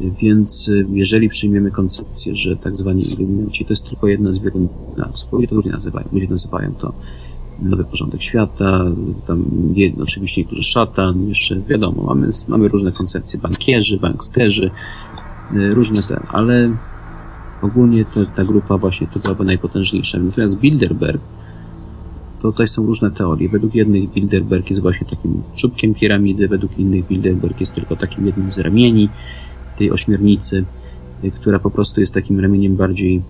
Więc 0.02 0.68
y, 0.68 0.86
jeżeli 0.90 1.30
przyjmiemy 1.30 1.72
koncepcję, 1.72 2.36
że 2.36 2.56
tak 2.56 2.76
zwani 2.76 3.02
iluminaci 3.20 3.66
to 3.66 3.74
jest 3.74 3.90
tylko 3.90 4.08
jedna 4.08 4.34
z 4.34 4.40
wielu 4.40 4.70
nazw, 4.98 5.32
ludzie 5.32 5.48
to 5.48 5.56
różnie 5.56 5.72
nazywają, 5.72 6.08
ludzie 6.12 6.28
nazywają 6.28 6.74
to 6.74 6.94
nowy 7.60 7.86
porządek 7.86 8.22
świata, 8.22 8.86
tam 9.28 9.46
oczywiście 10.02 10.42
niektórzy 10.42 10.64
szatan, 10.64 11.28
jeszcze 11.28 11.60
wiadomo, 11.60 12.04
mamy, 12.04 12.30
mamy 12.48 12.68
różne 12.68 12.92
koncepcje, 12.92 13.40
bankierzy, 13.40 14.00
banksterzy, 14.00 14.72
y, 15.56 15.74
różne 15.74 16.02
te, 16.02 16.24
ale 16.28 16.76
ogólnie 17.62 18.06
te, 18.06 18.26
ta 18.36 18.44
grupa 18.44 18.78
właśnie 18.78 19.08
to 19.08 19.20
byłaby 19.20 19.46
najpotężniejsza. 19.46 20.20
Natomiast 20.20 20.60
Bilderberg, 20.60 21.22
to 22.42 22.52
tutaj 22.52 22.68
są 22.68 22.86
różne 22.86 23.12
teorie. 23.12 23.50
Według 23.50 23.76
jednych 23.76 24.14
Bilderberg 24.14 24.70
jest 24.70 24.82
właśnie 24.82 25.08
takim 25.08 25.44
czubkiem 25.56 25.94
piramidy, 25.94 26.48
według 26.48 26.78
innych 26.78 27.08
Bilderberg 27.08 27.60
jest 27.60 27.74
tylko 27.74 27.96
takim 27.96 28.26
jednym 28.26 28.52
z 28.52 28.60
ramieni 28.60 29.10
tej 29.78 29.92
ośmiornicy, 29.92 30.66
y, 31.24 31.32
która 31.32 31.60
po 31.60 31.72
prostu 31.72 32.02
jest 32.02 32.14
takim 32.14 32.40
ramieniem 32.40 32.76
bardziej 32.76 33.22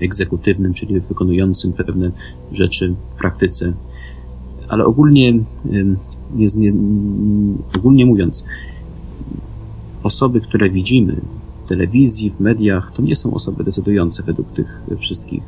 egzekutywnym, 0.00 0.74
czyli 0.74 1.00
wykonującym 1.00 1.72
pewne 1.72 2.12
rzeczy 2.52 2.94
w 3.08 3.14
praktyce. 3.14 3.72
Ale 4.68 4.84
ogólnie, 4.84 5.44
jest 6.36 6.56
nie, 6.56 6.72
ogólnie 7.76 8.06
mówiąc, 8.06 8.44
osoby, 10.02 10.40
które 10.40 10.70
widzimy 10.70 11.20
w 11.64 11.68
telewizji, 11.68 12.30
w 12.30 12.40
mediach, 12.40 12.92
to 12.92 13.02
nie 13.02 13.16
są 13.16 13.34
osoby 13.34 13.64
decydujące 13.64 14.22
według 14.22 14.52
tych 14.52 14.82
wszystkich 14.98 15.42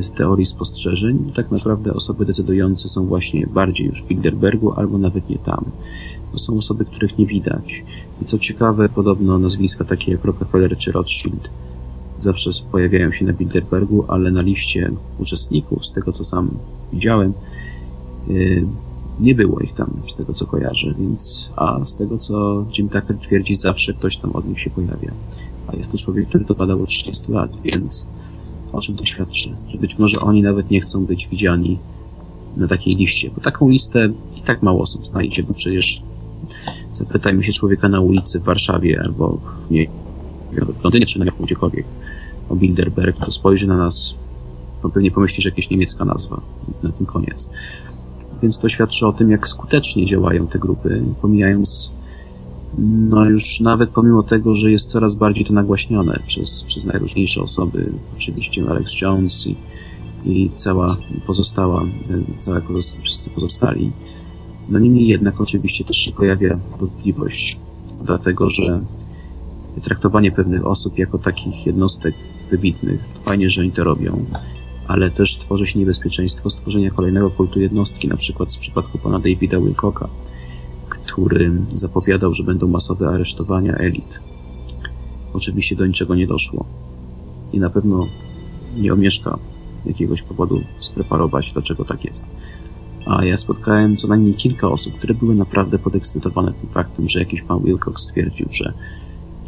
z 0.00 0.10
teorii 0.10 0.46
spostrzeżeń. 0.46 1.32
Tak 1.34 1.50
naprawdę 1.50 1.94
osoby 1.94 2.24
decydujące 2.24 2.88
są 2.88 3.06
właśnie 3.06 3.46
bardziej 3.46 3.86
już 3.86 4.02
w 4.02 4.06
Bilderbergu 4.06 4.72
albo 4.72 4.98
nawet 4.98 5.30
nie 5.30 5.38
tam. 5.38 5.64
To 6.32 6.38
są 6.38 6.58
osoby, 6.58 6.84
których 6.84 7.18
nie 7.18 7.26
widać. 7.26 7.84
I 8.22 8.24
co 8.24 8.38
ciekawe, 8.38 8.88
podobno 8.88 9.38
nazwiska 9.38 9.84
takie 9.84 10.12
jak 10.12 10.24
Rockefeller 10.24 10.76
czy 10.76 10.92
Rothschild 10.92 11.50
zawsze 12.18 12.50
pojawiają 12.72 13.10
się 13.10 13.24
na 13.24 13.32
Bilderbergu, 13.32 14.04
ale 14.08 14.30
na 14.30 14.42
liście 14.42 14.90
uczestników, 15.18 15.86
z 15.86 15.92
tego 15.92 16.12
co 16.12 16.24
sam 16.24 16.50
widziałem, 16.92 17.32
y, 18.30 18.66
nie 19.20 19.34
było 19.34 19.60
ich 19.60 19.72
tam, 19.72 19.90
z 20.06 20.14
tego 20.14 20.32
co 20.32 20.46
kojarzę, 20.46 20.94
więc, 20.98 21.52
a 21.56 21.84
z 21.84 21.96
tego 21.96 22.18
co 22.18 22.66
Jim 22.78 22.88
Tucker 22.88 23.18
twierdzi, 23.18 23.56
zawsze 23.56 23.94
ktoś 23.94 24.16
tam 24.16 24.32
od 24.32 24.48
nich 24.48 24.60
się 24.60 24.70
pojawia. 24.70 25.12
A 25.66 25.76
jest 25.76 25.92
to 25.92 25.98
człowiek, 25.98 26.28
który 26.28 26.44
to 26.44 26.54
badał 26.54 26.86
30 26.86 27.32
lat, 27.32 27.56
więc 27.64 28.08
o 28.72 28.80
czym 28.80 28.96
to 28.96 29.04
świadczy? 29.04 29.56
Że 29.68 29.78
być 29.78 29.98
może 29.98 30.20
oni 30.20 30.42
nawet 30.42 30.70
nie 30.70 30.80
chcą 30.80 31.04
być 31.04 31.28
widziani 31.28 31.78
na 32.56 32.68
takiej 32.68 32.94
liście, 32.94 33.30
bo 33.30 33.40
taką 33.40 33.68
listę 33.68 34.08
i 34.38 34.42
tak 34.42 34.62
mało 34.62 34.82
osób 34.82 35.06
znajdzie, 35.06 35.42
bo 35.42 35.54
przecież 35.54 36.02
zapytajmy 36.92 37.44
się 37.44 37.52
człowieka 37.52 37.88
na 37.88 38.00
ulicy 38.00 38.40
w 38.40 38.44
Warszawie 38.44 39.00
albo 39.04 39.36
w, 39.36 39.70
nie, 39.70 39.86
Londynie 40.84 41.06
czy 41.06 41.18
na 41.18 41.24
gdziekolwiek 41.40 41.86
o 42.48 42.56
Bilderberg, 42.56 43.16
to 43.24 43.32
spojrzy 43.32 43.68
na 43.68 43.76
nas, 43.76 44.14
to 44.82 44.88
pewnie 44.88 45.10
pomyśli, 45.10 45.42
że 45.42 45.48
jakaś 45.48 45.70
niemiecka 45.70 46.04
nazwa. 46.04 46.40
Na 46.82 46.92
tym 46.92 47.06
koniec. 47.06 47.50
Więc 48.42 48.58
to 48.58 48.68
świadczy 48.68 49.06
o 49.06 49.12
tym, 49.12 49.30
jak 49.30 49.48
skutecznie 49.48 50.06
działają 50.06 50.46
te 50.46 50.58
grupy, 50.58 51.02
pomijając 51.22 51.96
no 52.78 53.24
już 53.24 53.60
nawet 53.60 53.90
pomimo 53.90 54.22
tego, 54.22 54.54
że 54.54 54.70
jest 54.70 54.90
coraz 54.90 55.14
bardziej 55.14 55.44
to 55.44 55.52
nagłaśniane 55.52 56.22
przez, 56.26 56.64
przez 56.64 56.84
najróżniejsze 56.84 57.42
osoby, 57.42 57.92
oczywiście 58.16 58.64
Alex 58.68 59.00
Jones 59.00 59.46
i, 59.46 59.56
i 60.24 60.50
cała 60.50 60.96
pozostała, 61.26 61.86
cała 62.38 62.60
pozostali, 62.60 63.04
wszyscy 63.04 63.30
pozostali, 63.30 63.92
no 64.68 64.78
niemniej 64.78 65.06
jednak 65.06 65.40
oczywiście 65.40 65.84
też 65.84 65.96
się 65.96 66.12
pojawia 66.12 66.58
wątpliwość, 66.80 67.58
dlatego 68.04 68.50
że 68.50 68.80
traktowanie 69.80 70.32
pewnych 70.32 70.66
osób 70.66 70.98
jako 70.98 71.18
takich 71.18 71.66
jednostek 71.66 72.14
wybitnych, 72.50 73.04
fajnie, 73.20 73.50
że 73.50 73.60
oni 73.60 73.72
to 73.72 73.84
robią, 73.84 74.24
ale 74.86 75.10
też 75.10 75.36
tworzy 75.36 75.66
się 75.66 75.78
niebezpieczeństwo 75.78 76.50
stworzenia 76.50 76.90
kolejnego 76.90 77.30
kultu 77.30 77.60
jednostki, 77.60 78.08
na 78.08 78.16
przykład 78.16 78.52
w 78.52 78.58
przypadku 78.58 78.98
pana 78.98 79.18
Davida 79.18 79.60
Wilcocka, 79.60 80.08
który 80.88 81.52
zapowiadał, 81.74 82.34
że 82.34 82.44
będą 82.44 82.68
masowe 82.68 83.08
aresztowania 83.08 83.74
elit. 83.74 84.20
Oczywiście 85.32 85.76
do 85.76 85.86
niczego 85.86 86.14
nie 86.14 86.26
doszło. 86.26 86.64
I 87.52 87.60
na 87.60 87.70
pewno 87.70 88.06
nie 88.76 88.92
omieszka 88.92 89.38
jakiegoś 89.86 90.22
powodu 90.22 90.60
spreparować, 90.80 91.52
dlaczego 91.52 91.84
tak 91.84 92.04
jest. 92.04 92.26
A 93.06 93.24
ja 93.24 93.36
spotkałem 93.36 93.96
co 93.96 94.08
najmniej 94.08 94.34
kilka 94.34 94.68
osób, 94.68 94.94
które 94.94 95.14
były 95.14 95.34
naprawdę 95.34 95.78
podekscytowane 95.78 96.52
tym 96.52 96.68
faktem, 96.68 97.08
że 97.08 97.18
jakiś 97.18 97.42
pan 97.42 97.60
Wilcox 97.62 98.02
stwierdził, 98.02 98.46
że 98.50 98.72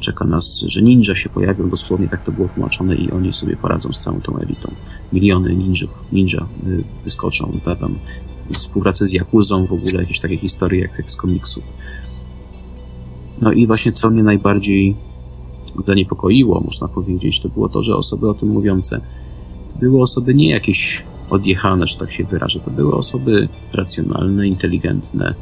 czeka 0.01 0.25
nas, 0.25 0.65
że 0.67 0.83
ninja 0.83 1.15
się 1.15 1.29
pojawią, 1.29 1.69
dosłownie 1.69 2.09
tak 2.09 2.25
to 2.25 2.33
było 2.33 2.49
tłumaczone 2.49 2.95
i 2.95 3.11
oni 3.11 3.33
sobie 3.33 3.57
poradzą 3.57 3.93
z 3.93 4.01
całą 4.01 4.21
tą 4.21 4.39
elitą. 4.39 4.75
Miliony 5.13 5.57
ninjów, 5.57 6.05
ninja 6.13 6.47
y, 6.67 6.85
wyskoczą, 7.05 7.61
tam 7.81 7.99
współpracę 8.53 9.07
z 9.07 9.13
Jakuzą, 9.13 9.67
w 9.67 9.73
ogóle 9.73 10.01
jakieś 10.01 10.21
takie 10.21 10.37
historie 10.37 10.81
jak, 10.81 10.99
jak 10.99 11.11
z 11.11 11.17
komiksów. 11.17 11.73
No 13.41 13.53
i 13.53 13.67
właśnie 13.67 13.93
co 13.93 14.11
mnie 14.11 14.23
najbardziej 14.23 14.97
zaniepokoiło, 15.79 16.61
można 16.61 16.89
powiedzieć, 16.89 17.41
to 17.41 17.49
było 17.49 17.69
to, 17.69 17.83
że 17.83 17.97
osoby 17.97 18.29
o 18.29 18.35
tym 18.35 18.49
mówiące 18.49 19.01
to 19.73 19.79
były 19.79 20.03
osoby 20.03 20.35
nie 20.35 20.51
jakieś 20.51 21.05
odjechane, 21.31 21.87
że 21.87 21.97
tak 21.97 22.11
się 22.11 22.25
wyrażę, 22.25 22.61
to 22.61 22.71
były 22.71 22.95
osoby 22.95 23.49
racjonalne, 23.73 24.49
inteligentne, 24.49 25.35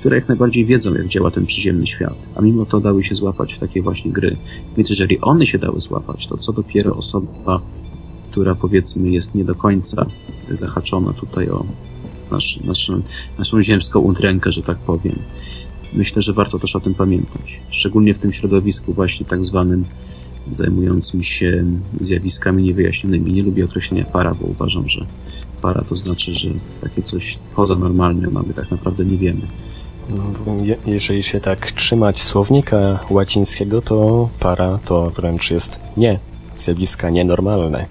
które 0.00 0.16
jak 0.16 0.28
najbardziej 0.28 0.64
wiedzą, 0.64 0.94
jak 0.94 1.08
działa 1.08 1.30
ten 1.30 1.46
przyziemny 1.46 1.86
świat, 1.86 2.28
a 2.34 2.40
mimo 2.42 2.66
to 2.66 2.80
dały 2.80 3.02
się 3.02 3.14
złapać 3.14 3.54
w 3.54 3.58
takie 3.58 3.82
właśnie 3.82 4.12
gry. 4.12 4.36
Więc 4.76 4.90
jeżeli 4.90 5.20
one 5.20 5.46
się 5.46 5.58
dały 5.58 5.80
złapać, 5.80 6.26
to 6.26 6.38
co 6.38 6.52
dopiero 6.52 6.96
osoba, 6.96 7.60
która 8.30 8.54
powiedzmy 8.54 9.10
jest 9.10 9.34
nie 9.34 9.44
do 9.44 9.54
końca 9.54 10.06
zahaczona 10.50 11.12
tutaj 11.12 11.50
o 11.50 11.64
nasz, 12.30 12.60
naszą, 12.60 13.02
naszą 13.38 13.62
ziemską 13.62 14.00
udrękę, 14.00 14.52
że 14.52 14.62
tak 14.62 14.78
powiem. 14.78 15.18
Myślę, 15.92 16.22
że 16.22 16.32
warto 16.32 16.58
też 16.58 16.76
o 16.76 16.80
tym 16.80 16.94
pamiętać. 16.94 17.62
Szczególnie 17.70 18.14
w 18.14 18.18
tym 18.18 18.32
środowisku 18.32 18.92
właśnie 18.92 19.26
tak 19.26 19.44
zwanym 19.44 19.84
zajmującym 20.50 21.22
się 21.22 21.64
zjawiskami 22.00 22.62
niewyjaśnionymi. 22.62 23.32
Nie 23.32 23.42
lubię 23.42 23.64
określenia 23.64 24.04
para, 24.04 24.34
bo 24.34 24.46
uważam, 24.46 24.88
że 24.88 25.06
para 25.62 25.82
to 25.82 25.96
znaczy, 25.96 26.34
że 26.34 26.50
takie 26.80 27.02
coś 27.02 27.38
poza 27.56 27.74
normalne 27.74 28.28
mamy, 28.30 28.54
tak 28.54 28.70
naprawdę 28.70 29.04
nie 29.04 29.16
wiemy. 29.16 29.46
jeżeli 30.86 31.22
się 31.22 31.40
tak 31.40 31.72
trzymać 31.72 32.22
słownika 32.22 33.00
łacińskiego, 33.10 33.82
to 33.82 34.28
para 34.40 34.78
to 34.78 35.10
wręcz 35.10 35.50
jest 35.50 35.80
nie 35.96 36.18
zjawiska 36.58 37.10
nienormalne. 37.10 37.86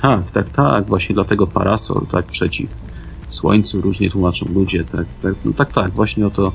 Tak, 0.00 0.30
tak, 0.30 0.48
tak. 0.48 0.86
Właśnie 0.86 1.14
dlatego 1.14 1.46
parasol, 1.46 2.06
tak, 2.10 2.26
przeciw 2.26 2.82
słońcu 3.30 3.80
różnie 3.80 4.10
tłumaczą 4.10 4.46
ludzie. 4.54 4.84
Tak, 4.84 5.06
tak, 5.22 5.34
no 5.44 5.52
tak, 5.52 5.72
tak. 5.72 5.92
Właśnie 5.92 6.26
o 6.26 6.30
to 6.30 6.52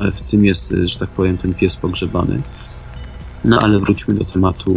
e, 0.00 0.12
w 0.12 0.22
tym 0.22 0.44
jest, 0.44 0.72
e, 0.72 0.86
że 0.86 0.98
tak 0.98 1.10
powiem, 1.10 1.36
ten 1.36 1.54
pies 1.54 1.76
pogrzebany. 1.76 2.42
No 3.44 3.58
ale 3.62 3.78
wróćmy 3.78 4.14
do 4.14 4.24
tematu 4.24 4.74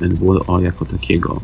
NWO 0.00 0.60
jako 0.60 0.84
takiego. 0.84 1.40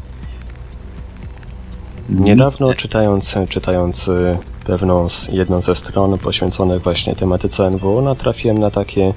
Niedawno 2.11 2.75
czytając, 2.75 3.35
czytając 3.49 4.09
y, 4.09 4.39
pewną 4.65 5.09
z, 5.09 5.29
jedną 5.29 5.61
ze 5.61 5.75
stron 5.75 6.19
poświęconych 6.19 6.83
właśnie 6.83 7.15
tematyce 7.15 7.71
NWO, 7.71 8.03
natrafiłem 8.03 8.59
na 8.59 8.71
takie 8.71 9.15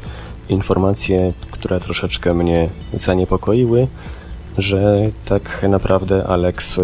informacje, 0.50 1.34
które 1.52 1.80
troszeczkę 1.80 2.34
mnie 2.34 2.70
zaniepokoiły, 2.94 3.88
że 4.58 5.10
tak 5.26 5.66
naprawdę 5.70 6.28
Alex 6.28 6.80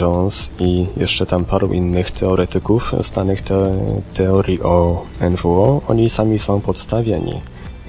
Jones 0.00 0.50
i 0.58 0.86
jeszcze 0.96 1.26
tam 1.26 1.44
paru 1.44 1.72
innych 1.72 2.10
teoretyków 2.10 2.94
znanych 3.00 3.42
te, 3.42 3.78
teorii 4.14 4.62
o 4.62 5.02
NWO, 5.30 5.80
oni 5.88 6.10
sami 6.10 6.38
są 6.38 6.60
podstawieni. 6.60 7.40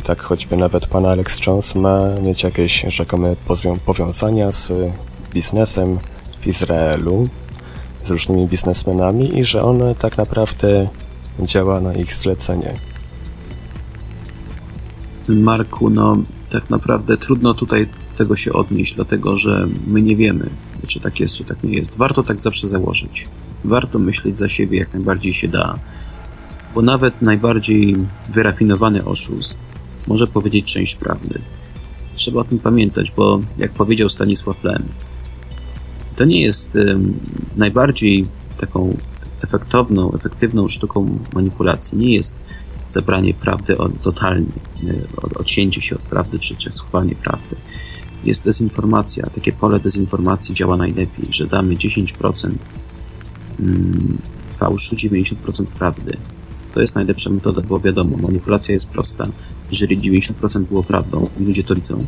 I 0.01 0.03
tak 0.03 0.21
choćby 0.21 0.57
nawet 0.57 0.85
pan 0.85 1.05
Alex 1.05 1.47
Jones 1.47 1.75
ma 1.75 1.99
mieć 2.23 2.43
jakieś 2.43 2.85
rzekome 2.87 3.35
powiązania 3.85 4.51
z 4.51 4.71
biznesem 5.33 5.99
w 6.39 6.47
Izraelu, 6.47 7.27
z 8.05 8.09
różnymi 8.09 8.47
biznesmenami 8.47 9.39
i 9.39 9.45
że 9.45 9.63
on 9.63 9.79
tak 9.99 10.17
naprawdę 10.17 10.89
działa 11.39 11.81
na 11.81 11.93
ich 11.93 12.13
zlecenie. 12.13 12.73
Marku, 15.27 15.89
no 15.89 16.17
tak 16.49 16.69
naprawdę 16.69 17.17
trudno 17.17 17.53
tutaj 17.53 17.85
do 17.85 18.17
tego 18.17 18.35
się 18.35 18.53
odnieść, 18.53 18.95
dlatego 18.95 19.37
że 19.37 19.67
my 19.87 20.01
nie 20.01 20.15
wiemy, 20.15 20.49
czy 20.87 20.99
tak 20.99 21.19
jest, 21.19 21.35
czy 21.35 21.43
tak 21.43 21.63
nie 21.63 21.73
jest. 21.73 21.97
Warto 21.97 22.23
tak 22.23 22.39
zawsze 22.39 22.67
założyć. 22.67 23.27
Warto 23.63 23.99
myśleć 23.99 24.37
za 24.37 24.47
siebie 24.47 24.79
jak 24.79 24.93
najbardziej 24.93 25.33
się 25.33 25.47
da, 25.47 25.79
bo 26.75 26.81
nawet 26.81 27.21
najbardziej 27.21 27.97
wyrafinowany 28.29 29.05
oszust 29.05 29.70
może 30.07 30.27
powiedzieć 30.27 30.73
część 30.73 30.95
prawdy. 30.95 31.41
Trzeba 32.15 32.39
o 32.39 32.43
tym 32.43 32.59
pamiętać, 32.59 33.11
bo 33.11 33.41
jak 33.57 33.71
powiedział 33.71 34.09
Stanisław 34.09 34.63
Lem, 34.63 34.83
to 36.15 36.25
nie 36.25 36.41
jest 36.41 36.77
najbardziej 37.57 38.27
taką 38.57 38.97
efektowną, 39.41 40.13
efektywną 40.13 40.67
sztuką 40.67 41.19
manipulacji. 41.33 41.97
Nie 41.97 42.13
jest 42.13 42.41
zebranie 42.87 43.33
prawdy 43.33 43.77
od, 43.77 44.01
totalnie, 44.01 44.45
od, 45.17 45.33
odcięcie 45.33 45.81
się 45.81 45.95
od 45.95 46.01
prawdy 46.01 46.39
czy, 46.39 46.55
czy 46.55 46.71
schowanie 46.71 47.15
prawdy. 47.15 47.55
Jest 48.23 48.45
dezinformacja. 48.45 49.25
Takie 49.25 49.51
pole 49.51 49.79
dezinformacji 49.79 50.55
działa 50.55 50.77
najlepiej, 50.77 51.27
że 51.29 51.47
damy 51.47 51.75
10% 51.75 52.51
mm, 53.59 54.17
fałszu, 54.49 54.95
90% 54.95 55.65
prawdy. 55.65 56.17
To 56.73 56.81
jest 56.81 56.95
najlepsza 56.95 57.29
metoda, 57.29 57.61
bo 57.61 57.79
wiadomo, 57.79 58.17
manipulacja 58.17 58.73
jest 58.73 58.89
prosta. 58.89 59.27
Jeżeli 59.71 59.97
90% 59.97 60.63
było 60.63 60.83
prawdą 60.83 61.27
i 61.39 61.43
ludzie 61.43 61.63
to 61.63 61.75
widzą, 61.75 62.05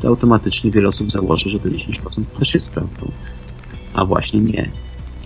to 0.00 0.08
automatycznie 0.08 0.70
wiele 0.70 0.88
osób 0.88 1.10
założy, 1.10 1.48
że 1.48 1.58
to 1.58 1.68
10% 1.68 2.24
też 2.24 2.54
jest 2.54 2.70
prawdą. 2.70 3.10
A 3.94 4.04
właśnie 4.04 4.40
nie. 4.40 4.70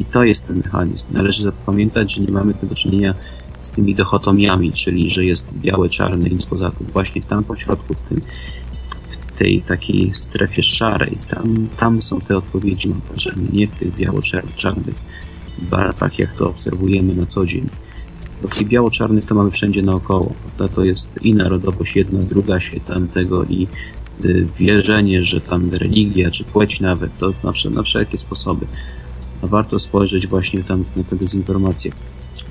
I 0.00 0.04
to 0.04 0.24
jest 0.24 0.46
ten 0.46 0.56
mechanizm. 0.56 1.06
Należy 1.10 1.42
zapamiętać, 1.42 2.14
że 2.14 2.22
nie 2.22 2.32
mamy 2.32 2.54
tu 2.54 2.66
do 2.66 2.74
czynienia 2.74 3.14
z 3.60 3.70
tymi 3.70 3.94
dichotomiami, 3.94 4.72
czyli 4.72 5.10
że 5.10 5.24
jest 5.24 5.58
białe, 5.58 5.88
czarne 5.88 6.28
i 6.28 6.32
nic 6.32 6.46
poza 6.46 6.70
tym. 6.70 6.86
Właśnie 6.86 7.22
tam 7.22 7.44
po 7.44 7.56
środku, 7.56 7.94
w, 7.94 8.00
tym, 8.00 8.20
w 9.06 9.38
tej 9.38 9.62
takiej 9.62 10.14
strefie 10.14 10.62
szarej, 10.62 11.18
tam, 11.28 11.68
tam 11.76 12.02
są 12.02 12.20
te 12.20 12.36
odpowiedzi, 12.36 12.88
mam 12.88 13.00
wrażenie, 13.00 13.48
nie 13.52 13.66
w 13.66 13.72
tych 13.72 13.94
biało-czarnych 13.94 14.94
barwach, 15.58 16.18
jak 16.18 16.32
to 16.32 16.48
obserwujemy 16.48 17.14
na 17.14 17.26
co 17.26 17.46
dzień. 17.46 17.68
Bo 18.43 18.49
biało-czarnych 18.64 19.24
to 19.24 19.34
mamy 19.34 19.51
wszędzie 19.51 19.82
naokoło. 19.82 20.32
Prawda? 20.43 20.74
To 20.74 20.84
jest 20.84 21.14
i 21.22 21.34
narodowość 21.34 21.97
jedna, 21.97 22.18
druga 22.18 22.61
się 22.61 22.80
tamtego 22.80 23.45
i 23.45 23.66
y, 24.24 24.47
wierzenie, 24.59 25.22
że 25.22 25.41
tam 25.41 25.70
religia, 25.70 26.30
czy 26.30 26.45
płeć 26.45 26.80
nawet, 26.80 27.16
to 27.16 27.32
na, 27.45 27.53
na 27.70 27.82
wszelkie 27.82 28.18
sposoby. 28.18 28.66
A 29.43 29.47
warto 29.47 29.78
spojrzeć 29.78 30.26
właśnie 30.26 30.64
tam 30.64 30.84
na 30.97 31.05
te 31.05 31.16
dezinformacje. 31.16 31.93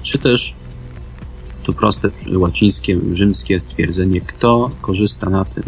Czy 0.01 0.17
też 0.17 0.55
to 1.63 1.73
proste 1.73 2.09
łacińskie, 2.33 2.99
rzymskie 3.11 3.59
stwierdzenie, 3.59 4.21
kto 4.21 4.69
korzysta 4.81 5.29
na 5.29 5.45
tym, 5.45 5.63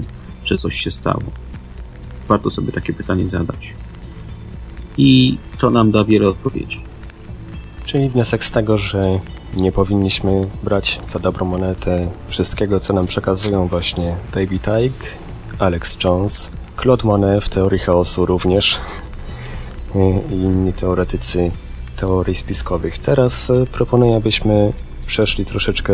że 0.46 0.56
coś 0.56 0.76
się 0.76 0.92
stało. 0.92 1.24
Warto 2.28 2.50
sobie 2.50 2.72
takie 2.72 2.94
pytanie 2.94 3.28
zadać. 3.28 3.76
I 4.98 5.38
to 5.58 5.70
nam 5.70 5.92
da 5.92 6.04
wiele 6.04 6.28
odpowiedzi. 6.28 6.80
Czyli 7.86 8.10
wniosek 8.10 8.46
z 8.46 8.52
tego, 8.52 8.78
że 8.78 9.20
nie 9.56 9.72
powinniśmy 9.72 10.47
brać 10.64 11.00
za 11.08 11.20
dobrą 11.20 11.45
monetę 11.45 12.08
wszystkiego, 12.28 12.80
co 12.80 12.93
nam 12.93 13.06
przekazują 13.06 13.68
właśnie 13.68 14.16
David 14.34 14.68
Icke, 14.86 15.08
Alex 15.60 15.97
Jones, 16.04 16.47
Claude 16.82 17.08
Monet 17.08 17.43
w 17.43 17.50
teorii 17.50 17.80
chaosu 17.80 18.26
również 18.26 18.78
i 19.95 20.00
inni 20.34 20.74
teoretycy 20.74 21.52
teorii 21.97 22.36
spiskowych. 22.36 22.97
Teraz 22.97 23.50
e, 23.50 23.66
proponuję, 23.66 24.16
abyśmy 24.16 24.74
przeszli 25.08 25.45
troszeczkę 25.45 25.93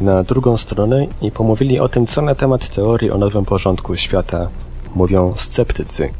na 0.00 0.22
drugą 0.22 0.56
stronę 0.56 1.06
i 1.22 1.30
pomówili 1.30 1.80
o 1.80 1.88
tym, 1.88 2.06
co 2.06 2.22
na 2.22 2.34
temat 2.34 2.68
teorii 2.68 3.10
o 3.10 3.18
nowym 3.18 3.44
porządku 3.44 3.96
świata 3.96 4.48
mówią 4.94 5.34
sceptycy. 5.38 6.10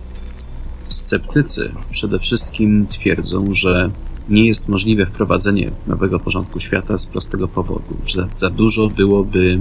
Sceptycy 0.80 1.72
przede 1.90 2.18
wszystkim 2.18 2.86
twierdzą, 2.86 3.54
że 3.54 3.90
nie 4.28 4.46
jest 4.46 4.68
możliwe 4.68 5.06
wprowadzenie 5.06 5.70
nowego 5.86 6.20
porządku 6.20 6.60
świata 6.60 6.98
z 6.98 7.06
prostego 7.06 7.48
powodu, 7.48 7.96
że 8.06 8.28
za 8.36 8.50
dużo 8.50 8.88
byłoby 8.88 9.60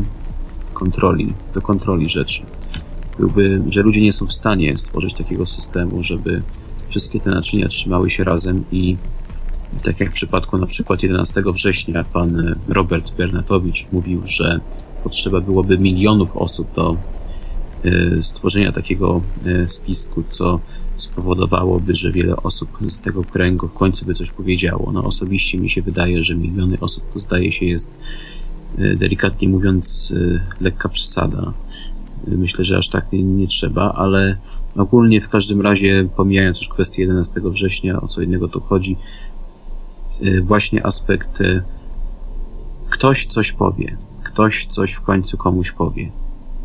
kontroli, 0.73 1.33
do 1.53 1.61
kontroli 1.61 2.09
rzeczy. 2.09 2.45
Byłby, 3.17 3.61
że 3.69 3.81
ludzie 3.81 4.01
nie 4.01 4.13
są 4.13 4.25
w 4.25 4.33
stanie 4.33 4.77
stworzyć 4.77 5.13
takiego 5.13 5.45
systemu, 5.45 6.03
żeby 6.03 6.41
wszystkie 6.87 7.19
te 7.19 7.29
naczynia 7.29 7.67
trzymały 7.67 8.09
się 8.09 8.23
razem 8.23 8.63
i 8.71 8.97
tak 9.83 9.99
jak 9.99 10.09
w 10.09 10.13
przypadku 10.13 10.57
na 10.57 10.65
przykład 10.65 11.03
11 11.03 11.43
września 11.53 12.03
pan 12.03 12.55
Robert 12.67 13.15
Bernatowicz 13.17 13.91
mówił, 13.91 14.21
że 14.25 14.59
potrzeba 15.03 15.41
byłoby 15.41 15.77
milionów 15.77 16.37
osób 16.37 16.73
do 16.75 16.97
stworzenia 18.21 18.71
takiego 18.71 19.21
e, 19.45 19.69
spisku, 19.69 20.23
co 20.29 20.59
spowodowałoby, 20.95 21.95
że 21.95 22.11
wiele 22.11 22.35
osób 22.35 22.69
z 22.87 23.01
tego 23.01 23.23
kręgu 23.23 23.67
w 23.67 23.73
końcu 23.73 24.05
by 24.05 24.13
coś 24.13 24.31
powiedziało. 24.31 24.91
No 24.91 25.03
osobiście 25.03 25.57
mi 25.57 25.69
się 25.69 25.81
wydaje, 25.81 26.23
że 26.23 26.35
miliony 26.35 26.77
osób 26.79 27.13
to 27.13 27.19
zdaje 27.19 27.51
się 27.51 27.65
jest 27.65 27.97
e, 28.77 28.95
delikatnie 28.95 29.49
mówiąc 29.49 30.13
lekka 30.61 30.89
przesada. 30.89 31.53
Myślę, 32.27 32.65
że 32.65 32.77
aż 32.77 32.89
tak 32.89 33.11
nie, 33.11 33.23
nie, 33.23 33.47
trzeba, 33.47 33.93
ale 33.93 34.37
ogólnie 34.75 35.21
w 35.21 35.29
każdym 35.29 35.61
razie, 35.61 36.09
pomijając 36.15 36.59
już 36.59 36.69
kwestię 36.69 37.01
11 37.01 37.41
września, 37.43 38.01
o 38.01 38.07
co 38.07 38.21
innego 38.21 38.47
tu 38.47 38.59
chodzi, 38.59 38.97
właśnie 40.41 40.85
aspekt 40.85 41.39
ktoś 42.89 43.25
coś 43.25 43.51
powie, 43.51 43.97
ktoś 44.23 44.65
coś 44.65 44.93
w 44.93 45.01
końcu 45.01 45.37
komuś 45.37 45.71
powie. 45.71 46.11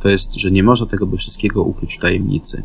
To 0.01 0.09
jest, 0.09 0.35
że 0.35 0.51
nie 0.51 0.63
można 0.63 0.87
tego 0.87 1.07
by 1.07 1.17
wszystkiego 1.17 1.63
ukryć 1.63 1.95
w 1.95 1.99
tajemnicy. 1.99 2.63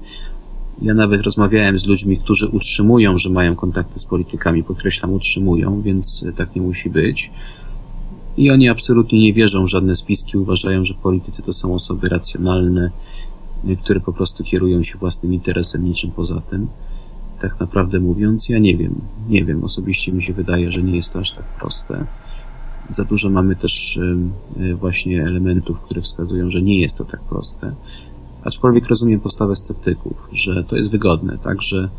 Ja 0.81 0.93
nawet 0.93 1.21
rozmawiałem 1.21 1.79
z 1.79 1.85
ludźmi, 1.85 2.17
którzy 2.17 2.47
utrzymują, 2.47 3.17
że 3.17 3.29
mają 3.29 3.55
kontakty 3.55 3.99
z 3.99 4.05
politykami, 4.05 4.63
podkreślam, 4.63 5.13
utrzymują, 5.13 5.81
więc 5.81 6.23
y, 6.23 6.33
tak 6.33 6.55
nie 6.55 6.61
musi 6.61 6.89
być. 6.89 7.31
I 8.37 8.51
oni 8.51 8.69
absolutnie 8.69 9.19
nie 9.19 9.33
wierzą 9.33 9.65
w 9.65 9.69
żadne 9.69 9.95
spiski, 9.95 10.37
uważają, 10.37 10.85
że 10.85 10.93
politycy 10.93 11.43
to 11.43 11.53
są 11.53 11.73
osoby 11.73 12.09
racjonalne, 12.09 12.91
które 13.83 13.99
po 13.99 14.13
prostu 14.13 14.43
kierują 14.43 14.83
się 14.83 14.97
własnym 14.97 15.33
interesem, 15.33 15.85
niczym 15.85 16.11
poza 16.11 16.41
tym 16.41 16.67
tak 17.41 17.59
naprawdę 17.59 17.99
mówiąc, 17.99 18.49
ja 18.49 18.59
nie 18.59 18.75
wiem. 18.75 19.01
Nie 19.27 19.43
wiem, 19.43 19.63
osobiście 19.63 20.11
mi 20.11 20.23
się 20.23 20.33
wydaje, 20.33 20.71
że 20.71 20.83
nie 20.83 20.95
jest 20.95 21.13
to 21.13 21.19
aż 21.19 21.31
tak 21.31 21.45
proste. 21.45 22.05
Za 22.89 23.03
dużo 23.03 23.29
mamy 23.29 23.55
też 23.55 23.97
y, 23.97 24.75
właśnie 24.75 25.23
elementów, 25.23 25.81
które 25.81 26.01
wskazują, 26.01 26.49
że 26.49 26.61
nie 26.61 26.79
jest 26.79 26.97
to 26.97 27.05
tak 27.05 27.21
proste. 27.21 27.75
Aczkolwiek 28.43 28.87
rozumiem 28.87 29.19
postawę 29.19 29.55
sceptyków, 29.55 30.29
że 30.31 30.63
to 30.63 30.75
jest 30.75 30.91
wygodne, 30.91 31.37
tak, 31.37 31.61
że 31.61 31.89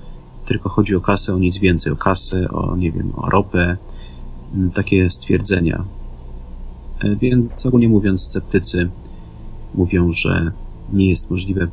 tylko 0.44 0.68
chodzi 0.68 0.96
o 0.96 1.00
kasę, 1.00 1.34
o 1.34 1.38
nic 1.38 1.58
więcej, 1.58 1.92
o 1.92 1.96
kasę, 1.96 2.48
o, 2.48 2.76
nie 2.76 2.92
wiem, 2.92 3.12
o 3.16 3.30
ropę, 3.30 3.76
takie 4.74 5.10
stwierdzenia. 5.10 5.84
E, 7.00 7.16
więc 7.16 7.66
ogólnie 7.66 7.88
mówiąc, 7.88 8.22
sceptycy 8.22 8.90
mówią, 9.74 10.12
że 10.12 10.52
nie 10.92 11.08
jest 11.08 11.30
możliwe 11.30 11.68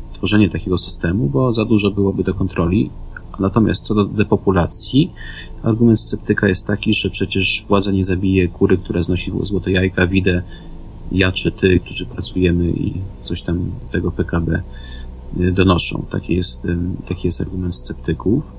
stworzenie 0.00 0.50
takiego 0.50 0.78
systemu, 0.78 1.26
bo 1.26 1.52
za 1.52 1.64
dużo 1.64 1.90
byłoby 1.90 2.24
do 2.24 2.34
kontroli. 2.34 2.90
Natomiast 3.38 3.84
co 3.84 3.94
do 3.94 4.04
depopulacji, 4.04 5.12
argument 5.62 6.00
sceptyka 6.00 6.48
jest 6.48 6.66
taki, 6.66 6.94
że 6.94 7.10
przecież 7.10 7.64
władza 7.68 7.90
nie 7.90 8.04
zabije 8.04 8.48
kury, 8.48 8.78
która 8.78 9.02
znosi 9.02 9.32
złote 9.42 9.72
jajka, 9.72 10.06
widzę 10.06 10.42
ja 11.12 11.32
czy 11.32 11.52
ty, 11.52 11.80
którzy 11.80 12.06
pracujemy 12.06 12.70
i 12.70 12.94
coś 13.22 13.42
tam 13.42 13.70
tego 13.90 14.12
PKB 14.12 14.62
donoszą. 15.52 16.04
Taki 16.10 16.36
jest, 16.36 16.66
taki 17.06 17.28
jest 17.28 17.40
argument 17.40 17.76
sceptyków. 17.76 18.56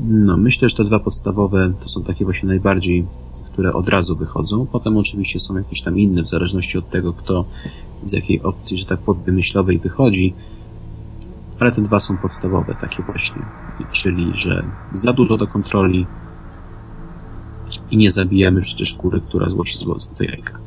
No, 0.00 0.36
myślę, 0.36 0.68
że 0.68 0.76
te 0.76 0.84
dwa 0.84 0.98
podstawowe 0.98 1.72
to 1.80 1.88
są 1.88 2.02
takie 2.02 2.24
właśnie 2.24 2.48
najbardziej, 2.48 3.06
które 3.52 3.72
od 3.72 3.88
razu 3.88 4.16
wychodzą. 4.16 4.66
Potem 4.66 4.96
oczywiście 4.96 5.40
są 5.40 5.56
jakieś 5.56 5.80
tam 5.80 5.98
inne, 5.98 6.22
w 6.22 6.28
zależności 6.28 6.78
od 6.78 6.90
tego, 6.90 7.12
kto 7.12 7.44
z 8.04 8.12
jakiej 8.12 8.42
opcji, 8.42 8.76
że 8.76 8.84
tak 8.84 9.00
powiem, 9.00 9.34
myślowej 9.34 9.78
wychodzi. 9.78 10.34
Ale 11.62 11.72
te 11.72 11.82
dwa 11.82 12.00
są 12.00 12.18
podstawowe, 12.18 12.74
takie 12.74 13.02
właśnie. 13.02 13.42
Czyli, 13.92 14.30
że 14.34 14.62
za 14.92 15.12
dużo 15.12 15.36
do 15.36 15.46
kontroli 15.46 16.06
i 17.90 17.96
nie 17.96 18.10
zabijamy 18.10 18.60
przecież 18.60 18.94
kury, 18.94 19.20
która 19.20 19.48
złosi 19.48 19.78
z 19.78 19.84
do 19.84 20.24
jajka. 20.24 20.58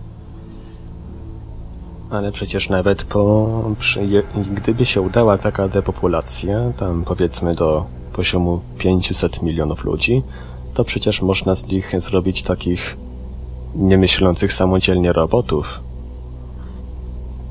Ale 2.09 2.31
przecież 2.31 2.69
nawet 2.69 3.03
po, 3.03 3.75
przy, 3.79 4.23
gdyby 4.53 4.85
się 4.85 5.01
udała 5.01 5.37
taka 5.37 5.67
depopulacja, 5.67 6.71
tam 6.79 7.03
powiedzmy 7.03 7.55
do 7.55 7.85
poziomu 8.13 8.61
500 8.77 9.41
milionów 9.41 9.85
ludzi, 9.85 10.21
to 10.73 10.83
przecież 10.83 11.21
można 11.21 11.55
z 11.55 11.67
nich 11.67 11.93
zrobić 11.99 12.43
takich 12.43 12.97
niemyślących 13.75 14.53
samodzielnie 14.53 15.13
robotów. 15.13 15.84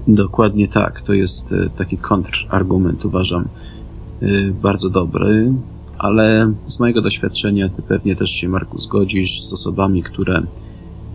Dokładnie 0.09 0.69
tak. 0.69 1.01
To 1.01 1.13
jest 1.13 1.53
e, 1.53 1.71
taki 1.71 1.99
kontrargument, 1.99 3.05
uważam, 3.05 3.49
e, 4.23 4.27
bardzo 4.63 4.91
dobry, 4.91 5.55
ale 5.99 6.53
z 6.67 6.81
mojego 6.81 7.03
doświadczenia 7.03 7.69
ty 7.69 7.83
pewnie 7.83 8.17
też 8.17 8.31
się, 8.31 8.49
Marku, 8.49 8.79
zgodzisz 8.79 9.43
z 9.43 9.53
osobami, 9.53 10.03
które 10.03 10.43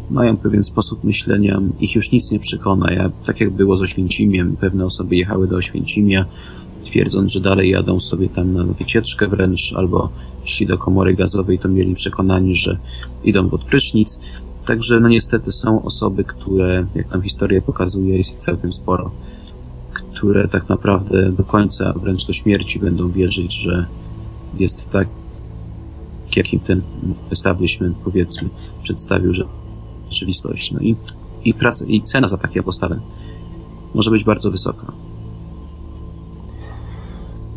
mają 0.10 0.38
pewien 0.38 0.64
sposób 0.64 1.04
myślenia, 1.04 1.62
ich 1.80 1.96
już 1.96 2.12
nic 2.12 2.32
nie 2.32 2.40
przekona. 2.40 2.92
Ja, 2.94 3.12
tak 3.26 3.42
jak 3.42 3.50
było 3.50 3.78
z 3.78 3.82
Oświęcimiem, 3.82 4.58
pewne 4.58 4.86
osoby 4.86 5.16
jechały 5.16 5.48
do 5.48 5.56
Oświęcimia, 5.56 6.26
twierdząc, 6.84 7.32
że 7.32 7.40
dalej 7.40 7.70
jadą 7.70 8.00
sobie 8.00 8.30
tam 8.30 8.54
na 8.54 8.64
wycieczkę 8.64 9.28
wręcz, 9.28 9.74
albo 9.78 10.10
szli 10.44 10.66
do 10.66 10.78
komory 10.78 11.14
gazowej, 11.14 11.60
to 11.60 11.70
mieli 11.70 11.94
przekonani, 11.94 12.56
że 12.56 12.78
idą 13.24 13.50
pod 13.50 13.64
prysznic. 13.64 14.42
Także 14.70 15.00
no 15.00 15.08
niestety 15.08 15.52
są 15.52 15.82
osoby, 15.82 16.24
które, 16.24 16.86
jak 16.96 17.12
nam 17.12 17.22
historia 17.22 17.62
pokazuje, 17.62 18.18
jest 18.18 18.34
ich 18.34 18.40
całkiem 18.40 18.74
sporo, 18.74 19.12
które 20.14 20.48
tak 20.48 20.70
naprawdę 20.70 21.32
do 21.32 21.44
końca, 21.44 21.94
wręcz 21.94 22.28
do 22.28 22.34
śmierci 22.34 22.80
będą 22.80 23.12
wierzyć, 23.12 23.54
że 23.54 23.86
jest 24.60 24.90
tak, 24.90 25.08
jakim 26.36 26.60
ten 26.60 26.82
establishment, 27.32 27.98
powiedzmy, 28.04 28.50
przedstawił, 28.84 29.34
że 29.34 29.46
rzeczywistość. 30.10 30.72
No 30.72 30.80
i, 30.80 30.96
i, 31.46 31.54
praca, 31.54 31.86
i 31.88 32.02
cena 32.02 32.28
za 32.28 32.38
takie 32.38 32.64
postawę 32.64 33.00
może 33.94 34.12
być 34.12 34.24
bardzo 34.24 34.52
wysoka. 34.52 34.92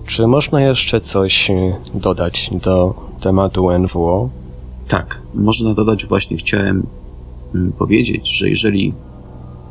Czy 0.06 0.26
można 0.26 0.60
jeszcze 0.60 1.00
coś 1.00 1.50
y, 1.50 1.74
dodać 1.94 2.50
do 2.62 2.94
tematu 3.20 3.78
NWO? 3.78 4.30
Tak, 4.88 5.22
można 5.34 5.74
dodać, 5.74 6.06
właśnie 6.06 6.36
chciałem 6.36 6.86
powiedzieć, 7.78 8.38
że 8.38 8.48
jeżeli 8.48 8.94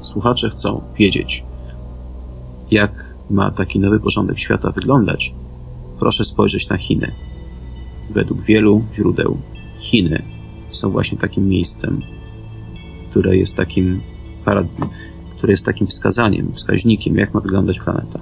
słuchacze 0.01 0.49
chcą 0.49 0.81
wiedzieć, 0.99 1.43
jak 2.71 3.15
ma 3.29 3.51
taki 3.51 3.79
nowy 3.79 3.99
porządek 3.99 4.39
świata 4.39 4.71
wyglądać, 4.71 5.35
proszę 5.99 6.25
spojrzeć 6.25 6.69
na 6.69 6.77
Chiny. 6.77 7.11
Według 8.09 8.41
wielu 8.41 8.83
źródeł 8.93 9.37
Chiny 9.75 10.23
są 10.71 10.89
właśnie 10.89 11.17
takim 11.17 11.47
miejscem, 11.47 12.01
które 13.09 13.37
jest 13.37 13.57
takim 13.57 14.01
parad... 14.45 14.67
które 15.37 15.53
jest 15.53 15.65
takim 15.65 15.87
wskazaniem, 15.87 16.51
wskaźnikiem, 16.53 17.17
jak 17.17 17.33
ma 17.33 17.39
wyglądać 17.39 17.79
planeta. 17.79 18.19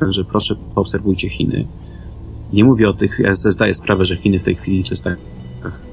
Także 0.00 0.24
proszę, 0.24 0.56
poobserwujcie 0.74 1.28
Chiny. 1.28 1.66
Nie 2.52 2.64
mówię 2.64 2.88
o 2.88 2.92
tych, 2.92 3.18
ja 3.18 3.34
zdaję 3.34 3.74
sprawę, 3.74 4.06
że 4.06 4.16
Chiny 4.16 4.38
w 4.38 4.44
tej 4.44 4.54
chwili 4.54 4.84
to 4.84 4.90
jest 4.90 5.04
taka 5.04 5.20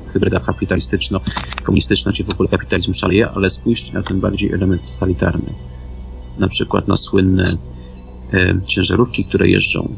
hybryda 0.07 0.39
kapitalistyczno-komunistyczna, 0.39 2.11
czy 2.11 2.23
w 2.23 2.29
ogóle 2.29 2.49
kapitalizm 2.49 2.93
szaleje, 2.93 3.29
ale 3.29 3.49
spójrzcie 3.49 3.93
na 3.93 4.03
ten 4.03 4.19
bardziej 4.19 4.51
element 4.51 4.93
totalitarny. 4.93 5.53
Na 6.39 6.47
przykład 6.47 6.87
na 6.87 6.97
słynne 6.97 7.45
e, 8.33 8.61
ciężarówki, 8.65 9.25
które 9.25 9.49
jeżdżą 9.49 9.95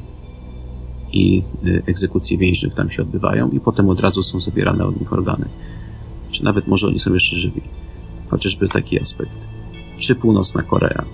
i 1.14 1.42
e, 1.66 1.82
egzekucje 1.86 2.38
więźniów 2.38 2.76
tam 2.76 2.90
się 2.90 3.02
odbywają 3.02 3.50
i 3.50 3.60
potem 3.60 3.90
od 3.90 4.00
razu 4.00 4.24
są 4.24 4.40
zabierane 4.40 4.86
od 4.86 5.00
nich 5.00 5.14
organy. 5.14 5.50
Czy 6.32 6.44
nawet 6.44 6.68
może 6.68 6.88
oni 6.88 7.00
są 7.00 7.14
jeszcze 7.14 7.36
żywi. 7.36 7.62
Chociażby 8.30 8.68
taki 8.68 9.02
aspekt. 9.02 9.48
Czy 9.98 10.16
Północna 10.16 10.64
Korea? 10.64 11.06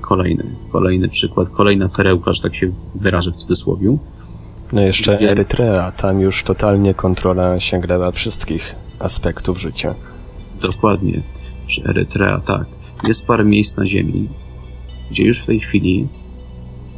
Kolejny, 0.00 0.56
kolejny 0.72 1.08
przykład, 1.08 1.48
kolejna 1.48 1.88
perełka, 1.88 2.32
że 2.32 2.42
tak 2.42 2.54
się 2.54 2.72
wyrażę 2.94 3.32
w 3.32 3.36
cudzysłowie. 3.36 3.98
No 4.74 4.80
jeszcze 4.80 5.16
Wie... 5.18 5.30
Erytrea, 5.30 5.92
tam 5.92 6.20
już 6.20 6.42
totalnie 6.42 6.94
kontrola 6.94 7.60
sięgnęła 7.60 8.10
wszystkich 8.10 8.74
aspektów 8.98 9.60
życia. 9.60 9.94
Dokładnie, 10.62 11.22
że 11.66 11.84
Erytrea, 11.84 12.40
tak. 12.40 12.66
Jest 13.08 13.26
parę 13.26 13.44
miejsc 13.44 13.76
na 13.76 13.86
Ziemi, 13.86 14.28
gdzie 15.10 15.24
już 15.24 15.42
w 15.42 15.46
tej 15.46 15.60
chwili 15.60 16.08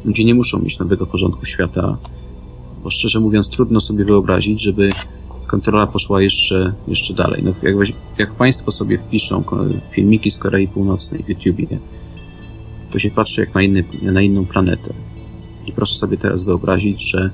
ludzie 0.05 0.25
nie 0.25 0.35
muszą 0.35 0.59
mieć 0.59 0.79
nowego 0.79 1.05
porządku 1.05 1.45
świata, 1.45 1.97
bo 2.83 2.89
szczerze 2.89 3.19
mówiąc 3.19 3.49
trudno 3.49 3.81
sobie 3.81 4.05
wyobrazić, 4.05 4.61
żeby 4.61 4.89
kontrola 5.47 5.87
poszła 5.87 6.21
jeszcze, 6.21 6.73
jeszcze 6.87 7.13
dalej. 7.13 7.43
No, 7.43 7.51
jak, 7.63 7.87
jak 8.17 8.35
Państwo 8.35 8.71
sobie 8.71 8.97
wpiszą 8.97 9.43
filmiki 9.93 10.31
z 10.31 10.37
Korei 10.37 10.67
Północnej 10.67 11.23
w 11.23 11.29
YouTubie, 11.29 11.67
to 12.91 12.99
się 12.99 13.11
patrzy 13.11 13.41
jak 13.41 13.55
na, 13.55 13.61
inny, 13.61 13.83
na 14.01 14.21
inną 14.21 14.45
planetę. 14.45 14.93
I 15.65 15.71
proszę 15.71 15.95
sobie 15.95 16.17
teraz 16.17 16.43
wyobrazić, 16.43 17.11
że 17.11 17.31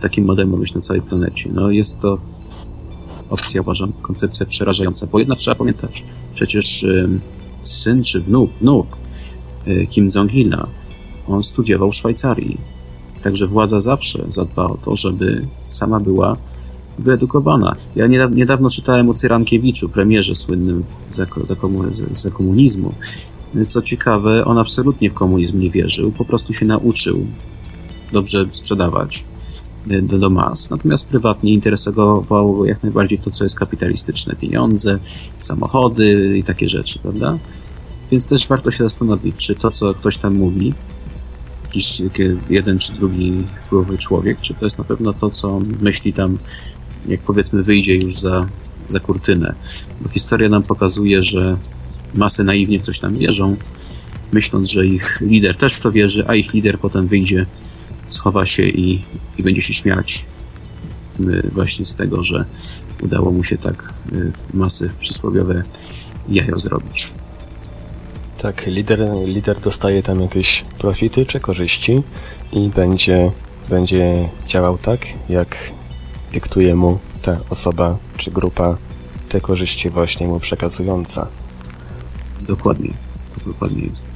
takim 0.00 0.24
modelem 0.24 0.50
ma 0.50 0.58
być 0.58 0.74
na 0.74 0.80
całej 0.80 1.02
planecie. 1.02 1.50
No 1.54 1.70
jest 1.70 2.00
to 2.00 2.18
opcja, 3.30 3.60
uważam, 3.60 3.92
koncepcja 4.02 4.46
przerażająca, 4.46 5.06
bo 5.06 5.18
jednak 5.18 5.38
trzeba 5.38 5.54
pamiętać, 5.54 6.04
przecież 6.34 6.86
syn 7.62 8.02
czy 8.02 8.20
wnuk, 8.20 8.52
wnuk 8.52 8.86
y, 9.68 9.86
Kim 9.90 10.08
Jong-ila, 10.08 10.66
on 11.28 11.42
studiował 11.42 11.92
w 11.92 11.94
Szwajcarii. 11.94 12.58
Także 13.22 13.46
władza 13.46 13.80
zawsze 13.80 14.24
zadba 14.26 14.64
o 14.64 14.76
to, 14.76 14.96
żeby 14.96 15.46
sama 15.66 16.00
była 16.00 16.36
wyedukowana. 16.98 17.76
Ja 17.96 18.06
niedawno 18.30 18.70
czytałem 18.70 19.10
o 19.10 19.14
Cyrankiewiczu, 19.14 19.88
premierze 19.88 20.34
słynnym 20.34 20.82
za, 21.10 21.26
za, 22.10 22.30
komunizmu. 22.30 22.94
Co 23.66 23.82
ciekawe, 23.82 24.44
on 24.44 24.58
absolutnie 24.58 25.10
w 25.10 25.14
komunizm 25.14 25.60
nie 25.60 25.70
wierzył, 25.70 26.12
po 26.12 26.24
prostu 26.24 26.52
się 26.52 26.66
nauczył 26.66 27.26
dobrze 28.12 28.46
sprzedawać 28.50 29.24
e, 29.24 29.24
do, 29.86 30.18
do 30.18 30.30
mas. 30.30 30.70
Natomiast 30.70 31.08
prywatnie 31.08 31.52
interesowało 31.52 32.66
jak 32.66 32.82
najbardziej 32.82 33.18
to, 33.18 33.30
co 33.30 33.44
jest 33.44 33.58
kapitalistyczne. 33.58 34.36
Pieniądze, 34.36 34.98
samochody 35.38 36.38
i 36.38 36.42
takie 36.42 36.68
rzeczy, 36.68 36.98
prawda? 36.98 37.38
Więc 38.10 38.28
też 38.28 38.48
warto 38.48 38.70
się 38.70 38.84
zastanowić, 38.84 39.36
czy 39.36 39.54
to, 39.54 39.70
co 39.70 39.94
ktoś 39.94 40.18
tam 40.18 40.34
mówi, 40.34 40.74
jakiś 41.64 42.02
jeden 42.50 42.78
czy 42.78 42.92
drugi 42.92 43.44
wpływowy 43.64 43.98
człowiek, 43.98 44.40
czy 44.40 44.54
to 44.54 44.66
jest 44.66 44.78
na 44.78 44.84
pewno 44.84 45.12
to, 45.12 45.30
co 45.30 45.60
myśli 45.80 46.12
tam 46.12 46.38
jak 47.08 47.20
powiedzmy 47.20 47.62
wyjdzie 47.62 47.94
już 47.94 48.14
za, 48.18 48.46
za 48.88 49.00
kurtynę. 49.00 49.54
Bo 50.00 50.08
historia 50.08 50.48
nam 50.48 50.62
pokazuje, 50.62 51.22
że 51.22 51.56
masy 52.14 52.44
naiwnie 52.44 52.78
w 52.78 52.82
coś 52.82 52.98
tam 52.98 53.14
wierzą, 53.14 53.56
myśląc, 54.32 54.70
że 54.70 54.86
ich 54.86 55.20
lider 55.20 55.56
też 55.56 55.74
w 55.74 55.80
to 55.80 55.92
wierzy, 55.92 56.24
a 56.28 56.34
ich 56.34 56.54
lider 56.54 56.78
potem 56.78 57.06
wyjdzie, 57.06 57.46
schowa 58.08 58.46
się 58.46 58.62
i, 58.62 59.04
i 59.38 59.42
będzie 59.42 59.62
się 59.62 59.74
śmiać 59.74 60.26
właśnie 61.52 61.84
z 61.84 61.96
tego, 61.96 62.22
że 62.22 62.44
udało 63.02 63.30
mu 63.30 63.44
się 63.44 63.58
tak 63.58 63.94
y, 64.12 64.32
masy 64.54 64.90
przysłowiowe 64.98 65.62
jajo 66.28 66.58
zrobić. 66.58 67.10
Tak, 68.38 68.66
lider, 68.66 69.00
lider 69.24 69.60
dostaje 69.60 70.02
tam 70.02 70.20
jakieś 70.20 70.64
profity 70.78 71.26
czy 71.26 71.40
korzyści 71.40 72.02
i 72.52 72.68
będzie, 72.70 73.32
będzie 73.68 74.28
działał 74.46 74.78
tak, 74.78 75.06
jak 75.28 75.56
dyktuje 76.32 76.74
mu 76.74 76.98
ta 77.22 77.36
osoba 77.50 77.96
czy 78.16 78.30
grupa 78.30 78.76
te 79.28 79.40
korzyści 79.40 79.90
właśnie 79.90 80.26
mu 80.26 80.40
przekazująca. 80.40 81.28
Dokładnie, 82.40 82.92
to 83.34 83.50
dokładnie 83.50 83.82
jest. 83.82 84.08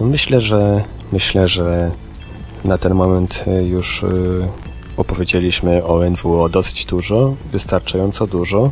No 0.00 0.06
myślę, 0.06 0.40
że 0.40 0.84
myślę, 1.12 1.48
że 1.48 1.92
na 2.66 2.78
ten 2.78 2.94
moment 2.94 3.44
y, 3.46 3.64
już 3.64 4.02
y, 4.02 4.48
opowiedzieliśmy 4.96 5.84
o 5.84 6.10
NWO 6.10 6.48
dosyć 6.48 6.86
dużo, 6.86 7.34
wystarczająco 7.52 8.26
dużo. 8.26 8.70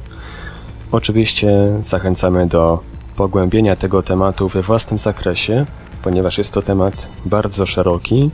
Oczywiście 0.92 1.50
zachęcamy 1.88 2.46
do 2.46 2.80
pogłębienia 3.16 3.76
tego 3.76 4.02
tematu 4.02 4.48
we 4.48 4.62
własnym 4.62 4.98
zakresie, 4.98 5.66
ponieważ 6.02 6.38
jest 6.38 6.52
to 6.52 6.62
temat 6.62 7.08
bardzo 7.26 7.66
szeroki 7.66 8.30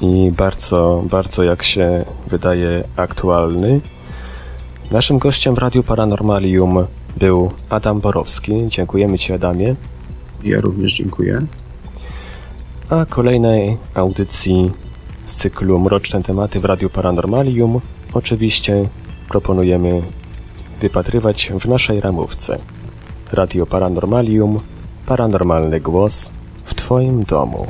i 0.00 0.32
bardzo, 0.36 1.04
bardzo 1.10 1.42
jak 1.42 1.62
się 1.62 2.04
wydaje 2.26 2.84
aktualny. 2.96 3.80
Naszym 4.90 5.18
gościem 5.18 5.54
w 5.54 5.58
Radiu 5.58 5.82
Paranormalium 5.82 6.86
był 7.16 7.52
Adam 7.70 8.00
Borowski. 8.00 8.52
Dziękujemy 8.68 9.18
Ci, 9.18 9.32
Adamie. 9.32 9.74
Ja 10.44 10.60
również 10.60 10.94
dziękuję. 10.94 11.42
a 12.90 13.06
kolejnej 13.06 13.76
audycji 13.94 14.70
z 15.30 15.36
cyklu 15.36 15.78
Mroczne 15.78 16.22
tematy 16.22 16.60
w 16.60 16.64
Radiu 16.64 16.90
Paranormalium 16.90 17.80
oczywiście 18.14 18.88
proponujemy 19.28 20.02
wypatrywać 20.80 21.52
w 21.60 21.68
naszej 21.68 22.00
ramówce. 22.00 22.56
Radio 23.32 23.66
Paranormalium, 23.66 24.60
paranormalny 25.06 25.80
głos 25.80 26.30
w 26.64 26.74
Twoim 26.74 27.24
domu. 27.24 27.66